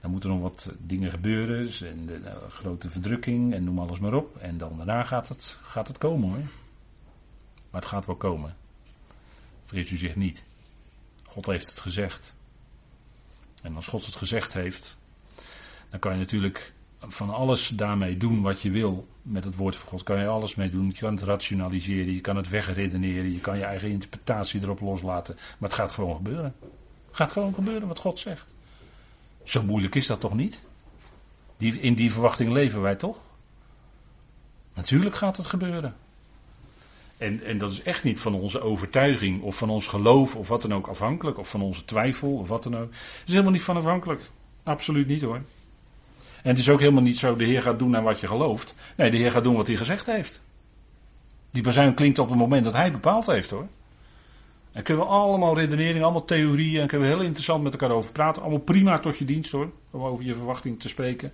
dan 0.00 0.10
moeten 0.10 0.30
nog 0.30 0.40
wat 0.40 0.72
dingen 0.78 1.10
gebeuren. 1.10 1.64
Dus, 1.64 1.82
en 1.82 2.06
de, 2.06 2.20
de, 2.20 2.40
grote 2.48 2.90
verdrukking 2.90 3.54
en 3.54 3.64
noem 3.64 3.78
alles 3.78 3.98
maar 3.98 4.14
op. 4.14 4.36
En 4.36 4.58
dan 4.58 4.76
daarna 4.76 5.02
gaat 5.04 5.28
het, 5.28 5.58
gaat 5.62 5.88
het 5.88 5.98
komen 5.98 6.28
hoor. 6.28 6.44
Maar 7.70 7.80
het 7.80 7.90
gaat 7.90 8.06
wel 8.06 8.16
komen. 8.16 8.56
Vrees 9.64 9.90
u 9.90 9.96
zich 9.96 10.16
niet. 10.16 10.44
God 11.24 11.46
heeft 11.46 11.70
het 11.70 11.80
gezegd. 11.80 12.34
En 13.62 13.76
als 13.76 13.86
God 13.86 14.06
het 14.06 14.16
gezegd 14.16 14.52
heeft, 14.52 14.98
dan 15.90 16.00
kan 16.00 16.12
je 16.12 16.18
natuurlijk 16.18 16.72
van 17.00 17.30
alles 17.30 17.68
daarmee 17.68 18.16
doen 18.16 18.42
wat 18.42 18.61
je 18.61 18.70
wil 18.70 19.06
met 19.22 19.44
het 19.44 19.56
woord 19.56 19.76
van 19.76 19.88
God. 19.88 20.02
Kan 20.02 20.20
je 20.20 20.26
alles 20.26 20.54
mee 20.54 20.70
doen. 20.70 20.87
Je 20.87 21.00
kan 21.00 21.14
het 21.14 21.22
rationaliseren, 21.22 22.12
je 22.12 22.20
kan 22.20 22.37
het 22.37 22.48
wegredeneren, 22.48 23.32
je 23.32 23.40
kan 23.40 23.59
je 23.59 23.64
eigen 23.64 23.88
interpretatie 23.88 24.62
erop 24.62 24.80
loslaten. 24.80 25.35
Maar 25.35 25.68
het 25.68 25.78
gaat 25.78 25.92
gewoon 25.92 26.16
gebeuren. 26.16 26.54
Het 27.06 27.16
gaat 27.16 27.32
gewoon 27.32 27.54
gebeuren 27.54 27.88
wat 27.88 27.98
God 27.98 28.18
zegt. 28.18 28.54
Zo 29.44 29.62
moeilijk 29.62 29.94
is 29.94 30.06
dat 30.06 30.20
toch 30.20 30.35
niet? 30.35 30.61
Die, 31.56 31.80
in 31.80 31.94
die 31.94 32.12
verwachting 32.12 32.52
leven 32.52 32.80
wij 32.80 32.96
toch? 32.96 33.18
Natuurlijk 34.74 35.14
gaat 35.14 35.37
het 35.37 35.46
gebeuren. 35.46 35.96
En, 37.16 37.44
en 37.44 37.59
dat 37.59 37.72
is 37.72 37.82
echt 37.82 38.04
niet 38.04 38.18
van 38.18 38.35
onze 38.35 38.61
overtuiging 38.61 39.42
of 39.42 39.56
van 39.56 39.70
ons 39.70 39.87
geloof 39.87 40.37
of 40.37 40.48
wat 40.48 40.62
dan 40.62 40.74
ook 40.74 40.87
afhankelijk. 40.87 41.38
Of 41.38 41.50
van 41.50 41.62
onze 41.62 41.85
twijfel 41.85 42.37
of 42.37 42.48
wat 42.48 42.62
dan 42.62 42.76
ook. 42.76 42.90
Het 42.90 43.22
is 43.26 43.32
helemaal 43.32 43.52
niet 43.52 43.62
van 43.62 43.76
afhankelijk. 43.76 44.20
Absoluut 44.62 45.06
niet 45.06 45.22
hoor. 45.22 45.40
En 46.42 46.51
het 46.51 46.59
is 46.59 46.68
ook 46.68 46.81
helemaal 46.81 47.03
niet 47.03 47.18
zo, 47.18 47.37
de 47.37 47.44
Heer 47.44 47.62
gaat 47.62 47.79
doen 47.79 47.90
naar 47.90 48.03
wat 48.03 48.20
je 48.20 48.27
gelooft. 48.27 48.75
Nee, 48.96 49.11
de 49.11 49.16
Heer 49.16 49.31
gaat 49.31 49.44
doen 49.44 49.57
wat 49.57 49.66
hij 49.66 49.77
gezegd 49.77 50.07
heeft. 50.07 50.40
Die 51.51 51.62
bazuin 51.62 51.94
klinkt 51.94 52.18
op 52.18 52.29
het 52.29 52.38
moment 52.38 52.64
dat 52.64 52.72
hij 52.72 52.92
bepaald 52.92 53.27
heeft 53.27 53.51
hoor. 53.51 53.66
En 54.72 54.83
kunnen 54.83 55.05
we 55.05 55.11
allemaal 55.11 55.55
redeneringen, 55.55 56.03
allemaal 56.03 56.25
theorieën 56.25 56.81
en 56.81 56.87
kunnen 56.87 57.09
we 57.09 57.14
heel 57.14 57.25
interessant 57.25 57.62
met 57.62 57.72
elkaar 57.72 57.90
over 57.90 58.12
praten. 58.12 58.42
Allemaal 58.42 58.61
prima 58.61 58.99
tot 58.99 59.18
je 59.18 59.25
dienst 59.25 59.53
hoor, 59.53 59.70
om 59.90 60.03
over 60.03 60.25
je 60.25 60.35
verwachting 60.35 60.81
te 60.81 60.88
spreken. 60.88 61.33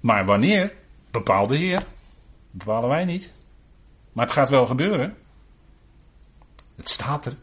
Maar 0.00 0.24
wanneer, 0.24 0.72
bepaalt 1.10 1.48
de 1.48 1.56
Heer. 1.56 1.86
Bepalen 2.50 2.88
wij 2.88 3.04
niet. 3.04 3.32
Maar 4.12 4.24
het 4.24 4.34
gaat 4.34 4.48
wel 4.48 4.66
gebeuren. 4.66 5.16
Het 6.76 6.88
staat 6.88 7.26
er. 7.26 7.34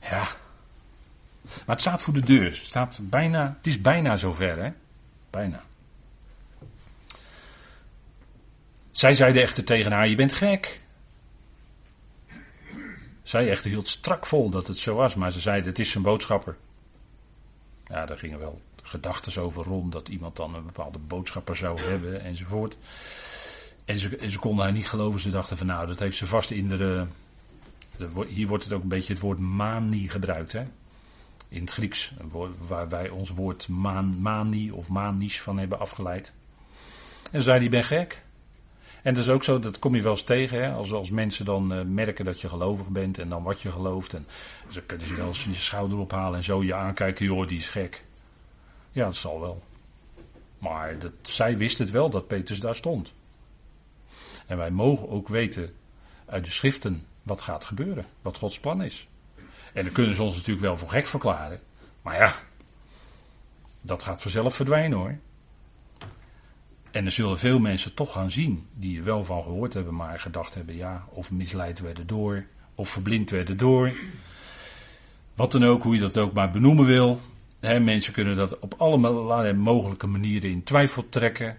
Ja. 0.00 0.28
Maar 1.42 1.76
het 1.76 1.80
staat 1.80 2.02
voor 2.02 2.14
de 2.14 2.24
deur. 2.24 2.44
Het, 2.44 2.56
staat 2.56 2.98
bijna, 3.02 3.54
het 3.56 3.66
is 3.66 3.80
bijna 3.80 4.16
zover, 4.16 4.62
hè? 4.62 4.70
Bijna. 5.30 5.62
Zij 8.90 9.14
zeiden 9.14 9.42
echter 9.42 9.64
tegen 9.64 9.92
haar: 9.92 10.08
Je 10.08 10.14
bent 10.16 10.32
gek. 10.32 10.80
Zij 13.22 13.50
echter 13.50 13.70
hield 13.70 13.88
strak 13.88 14.26
vol 14.26 14.50
dat 14.50 14.66
het 14.66 14.76
zo 14.76 14.94
was, 14.94 15.14
maar 15.14 15.32
ze 15.32 15.40
zeiden: 15.40 15.68
Het 15.68 15.78
is 15.78 15.90
zijn 15.90 16.04
boodschapper. 16.04 16.56
Ja, 17.86 18.06
daar 18.06 18.18
gingen 18.18 18.38
wel 18.38 18.60
gedachten 18.82 19.42
over 19.42 19.64
rond 19.64 19.92
dat 19.92 20.08
iemand 20.08 20.36
dan 20.36 20.54
een 20.54 20.64
bepaalde 20.64 20.98
boodschapper 20.98 21.56
zou 21.56 21.80
hebben 21.80 22.20
enzovoort. 22.20 22.76
En 23.84 23.98
ze, 23.98 24.18
ze, 24.28 24.38
konden 24.38 24.64
haar 24.64 24.72
niet 24.72 24.88
geloven. 24.88 25.20
Ze 25.20 25.30
dachten 25.30 25.56
van 25.56 25.66
nou, 25.66 25.86
dat 25.86 25.98
heeft 25.98 26.16
ze 26.16 26.26
vast 26.26 26.50
in 26.50 26.68
de, 26.68 27.06
de, 27.96 28.08
Hier 28.28 28.46
wordt 28.46 28.64
het 28.64 28.72
ook 28.72 28.82
een 28.82 28.88
beetje 28.88 29.12
het 29.12 29.22
woord 29.22 29.38
mani 29.38 30.08
gebruikt. 30.08 30.52
Hè? 30.52 30.64
In 31.50 31.60
het 31.60 31.70
Grieks. 31.70 32.12
Waar 32.66 32.88
wij 32.88 33.08
ons 33.08 33.30
woord 33.30 33.68
man, 33.68 34.20
mani 34.20 34.70
of 34.70 34.88
manisch 34.88 35.40
van 35.40 35.58
hebben 35.58 35.78
afgeleid. 35.78 36.32
En 37.32 37.40
ze 37.40 37.40
zei, 37.40 37.58
die 37.60 37.68
ben 37.68 37.84
gek. 37.84 38.22
En 39.02 39.14
dat 39.14 39.22
is 39.22 39.30
ook 39.30 39.44
zo, 39.44 39.58
dat 39.58 39.78
kom 39.78 39.94
je 39.94 40.02
wel 40.02 40.12
eens 40.12 40.22
tegen. 40.22 40.62
Hè? 40.62 40.72
Als, 40.72 40.92
als 40.92 41.10
mensen 41.10 41.44
dan 41.44 41.72
uh, 41.72 41.84
merken 41.84 42.24
dat 42.24 42.40
je 42.40 42.48
gelovig 42.48 42.88
bent 42.88 43.18
en 43.18 43.28
dan 43.28 43.42
wat 43.42 43.60
je 43.60 43.70
gelooft. 43.70 44.14
En 44.14 44.26
ze 44.68 44.82
kunnen 44.82 45.06
ze 45.06 45.14
wel 45.14 45.26
eens 45.26 45.44
je 45.44 45.54
schouder 45.54 45.98
ophalen 45.98 46.36
en 46.36 46.44
zo 46.44 46.62
je 46.62 46.74
aankijken. 46.74 47.26
Joh, 47.26 47.48
die 47.48 47.58
is 47.58 47.68
gek. 47.68 48.02
Ja, 48.92 49.04
dat 49.04 49.16
zal 49.16 49.40
wel. 49.40 49.62
Maar 50.58 50.98
dat, 50.98 51.12
zij 51.22 51.56
wist 51.56 51.78
het 51.78 51.90
wel 51.90 52.10
dat 52.10 52.26
Petrus 52.26 52.60
daar 52.60 52.74
stond. 52.74 53.12
En 54.46 54.56
wij 54.56 54.70
mogen 54.70 55.08
ook 55.08 55.28
weten 55.28 55.74
uit 56.26 56.44
de 56.44 56.50
schriften 56.50 57.06
wat 57.22 57.40
gaat 57.40 57.64
gebeuren, 57.64 58.04
wat 58.22 58.38
Gods 58.38 58.60
plan 58.60 58.82
is. 58.82 59.08
En 59.72 59.84
dan 59.84 59.92
kunnen 59.92 60.14
ze 60.14 60.22
ons 60.22 60.34
natuurlijk 60.34 60.66
wel 60.66 60.76
voor 60.76 60.88
gek 60.88 61.06
verklaren. 61.06 61.60
Maar 62.02 62.16
ja, 62.16 62.34
dat 63.80 64.02
gaat 64.02 64.22
vanzelf 64.22 64.54
verdwijnen 64.54 64.98
hoor. 64.98 65.18
En 66.90 67.04
er 67.04 67.10
zullen 67.10 67.38
veel 67.38 67.58
mensen 67.58 67.94
toch 67.94 68.12
gaan 68.12 68.30
zien 68.30 68.66
die 68.74 68.98
er 68.98 69.04
wel 69.04 69.24
van 69.24 69.42
gehoord 69.42 69.74
hebben, 69.74 69.94
maar 69.94 70.20
gedacht 70.20 70.54
hebben, 70.54 70.76
ja, 70.76 71.04
of 71.08 71.30
misleid 71.30 71.80
werden 71.80 72.06
door, 72.06 72.44
of 72.74 72.88
verblind 72.88 73.30
werden 73.30 73.56
door. 73.56 73.92
Wat 75.34 75.52
dan 75.52 75.64
ook, 75.64 75.82
hoe 75.82 75.94
je 75.94 76.00
dat 76.00 76.18
ook 76.18 76.32
maar 76.32 76.50
benoemen 76.50 76.86
wil. 76.86 77.20
mensen 77.60 78.12
kunnen 78.12 78.36
dat 78.36 78.58
op 78.58 78.74
allerlei 78.78 79.52
mogelijke 79.52 80.06
manieren 80.06 80.50
in 80.50 80.62
twijfel 80.62 81.08
trekken. 81.08 81.56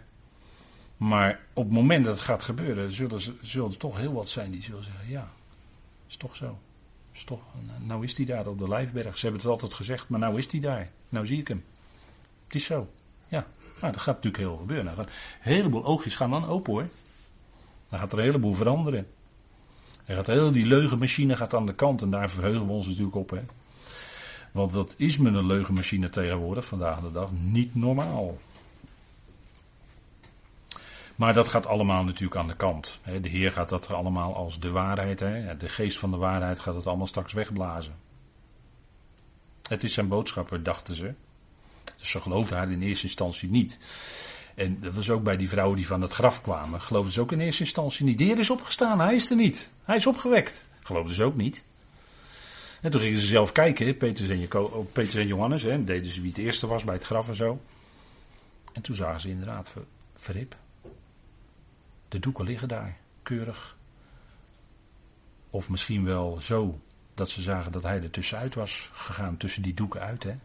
Maar 0.97 1.39
op 1.53 1.63
het 1.63 1.73
moment 1.73 2.05
dat 2.05 2.13
het 2.13 2.23
gaat 2.23 2.43
gebeuren, 2.43 2.91
zullen, 2.91 3.21
zullen 3.41 3.71
er 3.71 3.77
toch 3.77 3.97
heel 3.97 4.13
wat 4.13 4.29
zijn 4.29 4.51
die 4.51 4.61
zullen 4.61 4.83
zeggen: 4.83 5.09
ja, 5.09 5.31
is 6.07 6.17
toch 6.17 6.35
zo. 6.35 6.59
Toch, 7.25 7.41
nou 7.79 8.03
is 8.03 8.17
hij 8.17 8.25
daar 8.25 8.47
op 8.47 8.59
de 8.59 8.67
Lijfberg. 8.67 9.17
Ze 9.17 9.25
hebben 9.25 9.41
het 9.41 9.51
altijd 9.51 9.73
gezegd, 9.73 10.09
maar 10.09 10.19
nou 10.19 10.37
is 10.37 10.51
hij 10.51 10.59
daar. 10.59 10.89
Nou 11.09 11.25
zie 11.25 11.39
ik 11.39 11.47
hem. 11.47 11.63
Het 12.45 12.55
is 12.55 12.65
zo. 12.65 12.89
Ja, 13.27 13.45
nou, 13.81 13.93
dat 13.93 14.01
gaat 14.01 14.15
natuurlijk 14.15 14.43
heel 14.43 14.57
gebeuren. 14.57 14.85
Nou, 14.85 14.97
een 14.97 15.07
heleboel 15.39 15.85
oogjes 15.85 16.15
gaan 16.15 16.31
dan 16.31 16.47
open 16.47 16.73
hoor. 16.73 16.87
Dan 17.89 17.99
gaat 17.99 18.11
er 18.11 18.17
een 18.17 18.25
heleboel 18.25 18.53
veranderen. 18.53 19.07
Er 20.05 20.15
gaat 20.15 20.27
heel 20.27 20.51
die 20.51 20.65
leugenmachine 20.65 21.35
gaat 21.35 21.53
aan 21.53 21.65
de 21.65 21.75
kant 21.75 22.01
en 22.01 22.09
daar 22.09 22.29
verheugen 22.29 22.65
we 22.65 22.71
ons 22.71 22.87
natuurlijk 22.87 23.15
op. 23.15 23.29
Hè. 23.29 23.41
Want 24.51 24.71
dat 24.71 24.93
is 24.97 25.17
met 25.17 25.33
een 25.33 25.45
leugenmachine 25.45 26.09
tegenwoordig, 26.09 26.65
vandaag 26.65 27.01
de 27.01 27.11
dag, 27.11 27.29
niet 27.31 27.75
normaal. 27.75 28.37
Maar 31.21 31.33
dat 31.33 31.47
gaat 31.47 31.65
allemaal 31.65 32.03
natuurlijk 32.03 32.39
aan 32.39 32.47
de 32.47 32.55
kant. 32.55 32.99
De 33.21 33.29
Heer 33.29 33.51
gaat 33.51 33.69
dat 33.69 33.91
allemaal 33.91 34.35
als 34.35 34.59
de 34.59 34.71
waarheid, 34.71 35.19
de 35.59 35.69
geest 35.69 35.97
van 35.99 36.11
de 36.11 36.17
waarheid 36.17 36.59
gaat 36.59 36.75
het 36.75 36.87
allemaal 36.87 37.07
straks 37.07 37.33
wegblazen. 37.33 37.95
Het 39.67 39.83
is 39.83 39.93
zijn 39.93 40.07
boodschapper, 40.07 40.63
dachten 40.63 40.95
ze. 40.95 41.13
Dus 41.97 42.09
ze 42.09 42.21
geloofden 42.21 42.57
haar 42.57 42.71
in 42.71 42.81
eerste 42.81 43.05
instantie 43.05 43.49
niet. 43.49 43.77
En 44.55 44.79
dat 44.79 44.93
was 44.93 45.09
ook 45.09 45.23
bij 45.23 45.37
die 45.37 45.49
vrouwen 45.49 45.75
die 45.77 45.87
van 45.87 46.01
het 46.01 46.11
graf 46.11 46.41
kwamen. 46.41 46.81
Geloofden 46.81 47.13
ze 47.13 47.21
ook 47.21 47.31
in 47.31 47.39
eerste 47.39 47.63
instantie 47.63 48.05
niet. 48.05 48.17
De 48.17 48.23
Heer 48.23 48.39
is 48.39 48.49
opgestaan, 48.49 48.99
hij 48.99 49.15
is 49.15 49.29
er 49.29 49.35
niet. 49.35 49.69
Hij 49.83 49.95
is 49.95 50.07
opgewekt. 50.07 50.65
Geloofden 50.79 51.15
ze 51.15 51.23
ook 51.23 51.35
niet. 51.35 51.63
En 52.81 52.91
toen 52.91 53.01
gingen 53.01 53.19
ze 53.19 53.27
zelf 53.27 53.51
kijken, 53.51 53.97
Petrus 53.97 54.27
en, 54.27 54.47
Petrus 54.91 55.21
en 55.21 55.27
Johannes, 55.27 55.63
hè, 55.63 55.83
deden 55.83 56.11
ze 56.11 56.21
wie 56.21 56.29
het 56.29 56.39
eerste 56.39 56.67
was 56.67 56.83
bij 56.83 56.95
het 56.95 57.03
graf 57.03 57.27
en 57.27 57.35
zo. 57.35 57.61
En 58.73 58.81
toen 58.81 58.95
zagen 58.95 59.19
ze 59.19 59.29
inderdaad 59.29 59.69
ver, 59.69 59.83
verrip. 60.13 60.55
De 62.11 62.19
doeken 62.19 62.45
liggen 62.45 62.67
daar, 62.67 62.97
keurig. 63.23 63.77
Of 65.49 65.69
misschien 65.69 66.03
wel 66.03 66.41
zo 66.41 66.79
dat 67.13 67.29
ze 67.29 67.41
zagen 67.41 67.71
dat 67.71 67.83
hij 67.83 68.01
er 68.01 68.09
tussenuit 68.09 68.55
was 68.55 68.89
gegaan, 68.93 69.37
tussen 69.37 69.61
die 69.61 69.73
doeken 69.73 70.01
uit. 70.01 70.23
Hè. 70.23 70.35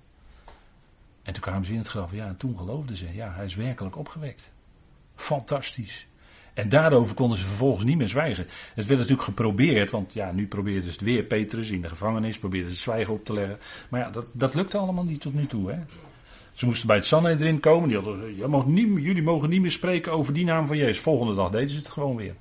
En 1.23 1.33
toen 1.33 1.43
kwamen 1.43 1.67
ze 1.67 1.73
in 1.73 1.79
het 1.79 1.89
graf, 1.89 2.13
ja, 2.13 2.27
en 2.27 2.37
toen 2.37 2.59
geloofden 2.59 2.97
ze, 2.97 3.15
ja, 3.15 3.33
hij 3.35 3.45
is 3.45 3.55
werkelijk 3.55 3.97
opgewekt. 3.97 4.53
Fantastisch. 5.15 6.07
En 6.55 6.69
daarover 6.69 7.15
konden 7.15 7.39
ze 7.39 7.45
vervolgens 7.45 7.85
niet 7.85 7.97
meer 7.97 8.09
zwijgen. 8.09 8.47
Het 8.75 8.87
werd 8.87 8.99
natuurlijk 9.01 9.29
geprobeerd, 9.29 9.91
want 9.91 10.13
ja, 10.13 10.33
nu 10.33 10.47
probeerden 10.47 10.83
ze 10.83 10.91
het 10.91 11.01
weer. 11.01 11.25
Petrus 11.25 11.71
in 11.71 11.83
de 11.83 11.89
gevangenis 11.89 12.39
probeerden 12.39 12.69
ze 12.69 12.75
het 12.75 12.85
zwijgen 12.85 13.15
op 13.15 13.25
te 13.25 13.33
leggen. 13.33 13.59
Maar 13.89 14.01
ja, 14.01 14.11
dat, 14.11 14.27
dat 14.33 14.55
lukte 14.55 14.79
allemaal 14.79 15.05
niet 15.05 15.21
tot 15.21 15.35
nu 15.35 15.47
toe. 15.47 15.71
Hè. 15.71 15.79
Ze 16.57 16.67
moesten 16.67 16.87
bij 16.87 16.97
het 16.97 17.07
Sanhedrin 17.07 17.61
komen. 17.61 17.89
Die 17.89 17.99
je 18.37 18.63
niet, 18.67 19.05
jullie 19.05 19.23
mogen 19.23 19.49
niet 19.49 19.61
meer 19.61 19.71
spreken 19.71 20.13
over 20.13 20.33
die 20.33 20.45
naam 20.45 20.67
van 20.67 20.77
Jezus. 20.77 20.99
Volgende 20.99 21.35
dag 21.35 21.51
deden 21.51 21.71
ze 21.71 21.77
het 21.77 21.89
gewoon 21.89 22.17
weer. 22.17 22.35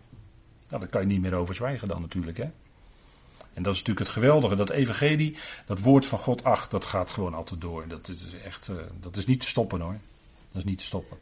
Nou, 0.69 0.79
daar 0.81 0.89
kan 0.89 1.01
je 1.01 1.07
niet 1.07 1.21
meer 1.21 1.33
over 1.33 1.55
zwijgen 1.55 1.87
dan 1.87 2.01
natuurlijk. 2.01 2.37
Hè. 2.37 2.43
En 3.53 3.63
dat 3.63 3.73
is 3.73 3.79
natuurlijk 3.79 3.99
het 3.99 4.09
geweldige. 4.09 4.55
Dat 4.55 4.69
evangelie, 4.69 5.37
dat 5.65 5.79
woord 5.79 6.05
van 6.05 6.19
God, 6.19 6.43
ach, 6.43 6.67
dat 6.67 6.85
gaat 6.85 7.09
gewoon 7.09 7.33
altijd 7.33 7.61
door. 7.61 7.87
Dat 7.87 8.07
is 8.07 8.33
echt, 8.43 8.67
uh, 8.67 8.75
dat 8.99 9.17
is 9.17 9.25
niet 9.25 9.39
te 9.39 9.47
stoppen 9.47 9.81
hoor. 9.81 9.97
Dat 10.51 10.57
is 10.57 10.63
niet 10.63 10.77
te 10.77 10.83
stoppen. 10.83 11.17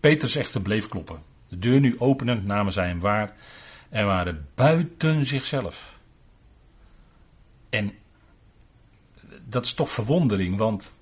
Petrus 0.00 0.36
echter 0.36 0.60
bleef 0.60 0.88
kloppen. 0.88 1.22
De 1.48 1.58
deur 1.58 1.80
nu 1.80 1.98
openend 1.98 2.44
namen 2.44 2.72
zij 2.72 2.86
hem 2.86 3.00
waar 3.00 3.36
en 3.88 4.06
waren 4.06 4.48
buiten 4.54 5.26
zichzelf. 5.26 5.98
En 7.68 7.94
dat 9.52 9.64
is 9.64 9.74
toch 9.74 9.90
verwondering, 9.90 10.56
want 10.56 10.92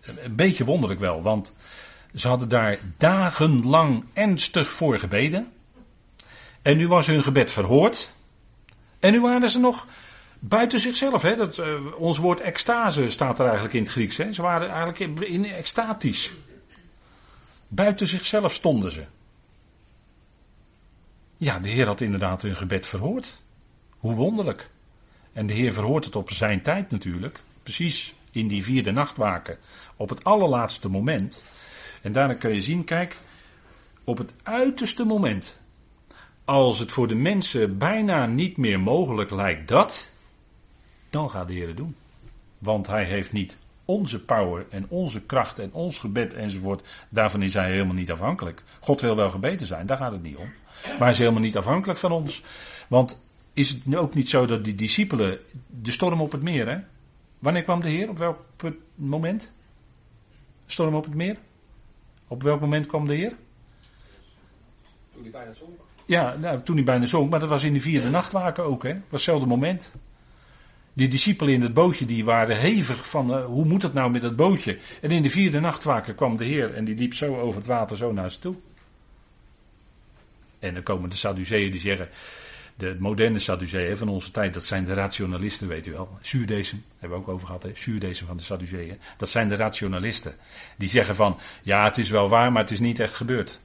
een 0.00 0.36
beetje 0.36 0.64
wonderlijk 0.64 1.00
wel, 1.00 1.22
want 1.22 1.54
ze 2.14 2.28
hadden 2.28 2.48
daar 2.48 2.78
dagenlang 2.96 4.04
ernstig 4.12 4.72
voor 4.72 4.98
gebeden. 4.98 5.52
En 6.62 6.76
nu 6.76 6.88
was 6.88 7.06
hun 7.06 7.22
gebed 7.22 7.50
verhoord. 7.50 8.12
En 8.98 9.12
nu 9.12 9.20
waren 9.20 9.50
ze 9.50 9.58
nog 9.58 9.86
buiten 10.38 10.80
zichzelf. 10.80 11.22
Hè? 11.22 11.36
Dat, 11.36 11.58
uh, 11.58 11.66
ons 11.98 12.18
woord 12.18 12.40
extase 12.40 13.10
staat 13.10 13.38
er 13.38 13.44
eigenlijk 13.44 13.74
in 13.74 13.82
het 13.82 13.90
Grieks. 13.90 14.16
Hè? 14.16 14.32
Ze 14.32 14.42
waren 14.42 14.68
eigenlijk 14.70 15.20
in 15.20 15.44
extatisch. 15.44 16.32
Buiten 17.68 18.06
zichzelf 18.06 18.52
stonden 18.52 18.90
ze. 18.90 19.04
Ja, 21.36 21.58
de 21.58 21.68
Heer 21.68 21.86
had 21.86 22.00
inderdaad 22.00 22.42
hun 22.42 22.56
gebed 22.56 22.86
verhoord. 22.86 23.42
Hoe 23.98 24.14
wonderlijk. 24.14 24.70
En 25.32 25.46
de 25.46 25.54
Heer 25.54 25.72
verhoort 25.72 26.04
het 26.04 26.16
op 26.16 26.30
zijn 26.30 26.62
tijd 26.62 26.90
natuurlijk. 26.90 27.40
Precies 27.66 28.14
in 28.30 28.48
die 28.48 28.64
vierde 28.64 28.90
nachtwaken. 28.90 29.58
Op 29.96 30.08
het 30.08 30.24
allerlaatste 30.24 30.88
moment. 30.88 31.42
En 32.02 32.12
daarna 32.12 32.34
kun 32.34 32.54
je 32.54 32.62
zien, 32.62 32.84
kijk, 32.84 33.16
op 34.04 34.18
het 34.18 34.32
uiterste 34.42 35.04
moment. 35.04 35.58
Als 36.44 36.78
het 36.78 36.92
voor 36.92 37.08
de 37.08 37.14
mensen 37.14 37.78
bijna 37.78 38.26
niet 38.26 38.56
meer 38.56 38.80
mogelijk 38.80 39.30
lijkt 39.30 39.68
dat, 39.68 40.10
dan 41.10 41.30
gaat 41.30 41.48
de 41.48 41.54
Heer 41.54 41.66
het 41.66 41.76
doen. 41.76 41.96
Want 42.58 42.86
hij 42.86 43.04
heeft 43.04 43.32
niet 43.32 43.56
onze 43.84 44.24
power 44.24 44.66
en 44.70 44.86
onze 44.88 45.20
kracht 45.20 45.58
en 45.58 45.72
ons 45.72 45.98
gebed 45.98 46.34
enzovoort, 46.34 46.82
daarvan 47.08 47.42
is 47.42 47.54
hij 47.54 47.70
helemaal 47.70 47.94
niet 47.94 48.10
afhankelijk. 48.10 48.62
God 48.80 49.00
wil 49.00 49.16
wel 49.16 49.30
gebeten 49.30 49.66
zijn, 49.66 49.86
daar 49.86 49.96
gaat 49.96 50.12
het 50.12 50.22
niet 50.22 50.36
om. 50.36 50.52
Maar 50.84 50.98
hij 50.98 51.10
is 51.10 51.18
helemaal 51.18 51.40
niet 51.40 51.56
afhankelijk 51.56 51.98
van 51.98 52.12
ons. 52.12 52.42
Want 52.88 53.24
is 53.52 53.68
het 53.68 53.96
ook 53.96 54.14
niet 54.14 54.28
zo 54.28 54.46
dat 54.46 54.64
die 54.64 54.74
discipelen, 54.74 55.38
de 55.66 55.90
storm 55.90 56.20
op 56.20 56.32
het 56.32 56.42
meer, 56.42 56.68
hè? 56.68 56.78
Wanneer 57.38 57.62
kwam 57.62 57.80
de 57.80 57.88
Heer? 57.88 58.08
Op 58.08 58.18
welk 58.18 58.44
moment? 58.94 59.52
Storm 60.66 60.94
op 60.94 61.04
het 61.04 61.14
meer? 61.14 61.36
Op 62.28 62.42
welk 62.42 62.60
moment 62.60 62.86
kwam 62.86 63.06
de 63.06 63.14
Heer? 63.14 63.36
Toen 65.12 65.22
hij 65.22 65.30
bijna 65.30 65.54
zonk. 65.54 65.80
Ja, 66.06 66.36
nou, 66.36 66.62
toen 66.62 66.76
hij 66.76 66.84
bijna 66.84 67.06
zonk, 67.06 67.30
maar 67.30 67.40
dat 67.40 67.48
was 67.48 67.62
in 67.62 67.72
de 67.72 67.80
vierde 67.80 68.10
nachtwaken 68.10 68.64
ook, 68.64 68.82
hè? 68.82 68.92
Dat 68.92 69.02
was 69.02 69.20
hetzelfde 69.20 69.46
moment. 69.46 69.94
Die 70.92 71.08
discipelen 71.08 71.54
in 71.54 71.62
het 71.62 71.74
bootje 71.74 72.06
die 72.06 72.24
waren 72.24 72.56
hevig 72.56 73.08
van 73.08 73.30
uh, 73.30 73.44
hoe 73.44 73.64
moet 73.64 73.82
het 73.82 73.92
nou 73.92 74.10
met 74.10 74.22
dat 74.22 74.36
bootje. 74.36 74.78
En 75.00 75.10
in 75.10 75.22
de 75.22 75.30
vierde 75.30 75.60
nachtwaker 75.60 76.14
kwam 76.14 76.36
de 76.36 76.44
Heer 76.44 76.74
en 76.74 76.84
die 76.84 76.94
liep 76.94 77.14
zo 77.14 77.40
over 77.40 77.58
het 77.58 77.68
water 77.68 77.96
zo 77.96 78.12
naar 78.12 78.30
ze 78.30 78.38
toe. 78.38 78.54
En 80.58 80.74
dan 80.74 80.82
komen 80.82 81.10
de 81.10 81.16
Sadduceeën 81.16 81.70
die 81.70 81.80
zeggen, 81.80 82.08
de 82.76 82.96
moderne 82.98 83.38
Sadduceeën 83.38 83.96
van 83.96 84.08
onze 84.08 84.30
tijd, 84.30 84.54
dat 84.54 84.64
zijn 84.64 84.84
de 84.84 84.94
rationalisten, 84.94 85.68
weet 85.68 85.86
u 85.86 85.92
wel. 85.92 86.18
Zuurdesem, 86.20 86.84
hebben 86.98 87.18
we 87.18 87.24
ook 87.24 87.30
over 87.30 87.46
gehad, 87.46 87.62
hè? 87.62 87.70
Van 88.14 88.36
de 88.36 88.42
Sadduceeën. 88.42 88.98
Dat 89.16 89.28
zijn 89.28 89.48
de 89.48 89.56
rationalisten. 89.56 90.34
Die 90.76 90.88
zeggen 90.88 91.14
van, 91.14 91.38
ja 91.62 91.84
het 91.84 91.98
is 91.98 92.10
wel 92.10 92.28
waar, 92.28 92.52
maar 92.52 92.62
het 92.62 92.70
is 92.70 92.80
niet 92.80 93.00
echt 93.00 93.14
gebeurd. 93.14 93.60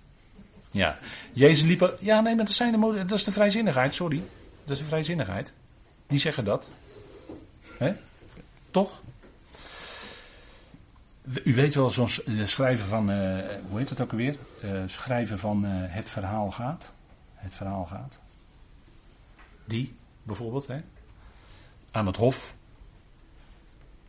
Ja, 0.72 0.98
Jezus 1.32 1.64
liep, 1.64 1.98
ja 2.00 2.22
nee, 2.22 2.36
maar 2.36 2.46
dat, 2.46 2.54
zijn 2.54 2.72
de, 2.72 3.06
dat 3.06 3.18
is 3.18 3.24
de 3.24 3.32
vrijzinnigheid, 3.32 3.94
sorry. 3.94 4.24
Dat 4.64 4.76
is 4.76 4.80
de 4.80 4.86
vrijzinnigheid. 4.86 5.54
Die 6.08 6.20
zeggen 6.20 6.46
dat. 6.46 6.70
Hè? 7.78 7.94
Toch? 8.72 9.02
U 11.44 11.56
weet 11.56 11.76
wel, 11.76 11.90
zo'n 11.90 12.10
eh, 12.26 12.46
schrijven 12.46 12.86
van, 12.86 13.12
uh, 13.12 13.40
hoe 13.70 13.80
heet 13.80 13.90
het 13.90 14.02
ook 14.02 14.12
alweer? 14.12 14.36
Uh, 14.64 14.82
schrijven 14.86 15.40
van 15.40 15.64
het 15.66 16.10
verhaal 16.10 16.52
gaat. 16.52 16.92
Het 17.36 17.56
verhaal 17.56 17.86
gaat. 17.86 18.20
Die, 19.66 19.94
bijvoorbeeld, 20.24 20.68
hè? 20.68 20.82
Aan 21.92 22.06
het 22.06 22.18
hof. 22.18 22.56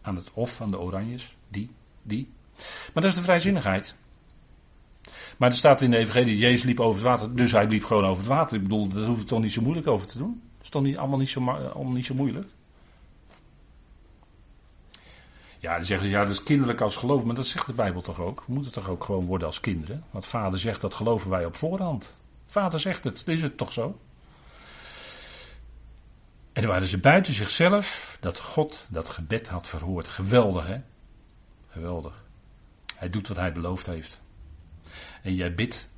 Aan 0.01 0.17
het 0.17 0.29
hof 0.29 0.55
van 0.55 0.71
de 0.71 0.79
Oranjes. 0.79 1.37
Die, 1.49 1.71
die. 2.03 2.29
Maar 2.95 3.03
dat 3.03 3.05
is 3.05 3.15
de 3.15 3.23
vrijzinnigheid. 3.23 3.95
Maar 5.37 5.51
er 5.51 5.57
staat 5.57 5.81
in 5.81 5.91
de 5.91 5.97
Evangelie, 5.97 6.39
Jezus 6.39 6.63
liep 6.63 6.81
over 6.81 6.95
het 6.95 7.11
water, 7.11 7.37
dus 7.37 7.53
hij 7.53 7.67
liep 7.67 7.85
gewoon 7.85 8.05
over 8.05 8.17
het 8.17 8.27
water. 8.27 8.57
Ik 8.57 8.63
bedoel, 8.63 8.89
daar 8.89 9.05
hoeft 9.05 9.19
het 9.19 9.29
toch 9.29 9.41
niet 9.41 9.53
zo 9.53 9.63
moeilijk 9.63 9.87
over 9.87 10.07
te 10.07 10.19
doen? 10.19 10.43
Dat 10.55 10.63
is 10.63 10.69
toch 10.69 10.83
niet, 10.83 10.97
allemaal, 10.97 11.19
niet 11.19 11.29
zo, 11.29 11.51
allemaal 11.51 11.93
niet 11.93 12.07
zo 12.07 12.15
moeilijk? 12.15 12.49
Ja, 15.59 15.77
die 15.77 15.85
zeggen, 15.85 16.09
ja, 16.09 16.21
dat 16.21 16.33
is 16.33 16.43
kinderlijk 16.43 16.81
als 16.81 16.97
geloof, 16.97 17.25
maar 17.25 17.35
dat 17.35 17.47
zegt 17.47 17.67
de 17.67 17.73
Bijbel 17.73 18.01
toch 18.01 18.21
ook? 18.21 18.43
We 18.47 18.53
moeten 18.53 18.73
toch 18.73 18.89
ook 18.89 19.05
gewoon 19.05 19.27
worden 19.27 19.47
als 19.47 19.61
kinderen? 19.61 20.05
Want 20.11 20.27
vader 20.27 20.59
zegt, 20.59 20.81
dat 20.81 20.95
geloven 20.95 21.31
wij 21.31 21.45
op 21.45 21.57
voorhand. 21.57 22.15
Vader 22.47 22.81
zegt 22.81 23.05
het, 23.05 23.23
is 23.27 23.43
het 23.43 23.57
toch 23.57 23.73
zo? 23.73 23.99
En 26.53 26.67
waren 26.67 26.89
ze 26.89 26.99
buiten 26.99 27.35
zichzelf 27.35 28.17
dat 28.21 28.39
God 28.39 28.87
dat 28.91 29.09
gebed 29.09 29.49
had 29.49 29.69
verhoord. 29.69 30.09
Geweldig, 30.09 30.67
hè? 30.67 30.81
Geweldig. 31.69 32.25
Hij 32.97 33.11
doet 33.11 33.29
wat 33.29 33.37
hij 33.37 33.53
beloofd 33.53 33.87
heeft. 33.87 34.21
En 35.23 35.35
jij 35.35 35.55
bidt, 35.55 35.89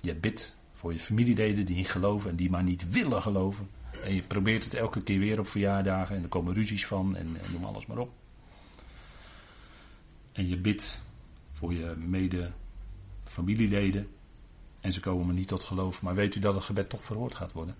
jij 0.00 0.20
bidt 0.20 0.58
Voor 0.72 0.92
je 0.92 0.98
familieleden 0.98 1.66
die 1.66 1.76
niet 1.76 1.90
geloven 1.90 2.30
en 2.30 2.36
die 2.36 2.50
maar 2.50 2.62
niet 2.62 2.90
willen 2.90 3.22
geloven. 3.22 3.70
En 4.04 4.14
je 4.14 4.22
probeert 4.22 4.64
het 4.64 4.74
elke 4.74 5.02
keer 5.02 5.18
weer 5.18 5.38
op 5.38 5.48
verjaardagen 5.48 6.16
en 6.16 6.22
er 6.22 6.28
komen 6.28 6.54
ruzies 6.54 6.86
van 6.86 7.16
en, 7.16 7.40
en 7.40 7.52
noem 7.52 7.64
alles 7.64 7.86
maar 7.86 7.98
op. 7.98 8.12
En 10.32 10.48
je 10.48 10.56
bidt 10.56 11.00
voor 11.52 11.74
je 11.74 11.94
mede 11.96 12.52
familieleden 13.24 14.08
en 14.80 14.92
ze 14.92 15.00
komen 15.00 15.26
maar 15.26 15.34
niet 15.34 15.48
tot 15.48 15.64
geloof. 15.64 16.02
Maar 16.02 16.14
weet 16.14 16.34
u 16.34 16.40
dat 16.40 16.54
het 16.54 16.64
gebed 16.64 16.88
toch 16.88 17.04
verhoord 17.04 17.34
gaat 17.34 17.52
worden? 17.52 17.74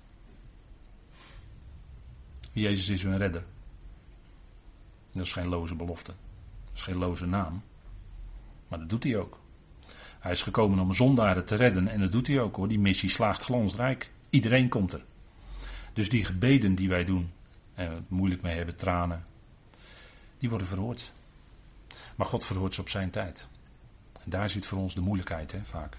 Jezus 2.51 2.89
is 2.89 3.03
hun 3.03 3.19
redder. 3.19 3.45
Dat 5.13 5.27
is 5.27 5.33
geen 5.33 5.49
loze 5.49 5.75
belofte. 5.75 6.13
Dat 6.65 6.75
is 6.75 6.83
geen 6.83 6.97
loze 6.97 7.27
naam. 7.27 7.63
Maar 8.69 8.79
dat 8.79 8.89
doet 8.89 9.05
hij 9.05 9.17
ook. 9.17 9.39
Hij 10.21 10.33
is 10.33 10.43
gekomen 10.43 10.79
om 10.79 10.95
zondaren 10.95 11.45
te 11.45 11.55
redden 11.55 11.89
en 11.89 12.01
dat 12.01 12.13
doet 12.13 12.27
hij 12.27 12.41
ook 12.41 12.57
hoor. 12.57 12.69
Die 12.69 12.79
missie 12.79 13.09
slaagt 13.09 13.43
glansrijk. 13.43 14.11
Iedereen 14.31 14.69
komt 14.69 14.93
er. 14.93 15.05
Dus 15.93 16.09
die 16.09 16.25
gebeden 16.25 16.75
die 16.75 16.89
wij 16.89 17.05
doen, 17.05 17.33
en 17.75 17.95
het 17.95 18.11
moeilijk 18.11 18.43
mee 18.43 18.57
hebben, 18.57 18.77
tranen, 18.77 19.25
die 20.39 20.49
worden 20.49 20.67
verhoord. 20.67 21.13
Maar 22.17 22.27
God 22.27 22.45
verhoort 22.45 22.75
ze 22.75 22.81
op 22.81 22.89
zijn 22.89 23.11
tijd. 23.11 23.49
En 24.25 24.31
daar 24.31 24.51
zit 24.51 24.67
voor 24.67 24.79
ons 24.79 24.95
de 24.95 25.01
moeilijkheid, 25.01 25.53
hè, 25.53 25.65
vaak. 25.65 25.97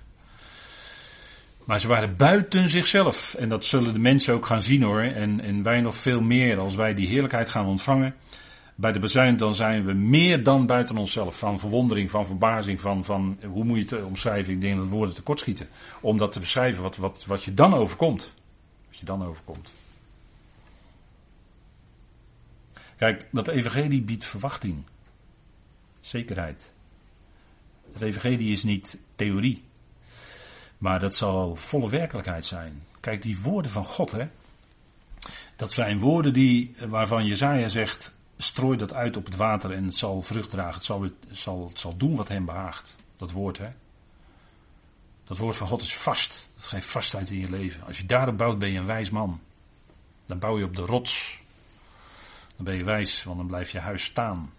Maar 1.65 1.79
ze 1.79 1.87
waren 1.87 2.15
buiten 2.17 2.69
zichzelf. 2.69 3.33
En 3.33 3.49
dat 3.49 3.65
zullen 3.65 3.93
de 3.93 3.99
mensen 3.99 4.33
ook 4.33 4.45
gaan 4.45 4.61
zien 4.63 4.83
hoor. 4.83 5.01
En, 5.01 5.39
en 5.39 5.63
wij 5.63 5.81
nog 5.81 5.97
veel 5.97 6.21
meer 6.21 6.59
als 6.59 6.75
wij 6.75 6.93
die 6.93 7.07
heerlijkheid 7.07 7.49
gaan 7.49 7.65
ontvangen. 7.65 8.15
Bij 8.75 8.91
de 8.91 8.99
bezuin 8.99 9.37
dan 9.37 9.55
zijn 9.55 9.85
we 9.85 9.93
meer 9.93 10.43
dan 10.43 10.65
buiten 10.65 10.97
onszelf. 10.97 11.37
Van 11.37 11.59
verwondering, 11.59 12.11
van 12.11 12.25
verbazing, 12.25 12.79
van, 12.79 13.05
van 13.05 13.37
hoe 13.45 13.63
moet 13.63 13.89
je 13.89 13.95
het 13.95 14.05
omschrijven? 14.05 14.53
Ik 14.53 14.61
denk 14.61 14.77
dat 14.77 14.87
woorden 14.87 15.15
tekortschieten. 15.15 15.67
Om 16.01 16.17
dat 16.17 16.31
te 16.31 16.39
beschrijven 16.39 16.83
wat, 16.83 16.97
wat, 16.97 17.25
wat 17.25 17.43
je 17.43 17.53
dan 17.53 17.73
overkomt. 17.73 18.33
Wat 18.87 18.97
je 18.97 19.05
dan 19.05 19.25
overkomt. 19.25 19.69
Kijk, 22.97 23.27
dat 23.31 23.47
evangelie 23.47 24.01
biedt 24.01 24.25
verwachting. 24.25 24.83
Zekerheid. 25.99 26.73
Het 27.93 28.01
evangelie 28.01 28.51
is 28.51 28.63
niet 28.63 28.99
theorie. 29.15 29.63
Maar 30.81 30.99
dat 30.99 31.15
zal 31.15 31.55
volle 31.55 31.89
werkelijkheid 31.89 32.45
zijn. 32.45 32.83
Kijk, 32.99 33.21
die 33.21 33.41
woorden 33.41 33.71
van 33.71 33.85
God, 33.85 34.11
hè. 34.11 34.27
Dat 35.55 35.71
zijn 35.71 35.99
woorden 35.99 36.33
die, 36.33 36.75
waarvan 36.87 37.25
Jezaja 37.25 37.69
zegt, 37.69 38.13
strooi 38.37 38.77
dat 38.77 38.93
uit 38.93 39.17
op 39.17 39.25
het 39.25 39.35
water 39.35 39.71
en 39.71 39.83
het 39.83 39.97
zal 39.97 40.21
vrucht 40.21 40.49
dragen. 40.49 40.73
Het 40.73 40.83
zal, 40.83 41.01
het 41.01 41.13
zal, 41.31 41.67
het 41.67 41.79
zal 41.79 41.97
doen 41.97 42.15
wat 42.15 42.27
hem 42.27 42.45
behaagt. 42.45 42.95
Dat 43.17 43.31
woord, 43.31 43.57
hè. 43.57 43.69
Dat 45.23 45.37
woord 45.37 45.57
van 45.57 45.67
God 45.67 45.81
is 45.81 45.95
vast. 45.95 46.47
Dat 46.55 46.67
geeft 46.67 46.87
vastheid 46.87 47.29
in 47.29 47.39
je 47.39 47.49
leven. 47.49 47.85
Als 47.85 47.97
je 47.97 48.05
daarop 48.05 48.37
bouwt, 48.37 48.59
ben 48.59 48.71
je 48.71 48.79
een 48.79 48.85
wijs 48.85 49.09
man. 49.09 49.39
Dan 50.25 50.39
bouw 50.39 50.57
je 50.57 50.65
op 50.65 50.75
de 50.75 50.85
rots. 50.85 51.41
Dan 52.55 52.65
ben 52.65 52.75
je 52.75 52.83
wijs, 52.83 53.23
want 53.23 53.37
dan 53.37 53.47
blijft 53.47 53.71
je 53.71 53.79
huis 53.79 54.03
staan. 54.03 54.53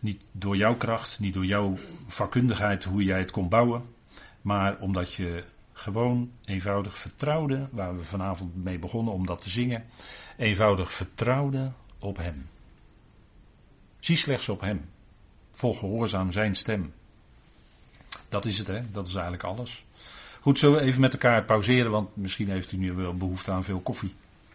Niet 0.00 0.22
door 0.32 0.56
jouw 0.56 0.74
kracht, 0.74 1.18
niet 1.18 1.34
door 1.34 1.46
jouw 1.46 1.78
vakkundigheid 2.06 2.84
hoe 2.84 3.04
jij 3.04 3.18
het 3.18 3.30
kon 3.30 3.48
bouwen, 3.48 3.98
maar 4.42 4.78
omdat 4.78 5.14
je 5.14 5.44
gewoon 5.72 6.30
eenvoudig 6.44 6.98
vertrouwde, 6.98 7.68
waar 7.70 7.96
we 7.96 8.02
vanavond 8.02 8.64
mee 8.64 8.78
begonnen 8.78 9.14
om 9.14 9.26
dat 9.26 9.42
te 9.42 9.50
zingen, 9.50 9.84
eenvoudig 10.36 10.92
vertrouwde 10.92 11.72
op 11.98 12.16
Hem. 12.16 12.46
Zie 13.98 14.16
slechts 14.16 14.48
op 14.48 14.60
Hem. 14.60 14.88
Volg 15.52 15.78
gehoorzaam 15.78 16.32
Zijn 16.32 16.54
stem. 16.54 16.92
Dat 18.28 18.44
is 18.44 18.58
het, 18.58 18.66
hè? 18.66 18.90
Dat 18.90 19.06
is 19.06 19.14
eigenlijk 19.14 19.44
alles. 19.44 19.84
Goed, 20.40 20.58
zullen 20.58 20.78
we 20.78 20.84
even 20.84 21.00
met 21.00 21.12
elkaar 21.12 21.44
pauzeren, 21.44 21.90
want 21.90 22.16
misschien 22.16 22.50
heeft 22.50 22.72
u 22.72 22.76
nu 22.76 22.92
wel 22.92 23.16
behoefte 23.16 23.50
aan 23.50 23.64
veel 23.64 23.80
koffie. 23.80 24.14